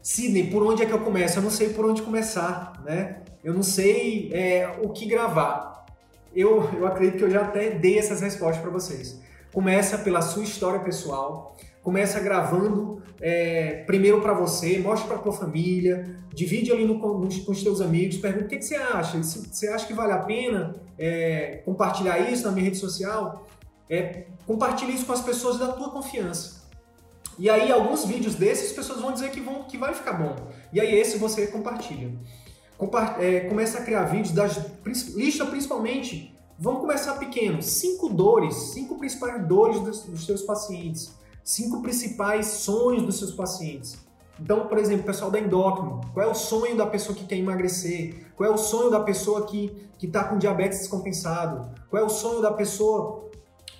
Sidney, 0.00 0.50
por 0.50 0.62
onde 0.62 0.82
é 0.82 0.86
que 0.86 0.92
eu 0.92 1.00
começo? 1.00 1.38
Eu 1.38 1.42
não 1.42 1.50
sei 1.50 1.74
por 1.74 1.84
onde 1.84 2.00
começar, 2.00 2.82
né? 2.86 3.18
Eu 3.44 3.52
não 3.52 3.62
sei 3.62 4.30
é, 4.32 4.78
o 4.82 4.88
que 4.88 5.04
gravar. 5.04 5.84
Eu, 6.34 6.70
eu 6.72 6.86
acredito 6.86 7.18
que 7.18 7.24
eu 7.24 7.30
já 7.30 7.42
até 7.42 7.68
dei 7.68 7.98
essas 7.98 8.22
respostas 8.22 8.62
para 8.62 8.70
vocês. 8.70 9.20
Começa 9.52 9.98
pela 9.98 10.22
sua 10.22 10.42
história 10.42 10.80
pessoal, 10.80 11.54
começa 11.82 12.18
gravando 12.18 13.02
é, 13.20 13.84
primeiro 13.86 14.22
para 14.22 14.32
você, 14.32 14.78
mostra 14.78 15.06
para 15.06 15.18
tua 15.18 15.34
família, 15.34 16.16
divide 16.32 16.72
ali 16.72 16.86
no, 16.86 16.94
no, 16.94 17.44
com 17.44 17.52
os 17.52 17.62
teus 17.62 17.82
amigos, 17.82 18.16
pergunta 18.16 18.46
o 18.46 18.48
que, 18.48 18.56
que 18.56 18.64
você 18.64 18.76
acha, 18.76 19.22
você 19.22 19.68
acha 19.68 19.86
que 19.86 19.92
vale 19.92 20.12
a 20.12 20.20
pena 20.20 20.76
é, 20.98 21.60
compartilhar 21.62 22.18
isso 22.20 22.46
na 22.46 22.52
minha 22.52 22.64
rede 22.64 22.78
social? 22.78 23.46
É, 23.86 24.24
compartilhe 24.46 24.94
isso 24.94 25.04
com 25.04 25.12
as 25.12 25.20
pessoas 25.20 25.58
da 25.58 25.72
tua 25.72 25.90
confiança. 25.90 26.59
E 27.40 27.50
aí, 27.50 27.72
alguns 27.72 28.04
vídeos 28.04 28.36
desses, 28.36 28.70
as 28.70 28.76
pessoas 28.76 29.00
vão 29.00 29.12
dizer 29.12 29.30
que, 29.30 29.40
vão, 29.40 29.64
que 29.64 29.76
vai 29.76 29.92
ficar 29.92 30.12
bom. 30.12 30.36
E 30.72 30.80
aí, 30.80 30.94
esse 30.94 31.18
você 31.18 31.48
compartilha. 31.48 32.12
Compa 32.78 33.16
é, 33.18 33.40
começa 33.40 33.78
a 33.78 33.82
criar 33.82 34.04
vídeos 34.04 34.30
das 34.30 34.56
lista 35.16 35.44
principalmente. 35.46 36.32
Vamos 36.56 36.82
começar 36.82 37.14
pequeno. 37.14 37.60
Cinco 37.60 38.08
dores, 38.08 38.54
cinco 38.54 38.96
principais 38.98 39.44
dores 39.48 39.80
dos, 39.80 40.04
dos 40.04 40.24
seus 40.24 40.42
pacientes 40.42 41.18
cinco 41.50 41.82
principais 41.82 42.46
sonhos 42.46 43.02
dos 43.02 43.18
seus 43.18 43.32
pacientes. 43.32 43.98
Então, 44.38 44.66
por 44.66 44.78
exemplo, 44.78 45.04
pessoal 45.04 45.30
da 45.30 45.38
endócrino, 45.38 46.00
qual 46.14 46.26
é 46.26 46.30
o 46.30 46.34
sonho 46.34 46.76
da 46.76 46.86
pessoa 46.86 47.16
que 47.16 47.24
quer 47.24 47.36
emagrecer? 47.36 48.26
Qual 48.36 48.48
é 48.48 48.52
o 48.52 48.56
sonho 48.56 48.90
da 48.90 49.00
pessoa 49.00 49.46
que 49.46 49.90
está 50.00 50.24
com 50.24 50.38
diabetes 50.38 50.78
descompensado? 50.78 51.74
Qual 51.90 52.02
é 52.02 52.06
o 52.06 52.08
sonho 52.08 52.40
da 52.40 52.52
pessoa 52.52 53.28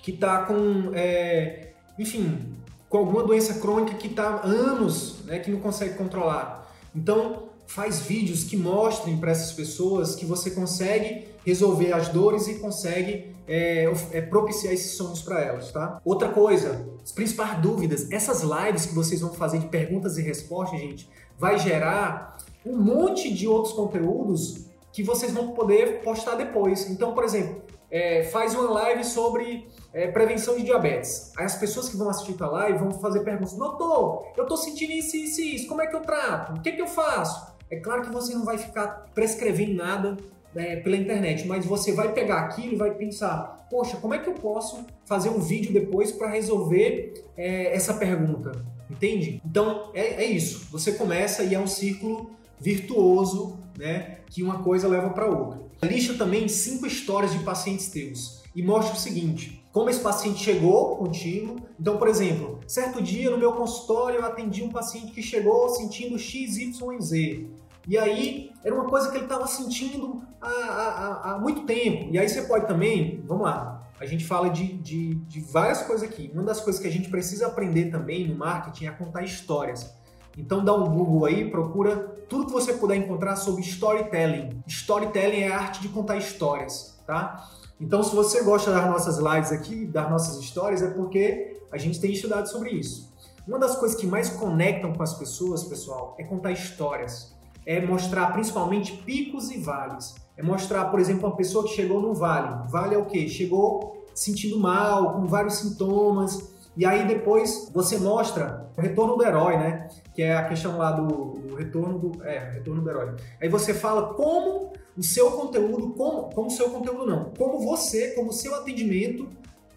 que 0.03 0.11
está 0.11 0.43
com, 0.45 0.91
é, 0.93 1.73
enfim, 1.97 2.55
com 2.91 2.97
alguma 2.97 3.23
doença 3.23 3.53
crônica 3.55 3.95
que 3.95 4.07
está 4.07 4.41
anos, 4.43 5.23
né, 5.25 5.39
que 5.39 5.49
não 5.49 5.61
consegue 5.61 5.95
controlar? 5.95 6.69
Então, 6.93 7.43
faz 7.65 8.01
vídeos 8.01 8.43
que 8.43 8.57
mostrem 8.57 9.15
para 9.17 9.31
essas 9.31 9.53
pessoas 9.53 10.13
que 10.13 10.25
você 10.25 10.51
consegue 10.51 11.25
resolver 11.45 11.93
as 11.93 12.09
dores 12.09 12.49
e 12.49 12.55
consegue 12.55 13.33
é, 13.47 13.85
é, 14.11 14.21
propiciar 14.21 14.73
esses 14.73 14.91
sonhos 14.91 15.21
para 15.21 15.41
elas, 15.41 15.71
tá? 15.71 16.01
Outra 16.03 16.27
coisa, 16.27 16.85
as 17.01 17.13
principais 17.13 17.61
dúvidas, 17.61 18.11
essas 18.11 18.41
lives 18.41 18.85
que 18.85 18.93
vocês 18.93 19.21
vão 19.21 19.31
fazer 19.31 19.59
de 19.59 19.67
perguntas 19.67 20.17
e 20.17 20.21
respostas, 20.21 20.77
gente, 20.77 21.09
vai 21.39 21.57
gerar 21.57 22.37
um 22.65 22.75
monte 22.75 23.33
de 23.33 23.47
outros 23.47 23.73
conteúdos 23.73 24.65
que 24.91 25.01
vocês 25.01 25.31
vão 25.31 25.53
poder 25.53 26.01
postar 26.03 26.35
depois. 26.35 26.89
Então, 26.89 27.13
por 27.13 27.23
exemplo, 27.23 27.61
é, 27.91 28.23
faz 28.23 28.55
uma 28.55 28.69
live 28.71 29.03
sobre 29.03 29.67
é, 29.93 30.07
prevenção 30.07 30.55
de 30.55 30.63
diabetes. 30.63 31.33
Aí 31.37 31.45
as 31.45 31.55
pessoas 31.55 31.89
que 31.89 31.97
vão 31.97 32.09
assistir 32.09 32.41
a 32.41 32.47
live 32.47 32.79
vão 32.79 32.91
fazer 32.91 33.19
perguntas: 33.19 33.53
Doutor, 33.53 34.31
eu 34.37 34.45
tô 34.45 34.55
sentindo 34.55 34.93
isso, 34.93 35.17
isso, 35.17 35.41
isso, 35.41 35.67
como 35.67 35.81
é 35.81 35.87
que 35.87 35.95
eu 35.95 36.01
trato? 36.01 36.57
O 36.57 36.61
que, 36.61 36.71
que 36.71 36.81
eu 36.81 36.87
faço? 36.87 37.51
É 37.69 37.75
claro 37.75 38.01
que 38.01 38.09
você 38.09 38.33
não 38.33 38.45
vai 38.45 38.57
ficar 38.57 39.05
prescrevendo 39.13 39.75
nada 39.75 40.17
é, 40.55 40.77
pela 40.77 40.95
internet, 40.95 41.47
mas 41.47 41.65
você 41.65 41.91
vai 41.93 42.13
pegar 42.13 42.41
aquilo 42.41 42.73
e 42.73 42.75
vai 42.75 42.91
pensar, 42.91 43.67
poxa, 43.69 43.97
como 43.97 44.13
é 44.13 44.19
que 44.19 44.29
eu 44.29 44.33
posso 44.33 44.85
fazer 45.05 45.29
um 45.29 45.39
vídeo 45.39 45.71
depois 45.71 46.11
para 46.11 46.29
resolver 46.29 47.25
é, 47.37 47.73
essa 47.75 47.93
pergunta? 47.93 48.51
Entende? 48.89 49.41
Então 49.45 49.89
é, 49.93 50.23
é, 50.23 50.25
isso. 50.25 50.67
Você 50.71 50.93
começa 50.93 51.43
e 51.43 51.55
é 51.55 51.59
um 51.59 51.67
círculo 51.67 52.31
virtuoso, 52.59 53.57
né? 53.77 54.17
Que 54.29 54.43
uma 54.43 54.61
coisa 54.61 54.87
leva 54.87 55.09
para 55.09 55.25
outra. 55.25 55.70
Lista 55.83 56.13
também 56.13 56.47
cinco 56.47 56.85
histórias 56.85 57.31
de 57.31 57.39
pacientes 57.39 57.89
teus 57.89 58.43
e 58.55 58.61
mostra 58.61 58.95
o 58.95 58.99
seguinte: 58.99 59.65
como 59.71 59.89
esse 59.89 59.99
paciente 59.99 60.43
chegou 60.43 60.97
contigo. 60.97 61.55
Então, 61.79 61.97
por 61.97 62.07
exemplo, 62.07 62.59
certo 62.67 63.01
dia 63.01 63.29
no 63.29 63.37
meu 63.37 63.53
consultório 63.53 64.19
eu 64.19 64.25
atendi 64.25 64.61
um 64.61 64.69
paciente 64.69 65.11
que 65.11 65.23
chegou 65.23 65.69
sentindo 65.69 66.19
X, 66.19 66.57
Y 66.57 66.93
e 66.93 67.01
Z. 67.01 67.47
E 67.87 67.97
aí 67.97 68.51
era 68.63 68.75
uma 68.75 68.85
coisa 68.85 69.09
que 69.09 69.17
ele 69.17 69.25
estava 69.25 69.47
sentindo 69.47 70.21
há, 70.39 70.49
há, 70.49 71.31
há, 71.31 71.39
muito 71.39 71.63
tempo. 71.63 72.13
E 72.13 72.19
aí 72.19 72.29
você 72.29 72.43
pode 72.43 72.67
também, 72.67 73.23
vamos 73.25 73.43
lá, 73.43 73.89
a 73.99 74.05
gente 74.05 74.23
fala 74.23 74.49
de, 74.49 74.73
de, 74.73 75.15
de 75.15 75.39
várias 75.39 75.81
coisas 75.81 76.07
aqui. 76.07 76.29
Uma 76.33 76.43
das 76.43 76.61
coisas 76.61 76.79
que 76.79 76.87
a 76.87 76.91
gente 76.91 77.09
precisa 77.09 77.47
aprender 77.47 77.89
também 77.89 78.27
no 78.27 78.35
marketing 78.35 78.85
é 78.85 78.91
contar 78.91 79.23
histórias. 79.23 79.91
Então 80.37 80.63
dá 80.63 80.73
um 80.73 80.89
Google 80.89 81.25
aí, 81.25 81.49
procura 81.49 81.97
tudo 82.29 82.45
que 82.45 82.51
você 82.51 82.73
puder 82.73 82.95
encontrar 82.95 83.35
sobre 83.35 83.61
storytelling. 83.61 84.61
Storytelling 84.67 85.41
é 85.41 85.51
a 85.51 85.57
arte 85.57 85.81
de 85.81 85.89
contar 85.89 86.17
histórias, 86.17 86.99
tá? 87.05 87.49
Então 87.79 88.01
se 88.03 88.15
você 88.15 88.43
gosta 88.43 88.71
das 88.71 88.85
nossas 88.85 89.17
lives 89.17 89.51
aqui, 89.51 89.85
das 89.85 90.09
nossas 90.09 90.37
histórias, 90.37 90.81
é 90.81 90.89
porque 90.89 91.61
a 91.71 91.77
gente 91.77 91.99
tem 91.99 92.11
estudado 92.11 92.47
sobre 92.47 92.71
isso. 92.71 93.11
Uma 93.47 93.59
das 93.59 93.75
coisas 93.75 93.99
que 93.99 94.07
mais 94.07 94.29
conectam 94.29 94.93
com 94.93 95.03
as 95.03 95.13
pessoas, 95.13 95.63
pessoal, 95.63 96.15
é 96.19 96.23
contar 96.23 96.51
histórias 96.51 97.33
é 97.65 97.79
mostrar 97.85 98.31
principalmente 98.33 98.93
picos 99.03 99.51
e 99.51 99.59
vales. 99.59 100.15
É 100.35 100.43
mostrar, 100.43 100.85
por 100.85 100.99
exemplo, 100.99 101.27
uma 101.27 101.35
pessoa 101.35 101.63
que 101.63 101.71
chegou 101.71 102.01
no 102.01 102.13
vale. 102.13 102.69
Vale 102.69 102.95
é 102.95 102.97
o 102.97 103.05
quê? 103.05 103.27
Chegou 103.27 104.05
sentindo 104.13 104.59
mal, 104.59 105.13
com 105.13 105.25
vários 105.25 105.55
sintomas, 105.55 106.50
e 106.75 106.85
aí 106.85 107.05
depois 107.07 107.69
você 107.73 107.97
mostra 107.97 108.69
o 108.77 108.81
retorno 108.81 109.15
do 109.15 109.23
herói, 109.23 109.57
né? 109.57 109.89
Que 110.13 110.23
é 110.23 110.35
a 110.35 110.47
questão 110.47 110.77
lá 110.77 110.91
do, 110.91 111.33
do 111.33 111.55
retorno 111.55 111.99
do. 111.99 112.23
É, 112.23 112.51
retorno 112.53 112.81
do 112.81 112.89
herói. 112.89 113.15
Aí 113.41 113.49
você 113.49 113.73
fala 113.73 114.13
como 114.13 114.73
o 114.97 115.03
seu 115.03 115.31
conteúdo, 115.31 115.89
como, 115.93 116.29
como 116.33 116.47
o 116.47 116.51
seu 116.51 116.69
conteúdo 116.69 117.05
não, 117.05 117.31
como 117.37 117.59
você, 117.59 118.11
como 118.11 118.29
o 118.29 118.33
seu 118.33 118.55
atendimento 118.55 119.27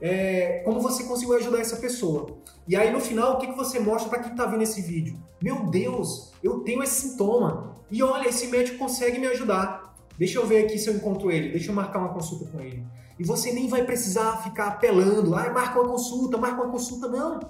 é, 0.01 0.61
como 0.65 0.81
você 0.81 1.05
conseguiu 1.05 1.37
ajudar 1.37 1.61
essa 1.61 1.77
pessoa. 1.77 2.37
E 2.69 2.77
aí 2.77 2.93
no 2.93 3.01
final, 3.01 3.35
o 3.35 3.39
que, 3.39 3.47
que 3.47 3.57
você 3.57 3.79
mostra 3.79 4.11
para 4.11 4.19
quem 4.21 4.33
está 4.33 4.47
vendo 4.47 4.63
esse 4.63 4.83
vídeo? 4.83 5.17
Meu 5.43 5.67
Deus, 5.67 6.33
eu 6.43 6.61
tenho 6.61 6.83
esse 6.83 7.09
sintoma. 7.09 7.75
E 7.91 8.03
olha, 8.03 8.29
esse 8.29 8.49
médico 8.49 8.79
consegue 8.79 9.19
me 9.19 9.27
ajudar. 9.29 9.95
Deixa 10.19 10.39
eu 10.39 10.47
ver 10.47 10.65
aqui 10.65 10.79
se 10.79 10.89
eu 10.89 10.95
encontro 10.95 11.31
ele, 11.31 11.51
deixa 11.51 11.71
eu 11.71 11.75
marcar 11.75 11.99
uma 12.01 12.13
consulta 12.13 12.45
com 12.51 12.61
ele. 12.61 12.85
E 13.19 13.25
você 13.25 13.53
nem 13.53 13.69
vai 13.69 13.85
precisar 13.85 14.43
ficar 14.43 14.67
apelando, 14.69 15.35
ah, 15.35 15.51
marca 15.53 15.81
uma 15.81 15.89
consulta, 15.89 16.37
marca 16.37 16.63
uma 16.63 16.71
consulta, 16.71 17.09
não. 17.09 17.41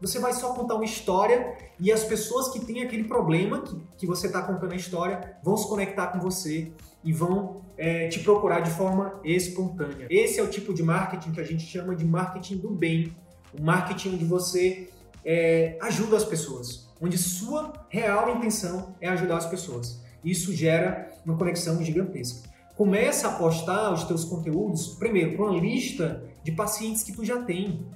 Você 0.00 0.18
vai 0.18 0.34
só 0.34 0.52
contar 0.52 0.74
uma 0.74 0.84
história 0.84 1.56
e 1.80 1.90
as 1.90 2.04
pessoas 2.04 2.48
que 2.48 2.60
têm 2.60 2.82
aquele 2.82 3.04
problema 3.04 3.62
que, 3.62 3.80
que 3.96 4.06
você 4.06 4.26
está 4.26 4.42
contando 4.42 4.72
a 4.72 4.76
história 4.76 5.38
vão 5.42 5.56
se 5.56 5.66
conectar 5.66 6.08
com 6.08 6.20
você 6.20 6.72
e 7.02 7.12
vão 7.12 7.62
é, 7.78 8.08
te 8.08 8.20
procurar 8.20 8.60
de 8.60 8.70
forma 8.70 9.18
espontânea. 9.24 10.06
Esse 10.10 10.40
é 10.40 10.42
o 10.42 10.48
tipo 10.48 10.74
de 10.74 10.82
marketing 10.82 11.32
que 11.32 11.40
a 11.40 11.44
gente 11.44 11.64
chama 11.64 11.94
de 11.94 12.04
marketing 12.04 12.58
do 12.58 12.70
bem, 12.70 13.16
o 13.58 13.62
marketing 13.62 14.14
onde 14.14 14.24
você 14.24 14.90
é, 15.24 15.78
ajuda 15.80 16.16
as 16.16 16.24
pessoas, 16.24 16.88
onde 17.00 17.16
sua 17.16 17.72
real 17.88 18.36
intenção 18.36 18.94
é 19.00 19.08
ajudar 19.08 19.38
as 19.38 19.46
pessoas. 19.46 20.02
Isso 20.22 20.52
gera 20.52 21.10
uma 21.24 21.36
conexão 21.36 21.82
gigantesca. 21.82 22.48
Começa 22.76 23.28
a 23.28 23.32
postar 23.32 23.92
os 23.92 24.04
teus 24.04 24.24
conteúdos, 24.24 24.88
primeiro, 24.88 25.36
para 25.36 25.46
uma 25.46 25.60
lista 25.60 26.24
de 26.42 26.52
pacientes 26.52 27.02
que 27.02 27.12
tu 27.12 27.24
já 27.24 27.40
tem. 27.42 27.86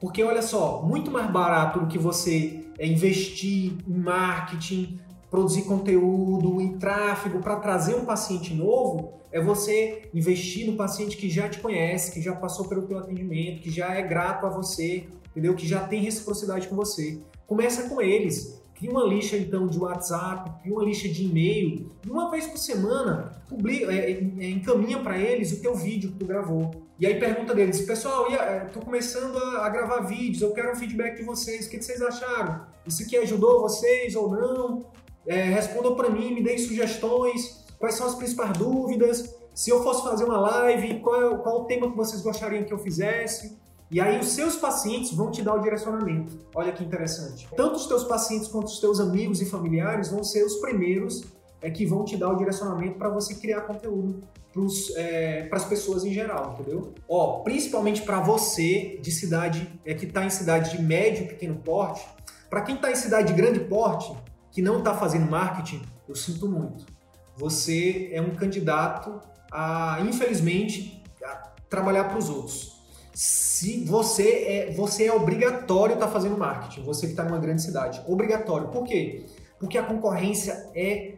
Porque 0.00 0.22
olha 0.22 0.42
só, 0.42 0.82
muito 0.82 1.10
mais 1.10 1.30
barato 1.30 1.80
do 1.80 1.86
que 1.86 1.98
você 1.98 2.64
é, 2.78 2.86
investir 2.86 3.76
em 3.86 3.98
marketing, 3.98 4.98
produzir 5.30 5.62
conteúdo 5.62 6.60
e 6.60 6.76
tráfego 6.78 7.40
para 7.40 7.56
trazer 7.56 7.94
um 7.94 8.04
paciente 8.04 8.54
novo 8.54 9.18
é 9.30 9.40
você 9.40 10.08
investir 10.14 10.66
no 10.66 10.76
paciente 10.76 11.16
que 11.16 11.28
já 11.28 11.48
te 11.48 11.58
conhece, 11.58 12.12
que 12.12 12.20
já 12.20 12.34
passou 12.34 12.66
pelo 12.66 12.82
teu 12.82 12.98
atendimento, 12.98 13.60
que 13.60 13.70
já 13.70 13.94
é 13.94 14.02
grato 14.02 14.46
a 14.46 14.48
você, 14.48 15.06
entendeu? 15.30 15.54
Que 15.54 15.66
já 15.66 15.80
tem 15.80 16.00
reciprocidade 16.00 16.66
com 16.66 16.74
você. 16.74 17.20
Começa 17.46 17.88
com 17.88 18.00
eles. 18.00 18.57
Cria 18.78 18.92
uma 18.92 19.04
lista 19.04 19.36
então 19.36 19.66
de 19.66 19.76
WhatsApp, 19.76 20.52
cria 20.62 20.72
uma 20.72 20.84
lista 20.84 21.08
de 21.08 21.24
e-mail, 21.24 21.90
e 22.06 22.08
uma 22.08 22.30
vez 22.30 22.46
por 22.46 22.58
semana 22.58 23.42
publica, 23.48 23.92
é, 23.92 24.12
é, 24.12 24.50
encaminha 24.50 25.00
para 25.00 25.18
eles 25.18 25.50
o 25.50 25.60
teu 25.60 25.74
vídeo 25.74 26.12
que 26.12 26.18
tu 26.18 26.24
gravou. 26.24 26.70
E 26.96 27.04
aí 27.04 27.18
pergunta 27.18 27.52
deles, 27.56 27.80
pessoal, 27.80 28.28
estou 28.66 28.80
começando 28.80 29.36
a, 29.36 29.66
a, 29.66 29.68
gravar 29.68 30.02
vídeos, 30.02 30.42
eu 30.42 30.52
quero 30.52 30.70
um 30.70 30.76
feedback 30.76 31.16
de 31.16 31.24
vocês, 31.24 31.66
o 31.66 31.70
que, 31.70 31.78
que 31.78 31.84
vocês 31.84 32.00
acharam? 32.00 32.66
Isso 32.86 33.02
aqui 33.02 33.16
ajudou 33.16 33.60
vocês 33.62 34.14
ou 34.14 34.30
não? 34.30 34.86
É, 35.26 35.42
respondam 35.42 35.96
para 35.96 36.08
mim, 36.08 36.32
me 36.32 36.42
deem 36.42 36.56
sugestões, 36.56 37.66
quais 37.80 37.96
são 37.96 38.06
as 38.06 38.14
principais 38.14 38.56
dúvidas, 38.56 39.34
se 39.52 39.70
eu 39.70 39.82
fosse 39.82 40.04
fazer 40.04 40.22
uma 40.22 40.38
live, 40.38 41.00
qual, 41.00 41.34
é, 41.34 41.38
qual 41.38 41.62
o 41.62 41.64
tema 41.64 41.90
que 41.90 41.96
vocês 41.96 42.22
gostariam 42.22 42.62
que 42.62 42.72
eu 42.72 42.78
fizesse. 42.78 43.58
E 43.90 44.00
aí 44.00 44.18
os 44.18 44.28
seus 44.32 44.56
pacientes 44.56 45.12
vão 45.12 45.30
te 45.30 45.42
dar 45.42 45.54
o 45.54 45.60
direcionamento. 45.60 46.38
Olha 46.54 46.72
que 46.72 46.84
interessante. 46.84 47.48
Tanto 47.56 47.76
os 47.76 47.86
teus 47.86 48.04
pacientes 48.04 48.48
quanto 48.48 48.66
os 48.66 48.78
teus 48.80 49.00
amigos 49.00 49.40
e 49.40 49.46
familiares 49.46 50.10
vão 50.10 50.22
ser 50.22 50.44
os 50.44 50.56
primeiros 50.56 51.24
é, 51.62 51.70
que 51.70 51.86
vão 51.86 52.04
te 52.04 52.16
dar 52.16 52.30
o 52.30 52.36
direcionamento 52.36 52.98
para 52.98 53.08
você 53.08 53.34
criar 53.34 53.62
conteúdo 53.62 54.22
para 54.52 55.56
as 55.56 55.64
é, 55.64 55.68
pessoas 55.68 56.04
em 56.04 56.12
geral, 56.12 56.56
entendeu? 56.58 56.92
Ó, 57.08 57.40
principalmente 57.40 58.02
para 58.02 58.20
você 58.20 58.98
de 59.00 59.10
cidade 59.10 59.68
é 59.84 59.94
que 59.94 60.04
está 60.04 60.24
em 60.24 60.30
cidade 60.30 60.76
de 60.76 60.82
médio 60.82 61.24
e 61.24 61.28
pequeno 61.28 61.56
porte, 61.56 62.06
para 62.50 62.62
quem 62.62 62.74
está 62.74 62.90
em 62.90 62.96
cidade 62.96 63.28
de 63.28 63.34
grande 63.34 63.60
porte 63.60 64.12
que 64.50 64.60
não 64.60 64.78
está 64.78 64.94
fazendo 64.94 65.30
marketing, 65.30 65.82
eu 66.08 66.14
sinto 66.14 66.48
muito. 66.48 66.84
Você 67.36 68.10
é 68.12 68.20
um 68.20 68.34
candidato 68.34 69.20
a, 69.50 69.98
infelizmente, 70.00 71.02
a 71.22 71.52
trabalhar 71.68 72.04
para 72.04 72.18
os 72.18 72.28
outros 72.28 72.77
se 73.18 73.82
você 73.84 74.44
é, 74.46 74.72
você 74.76 75.06
é 75.06 75.12
obrigatório 75.12 75.94
estar 75.94 76.06
tá 76.06 76.12
fazendo 76.12 76.38
marketing, 76.38 76.84
você 76.84 77.06
que 77.06 77.14
está 77.14 77.24
numa 77.24 77.40
grande 77.40 77.62
cidade. 77.62 78.00
Obrigatório. 78.06 78.68
Por 78.68 78.84
quê? 78.84 79.26
Porque 79.58 79.76
a 79.76 79.82
concorrência 79.82 80.70
é 80.72 81.14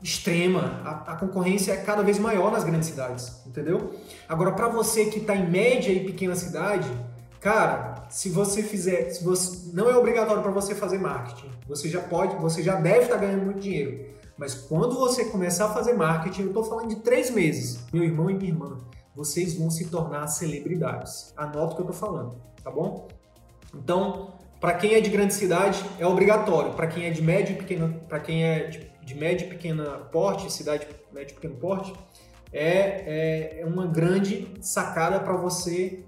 extrema, 0.00 0.80
a, 0.84 1.12
a 1.12 1.16
concorrência 1.16 1.72
é 1.72 1.76
cada 1.78 2.04
vez 2.04 2.20
maior 2.20 2.52
nas 2.52 2.62
grandes 2.62 2.88
cidades, 2.88 3.44
entendeu? 3.44 3.94
Agora, 4.28 4.52
para 4.52 4.68
você 4.68 5.06
que 5.06 5.18
está 5.18 5.34
em 5.34 5.50
média 5.50 5.90
e 5.90 6.04
pequena 6.04 6.36
cidade, 6.36 6.88
cara, 7.40 8.06
se 8.08 8.28
você 8.28 8.62
fizer, 8.62 9.10
se 9.10 9.24
você 9.24 9.70
não 9.72 9.90
é 9.90 9.96
obrigatório 9.96 10.40
para 10.40 10.52
você 10.52 10.72
fazer 10.72 10.98
marketing, 10.98 11.50
você 11.66 11.88
já 11.88 12.00
pode, 12.00 12.36
você 12.36 12.62
já 12.62 12.76
deve 12.76 13.06
estar 13.06 13.16
tá 13.16 13.20
ganhando 13.20 13.44
muito 13.44 13.58
dinheiro. 13.58 14.06
Mas 14.38 14.54
quando 14.54 14.96
você 14.96 15.24
começar 15.24 15.64
a 15.64 15.74
fazer 15.74 15.94
marketing, 15.94 16.42
eu 16.42 16.48
estou 16.48 16.62
falando 16.62 16.90
de 16.90 16.96
três 16.96 17.28
meses, 17.28 17.80
meu 17.92 18.04
irmão 18.04 18.30
e 18.30 18.34
minha 18.34 18.50
irmã 18.50 18.78
vocês 19.14 19.54
vão 19.54 19.70
se 19.70 19.88
tornar 19.88 20.26
celebridades. 20.26 21.32
Anota 21.36 21.72
o 21.72 21.76
que 21.76 21.82
eu 21.82 21.90
estou 21.90 22.08
falando, 22.08 22.36
tá 22.62 22.70
bom? 22.70 23.08
Então, 23.74 24.32
para 24.60 24.74
quem 24.74 24.94
é 24.94 25.00
de 25.00 25.10
grande 25.10 25.34
cidade, 25.34 25.84
é 25.98 26.06
obrigatório. 26.06 26.72
Para 26.72 26.86
quem 26.86 27.06
é 27.06 27.10
de 27.10 27.22
médio 27.22 27.54
e 27.54 27.58
pequeno, 27.58 28.00
para 28.08 28.18
quem 28.20 28.44
é 28.44 28.64
de, 28.64 28.90
de 29.02 29.14
médio 29.14 29.46
e 29.46 29.50
pequena 29.50 29.84
porte, 30.10 30.52
cidade 30.52 30.86
médio 31.12 31.32
e 31.32 31.34
pequeno 31.34 31.56
porte, 31.56 31.92
é, 32.52 33.58
é, 33.58 33.60
é 33.60 33.66
uma 33.66 33.86
grande 33.86 34.48
sacada 34.60 35.20
para 35.20 35.36
você 35.36 36.04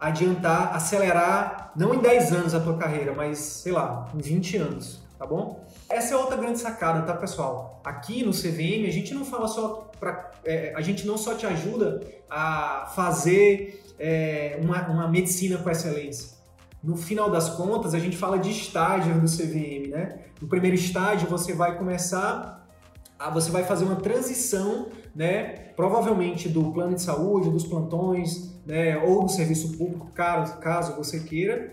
adiantar, 0.00 0.74
acelerar, 0.74 1.70
não 1.76 1.94
em 1.94 1.98
10 1.98 2.32
anos 2.32 2.54
a 2.54 2.60
tua 2.60 2.76
carreira, 2.76 3.14
mas, 3.14 3.38
sei 3.38 3.70
lá, 3.70 4.08
em 4.12 4.18
20 4.18 4.56
anos, 4.56 5.00
tá 5.16 5.24
bom? 5.24 5.64
Essa 5.88 6.14
é 6.14 6.16
outra 6.16 6.36
grande 6.36 6.58
sacada, 6.58 7.02
tá, 7.02 7.14
pessoal? 7.14 7.80
Aqui 7.84 8.24
no 8.24 8.32
CVM, 8.32 8.88
a 8.88 8.90
gente 8.90 9.14
não 9.14 9.24
fala 9.24 9.46
só 9.46 9.81
para. 10.02 10.32
É, 10.44 10.72
a 10.74 10.80
gente 10.80 11.06
não 11.06 11.16
só 11.16 11.36
te 11.36 11.46
ajuda 11.46 12.00
a 12.28 12.90
fazer 12.96 13.84
é, 14.00 14.58
uma, 14.60 14.88
uma 14.88 15.08
medicina 15.08 15.58
com 15.58 15.70
excelência. 15.70 16.32
No 16.82 16.96
final 16.96 17.30
das 17.30 17.50
contas, 17.50 17.94
a 17.94 18.00
gente 18.00 18.16
fala 18.16 18.36
de 18.36 18.50
estágio 18.50 19.14
do 19.20 19.28
CVM, 19.28 19.90
né? 19.90 20.18
No 20.40 20.48
primeiro 20.48 20.74
estágio, 20.74 21.28
você 21.28 21.54
vai 21.54 21.78
começar, 21.78 22.66
a, 23.16 23.30
você 23.30 23.52
vai 23.52 23.62
fazer 23.62 23.84
uma 23.84 23.94
transição, 23.94 24.88
né? 25.14 25.70
Provavelmente 25.76 26.48
do 26.48 26.72
plano 26.72 26.96
de 26.96 27.02
saúde, 27.02 27.48
dos 27.48 27.64
plantões, 27.64 28.60
né? 28.66 28.98
Ou 28.98 29.22
do 29.22 29.30
serviço 29.30 29.78
público, 29.78 30.10
caso, 30.12 30.58
caso 30.58 30.96
você 30.96 31.20
queira, 31.20 31.72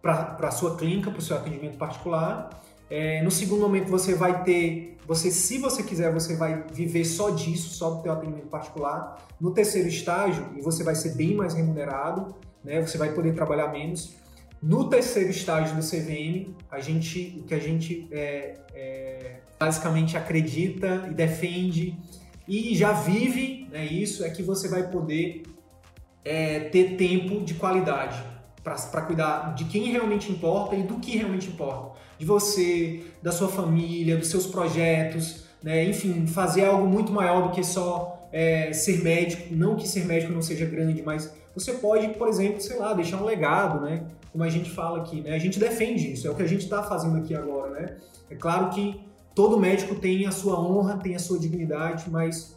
para 0.00 0.36
a 0.38 0.50
sua 0.52 0.76
clínica, 0.76 1.10
para 1.10 1.18
o 1.18 1.22
seu 1.22 1.36
atendimento 1.36 1.76
particular. 1.76 2.50
É, 2.90 3.22
no 3.22 3.30
segundo 3.30 3.60
momento 3.60 3.88
você 3.88 4.14
vai 4.14 4.42
ter, 4.44 4.96
você 5.06 5.30
se 5.30 5.58
você 5.58 5.82
quiser, 5.82 6.12
você 6.12 6.36
vai 6.36 6.64
viver 6.72 7.04
só 7.04 7.30
disso, 7.30 7.68
só 7.70 7.90
do 7.90 8.02
teu 8.02 8.12
atendimento 8.12 8.46
particular. 8.46 9.26
No 9.40 9.50
terceiro 9.52 9.88
estágio, 9.88 10.46
e 10.56 10.62
você 10.62 10.82
vai 10.82 10.94
ser 10.94 11.14
bem 11.14 11.34
mais 11.34 11.54
remunerado, 11.54 12.34
né? 12.64 12.80
Você 12.80 12.96
vai 12.96 13.12
poder 13.12 13.34
trabalhar 13.34 13.68
menos. 13.68 14.14
No 14.60 14.88
terceiro 14.88 15.30
estágio 15.30 15.76
do 15.76 15.82
CVM, 15.82 16.54
a 16.70 16.80
gente, 16.80 17.38
o 17.40 17.44
que 17.44 17.54
a 17.54 17.60
gente 17.60 18.08
é, 18.10 18.54
é, 18.74 19.36
basicamente 19.58 20.16
acredita 20.16 21.06
e 21.10 21.14
defende 21.14 21.96
e 22.46 22.74
já 22.74 22.92
vive, 22.92 23.68
né, 23.70 23.84
isso 23.84 24.24
é 24.24 24.30
que 24.30 24.42
você 24.42 24.68
vai 24.68 24.90
poder 24.90 25.42
é, 26.24 26.60
ter 26.60 26.96
tempo 26.96 27.44
de 27.44 27.54
qualidade 27.54 28.20
para 28.64 29.02
cuidar 29.02 29.54
de 29.54 29.64
quem 29.66 29.92
realmente 29.92 30.32
importa 30.32 30.74
e 30.74 30.82
do 30.82 30.98
que 30.98 31.16
realmente 31.16 31.48
importa 31.48 31.98
de 32.18 32.26
você, 32.26 33.02
da 33.22 33.32
sua 33.32 33.48
família, 33.48 34.16
dos 34.16 34.28
seus 34.28 34.46
projetos, 34.46 35.44
né? 35.62 35.84
enfim, 35.84 36.26
fazer 36.26 36.64
algo 36.64 36.86
muito 36.86 37.12
maior 37.12 37.48
do 37.48 37.50
que 37.50 37.64
só 37.64 38.28
é, 38.32 38.72
ser 38.72 39.02
médico. 39.02 39.54
Não 39.54 39.76
que 39.76 39.86
ser 39.88 40.04
médico 40.04 40.32
não 40.32 40.42
seja 40.42 40.66
grande, 40.66 41.02
mas 41.02 41.32
você 41.54 41.72
pode, 41.74 42.08
por 42.10 42.28
exemplo, 42.28 42.60
sei 42.60 42.78
lá, 42.78 42.92
deixar 42.92 43.20
um 43.20 43.24
legado, 43.24 43.80
né? 43.80 44.04
Como 44.32 44.44
a 44.44 44.48
gente 44.48 44.70
fala 44.70 44.98
aqui, 44.98 45.20
né? 45.22 45.34
A 45.34 45.38
gente 45.38 45.58
defende 45.58 46.12
isso, 46.12 46.26
é 46.26 46.30
o 46.30 46.34
que 46.34 46.42
a 46.42 46.46
gente 46.46 46.62
está 46.62 46.82
fazendo 46.82 47.16
aqui 47.16 47.34
agora, 47.34 47.70
né? 47.70 47.96
É 48.30 48.34
claro 48.34 48.70
que 48.70 49.00
todo 49.34 49.58
médico 49.58 49.94
tem 49.94 50.26
a 50.26 50.30
sua 50.30 50.60
honra, 50.60 50.96
tem 50.98 51.14
a 51.14 51.18
sua 51.18 51.38
dignidade, 51.38 52.04
mas 52.10 52.54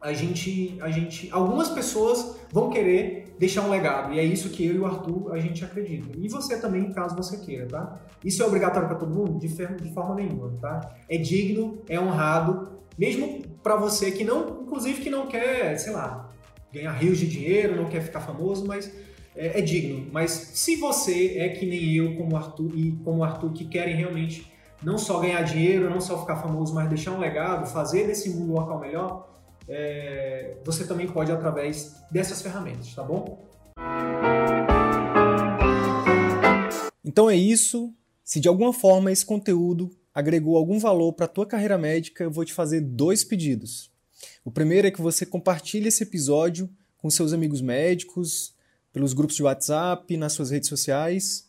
a 0.00 0.12
gente, 0.12 0.78
a 0.80 0.90
gente, 0.90 1.28
algumas 1.30 1.68
pessoas 1.68 2.36
vão 2.52 2.70
querer 2.70 3.34
deixar 3.38 3.62
um 3.62 3.70
legado 3.70 4.12
e 4.12 4.18
é 4.18 4.24
isso 4.24 4.50
que 4.50 4.64
eu 4.66 4.74
e 4.74 4.78
o 4.78 4.86
Arthur 4.86 5.32
a 5.32 5.38
gente 5.38 5.64
acredita. 5.64 6.08
E 6.16 6.28
você 6.28 6.60
também, 6.60 6.92
caso 6.92 7.16
você 7.16 7.36
queira, 7.38 7.66
tá? 7.66 8.00
Isso 8.24 8.42
é 8.42 8.46
obrigatório 8.46 8.88
para 8.88 8.96
todo 8.96 9.14
mundo 9.14 9.38
de, 9.38 9.48
de 9.48 9.94
forma 9.94 10.14
nenhuma, 10.14 10.52
tá? 10.60 10.96
É 11.08 11.16
digno, 11.16 11.78
é 11.88 11.98
honrado, 11.98 12.78
mesmo 12.96 13.42
para 13.62 13.76
você 13.76 14.10
que 14.10 14.24
não, 14.24 14.62
inclusive 14.62 15.00
que 15.00 15.10
não 15.10 15.26
quer, 15.26 15.78
sei 15.78 15.92
lá, 15.92 16.28
ganhar 16.72 16.92
rios 16.92 17.18
de 17.18 17.26
dinheiro, 17.26 17.76
não 17.76 17.86
quer 17.86 18.02
ficar 18.02 18.20
famoso, 18.20 18.66
mas 18.66 18.92
é, 19.36 19.58
é 19.58 19.62
digno. 19.62 20.08
Mas 20.12 20.30
se 20.30 20.76
você 20.76 21.38
é 21.38 21.48
que 21.48 21.64
nem 21.64 21.94
eu, 21.94 22.16
como 22.16 22.36
Arthur 22.36 22.70
e 22.74 22.92
como 23.04 23.24
Arthur 23.24 23.52
que 23.52 23.64
querem 23.64 23.94
realmente 23.94 24.52
não 24.82 24.98
só 24.98 25.18
ganhar 25.20 25.42
dinheiro, 25.42 25.90
não 25.90 26.00
só 26.00 26.20
ficar 26.20 26.36
famoso, 26.36 26.74
mas 26.74 26.88
deixar 26.88 27.12
um 27.12 27.18
legado, 27.18 27.66
fazer 27.66 28.06
desse 28.06 28.30
mundo 28.30 28.52
um 28.52 28.54
local 28.54 28.78
melhor, 28.78 29.28
é, 29.68 30.56
você 30.64 30.86
também 30.86 31.06
pode 31.06 31.30
através 31.30 31.94
dessas 32.10 32.40
ferramentas, 32.40 32.94
tá 32.94 33.02
bom? 33.02 33.46
Então 37.04 37.28
é 37.28 37.36
isso. 37.36 37.94
Se 38.24 38.40
de 38.40 38.48
alguma 38.48 38.72
forma 38.72 39.12
esse 39.12 39.24
conteúdo 39.24 39.90
agregou 40.14 40.56
algum 40.56 40.78
valor 40.78 41.12
para 41.12 41.26
a 41.26 41.28
tua 41.28 41.46
carreira 41.46 41.78
médica, 41.78 42.24
eu 42.24 42.30
vou 42.30 42.44
te 42.44 42.52
fazer 42.52 42.80
dois 42.80 43.24
pedidos. 43.24 43.90
O 44.44 44.50
primeiro 44.50 44.88
é 44.88 44.90
que 44.90 45.00
você 45.00 45.24
compartilhe 45.24 45.88
esse 45.88 46.02
episódio 46.02 46.68
com 46.96 47.08
seus 47.08 47.32
amigos 47.32 47.60
médicos, 47.60 48.54
pelos 48.92 49.12
grupos 49.12 49.36
de 49.36 49.42
WhatsApp, 49.42 50.16
nas 50.16 50.32
suas 50.32 50.50
redes 50.50 50.68
sociais. 50.68 51.48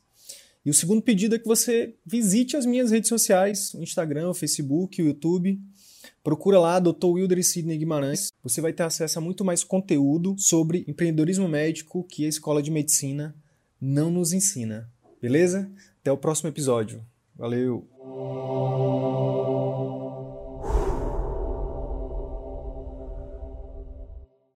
E 0.64 0.70
o 0.70 0.74
segundo 0.74 1.02
pedido 1.02 1.36
é 1.36 1.40
que 1.40 1.48
você 1.48 1.96
visite 2.06 2.56
as 2.56 2.66
minhas 2.66 2.92
redes 2.92 3.10
sociais, 3.10 3.74
o 3.74 3.82
Instagram, 3.82 4.30
o 4.30 4.34
Facebook, 4.34 5.02
o 5.02 5.06
YouTube 5.06 5.60
Procura 6.24 6.60
lá 6.60 6.80
Dr. 6.80 7.06
Wilder 7.06 7.38
e 7.38 7.44
Sidney 7.44 7.78
Guimarães. 7.78 8.32
Você 8.44 8.62
vai 8.62 8.74
ter 8.74 8.84
acesso 8.84 9.20
a 9.20 9.22
muito 9.22 9.46
mais 9.46 9.64
conteúdo 9.64 10.36
sobre 10.38 10.84
empreendedorismo 10.88 11.48
médico 11.48 12.04
que 12.04 12.26
a 12.26 12.30
Escola 12.30 12.62
de 12.62 12.72
Medicina 12.72 13.36
não 13.80 14.12
nos 14.12 14.34
ensina. 14.34 14.90
Beleza? 15.22 15.70
Até 16.02 16.12
o 16.12 16.18
próximo 16.18 16.50
episódio. 16.50 17.04
Valeu! 17.36 17.88